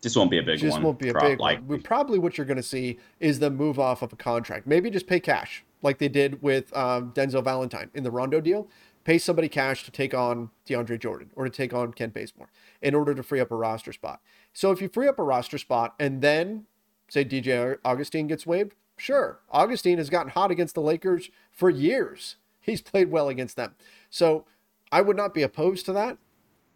This 0.00 0.14
won't 0.14 0.30
be 0.30 0.38
a 0.38 0.42
big 0.42 0.60
Just 0.60 0.72
one. 0.74 0.82
won't 0.82 0.98
be 0.98 1.08
a 1.08 1.12
prob- 1.12 1.24
big 1.24 1.40
like, 1.40 1.58
one. 1.58 1.68
We- 1.68 1.78
Probably 1.78 2.18
what 2.18 2.38
you're 2.38 2.46
going 2.46 2.56
to 2.56 2.62
see 2.62 2.98
is 3.20 3.38
the 3.40 3.50
move 3.50 3.78
off 3.78 4.02
of 4.02 4.12
a 4.12 4.16
contract. 4.16 4.66
Maybe 4.66 4.90
just 4.90 5.06
pay 5.06 5.18
cash, 5.20 5.64
like 5.82 5.98
they 5.98 6.08
did 6.08 6.40
with 6.42 6.74
um, 6.76 7.12
Denzel 7.12 7.42
Valentine 7.42 7.90
in 7.94 8.04
the 8.04 8.10
Rondo 8.10 8.40
deal. 8.40 8.68
pay 9.04 9.18
somebody 9.18 9.48
cash 9.48 9.84
to 9.84 9.90
take 9.90 10.12
on 10.14 10.50
DeAndre 10.66 11.00
Jordan 11.00 11.30
or 11.34 11.44
to 11.44 11.50
take 11.50 11.72
on 11.74 11.92
Kent 11.94 12.12
Bazemore 12.14 12.50
in 12.82 12.94
order 12.94 13.14
to 13.14 13.22
free 13.22 13.40
up 13.40 13.50
a 13.50 13.56
roster 13.56 13.92
spot. 13.92 14.20
So 14.52 14.70
if 14.70 14.80
you 14.82 14.88
free 14.88 15.08
up 15.08 15.18
a 15.18 15.22
roster 15.24 15.56
spot 15.58 15.94
and 15.98 16.20
then 16.20 16.66
say 17.08 17.24
DJ 17.24 17.78
Augustin 17.84 18.26
gets 18.26 18.46
waived, 18.46 18.74
sure. 18.98 19.40
Augustin 19.50 19.96
has 19.98 20.10
gotten 20.10 20.30
hot 20.30 20.50
against 20.50 20.74
the 20.74 20.82
Lakers 20.82 21.30
for 21.50 21.70
years. 21.70 22.36
He's 22.60 22.82
played 22.82 23.10
well 23.10 23.28
against 23.28 23.56
them. 23.56 23.74
So 24.10 24.44
I 24.92 25.00
would 25.00 25.16
not 25.16 25.32
be 25.32 25.42
opposed 25.42 25.86
to 25.86 25.92
that. 25.94 26.18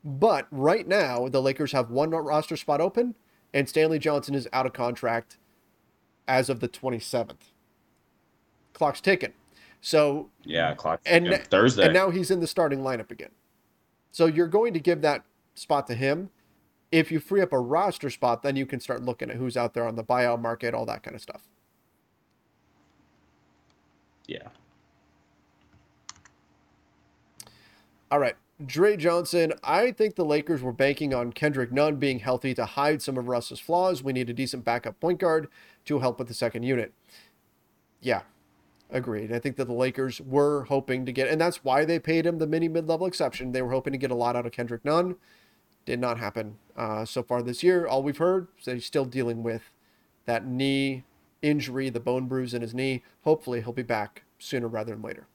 But 0.04 0.48
right 0.50 0.86
now, 0.86 1.28
the 1.28 1.40
Lakers 1.40 1.72
have 1.72 1.90
one 1.90 2.10
roster 2.10 2.56
spot 2.56 2.80
open, 2.80 3.14
and 3.54 3.68
Stanley 3.68 3.98
Johnson 3.98 4.34
is 4.34 4.48
out 4.52 4.66
of 4.66 4.72
contract 4.72 5.38
as 6.26 6.48
of 6.48 6.60
the 6.60 6.68
27th. 6.68 7.52
Clock's 8.72 9.00
ticking. 9.00 9.34
So 9.80 10.30
yeah, 10.44 10.74
clock 10.74 11.00
and 11.04 11.42
Thursday, 11.50 11.84
and 11.84 11.92
now 11.92 12.10
he's 12.10 12.30
in 12.30 12.40
the 12.40 12.46
starting 12.46 12.80
lineup 12.80 13.10
again. 13.10 13.30
So 14.12 14.26
you're 14.26 14.46
going 14.46 14.72
to 14.74 14.80
give 14.80 15.02
that 15.02 15.24
spot 15.54 15.86
to 15.88 15.94
him. 15.94 16.30
If 16.92 17.10
you 17.10 17.18
free 17.18 17.40
up 17.40 17.52
a 17.52 17.58
roster 17.58 18.10
spot, 18.10 18.42
then 18.42 18.54
you 18.54 18.66
can 18.66 18.78
start 18.78 19.02
looking 19.02 19.30
at 19.30 19.36
who's 19.36 19.56
out 19.56 19.74
there 19.74 19.86
on 19.86 19.96
the 19.96 20.04
buyout 20.04 20.40
market, 20.40 20.74
all 20.74 20.86
that 20.86 21.02
kind 21.02 21.16
of 21.16 21.22
stuff. 21.22 21.48
Yeah. 24.26 24.48
All 28.10 28.18
right. 28.20 28.36
Dre 28.66 28.96
Johnson, 28.96 29.52
I 29.64 29.92
think 29.92 30.14
the 30.14 30.24
Lakers 30.24 30.62
were 30.62 30.72
banking 30.72 31.14
on 31.14 31.32
Kendrick 31.32 31.72
Nunn 31.72 31.96
being 31.96 32.18
healthy 32.18 32.54
to 32.54 32.64
hide 32.64 33.00
some 33.00 33.16
of 33.16 33.28
Russ's 33.28 33.60
flaws. 33.60 34.02
We 34.02 34.12
need 34.12 34.30
a 34.30 34.34
decent 34.34 34.64
backup 34.64 35.00
point 35.00 35.20
guard 35.20 35.48
to 35.86 35.98
help 36.00 36.18
with 36.18 36.28
the 36.28 36.34
second 36.34 36.62
unit. 36.62 36.92
Yeah, 38.00 38.22
agreed. 38.90 39.32
I 39.32 39.38
think 39.38 39.56
that 39.56 39.66
the 39.66 39.72
Lakers 39.72 40.20
were 40.20 40.64
hoping 40.64 41.06
to 41.06 41.12
get, 41.12 41.28
and 41.28 41.40
that's 41.40 41.64
why 41.64 41.84
they 41.84 41.98
paid 41.98 42.26
him 42.26 42.38
the 42.38 42.46
mini 42.46 42.68
mid 42.68 42.88
level 42.88 43.06
exception. 43.06 43.52
They 43.52 43.62
were 43.62 43.72
hoping 43.72 43.92
to 43.92 43.98
get 43.98 44.10
a 44.10 44.16
lot 44.16 44.36
out 44.36 44.46
of 44.46 44.52
Kendrick 44.52 44.84
Nunn. 44.84 45.16
Did 45.84 46.00
not 46.00 46.18
happen 46.18 46.58
uh, 46.76 47.04
so 47.04 47.22
far 47.22 47.42
this 47.42 47.62
year. 47.62 47.86
All 47.86 48.02
we've 48.02 48.18
heard 48.18 48.48
is 48.58 48.66
that 48.66 48.74
he's 48.74 48.86
still 48.86 49.04
dealing 49.04 49.42
with 49.42 49.62
that 50.26 50.46
knee 50.46 51.04
injury, 51.40 51.90
the 51.90 52.00
bone 52.00 52.26
bruise 52.28 52.54
in 52.54 52.62
his 52.62 52.74
knee. 52.74 53.02
Hopefully, 53.22 53.62
he'll 53.62 53.72
be 53.72 53.82
back 53.82 54.22
sooner 54.38 54.68
rather 54.68 54.92
than 54.92 55.02
later. 55.02 55.26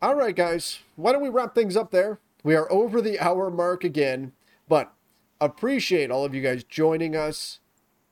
All 0.00 0.14
right, 0.14 0.36
guys, 0.36 0.78
why 0.94 1.10
don't 1.10 1.22
we 1.22 1.28
wrap 1.28 1.56
things 1.56 1.76
up 1.76 1.90
there? 1.90 2.20
We 2.44 2.54
are 2.54 2.70
over 2.70 3.02
the 3.02 3.18
hour 3.18 3.50
mark 3.50 3.82
again, 3.82 4.30
but 4.68 4.92
appreciate 5.40 6.08
all 6.08 6.24
of 6.24 6.36
you 6.36 6.40
guys 6.40 6.62
joining 6.62 7.16
us. 7.16 7.58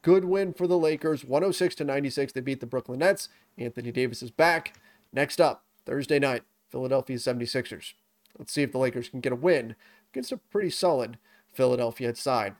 Good 0.02 0.24
win 0.24 0.52
for 0.52 0.66
the 0.66 0.76
Lakers, 0.76 1.24
106 1.24 1.76
to 1.76 1.84
96. 1.84 2.32
They 2.32 2.40
beat 2.40 2.58
the 2.58 2.66
Brooklyn 2.66 2.98
Nets. 2.98 3.28
Anthony 3.56 3.92
Davis 3.92 4.20
is 4.20 4.32
back. 4.32 4.74
Next 5.12 5.40
up, 5.40 5.62
Thursday 5.84 6.18
night, 6.18 6.42
Philadelphia 6.70 7.18
76ers. 7.18 7.92
Let's 8.36 8.52
see 8.52 8.62
if 8.62 8.72
the 8.72 8.78
Lakers 8.78 9.08
can 9.08 9.20
get 9.20 9.32
a 9.32 9.36
win 9.36 9.76
against 10.12 10.32
a 10.32 10.38
pretty 10.38 10.70
solid 10.70 11.18
Philadelphia 11.52 12.16
side. 12.16 12.56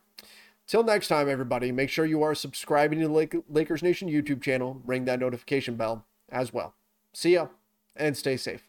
Till 0.69 0.85
next 0.85 1.09
time, 1.09 1.29
everybody, 1.29 1.73
make 1.73 1.91
sure 1.91 2.07
you 2.07 2.23
are 2.23 2.37
subscribing 2.37 3.01
to 3.01 3.09
the 3.09 3.43
Lakers 3.49 3.83
Nation 3.83 4.09
YouTube 4.09 4.41
channel. 4.41 4.81
Ring 4.87 5.05
that 5.07 5.19
notification 5.19 5.75
bell 5.75 6.07
as 6.29 6.53
well. 6.53 6.75
See 7.13 7.33
ya 7.33 7.49
and 7.97 8.17
stay 8.17 8.37
safe. 8.37 8.69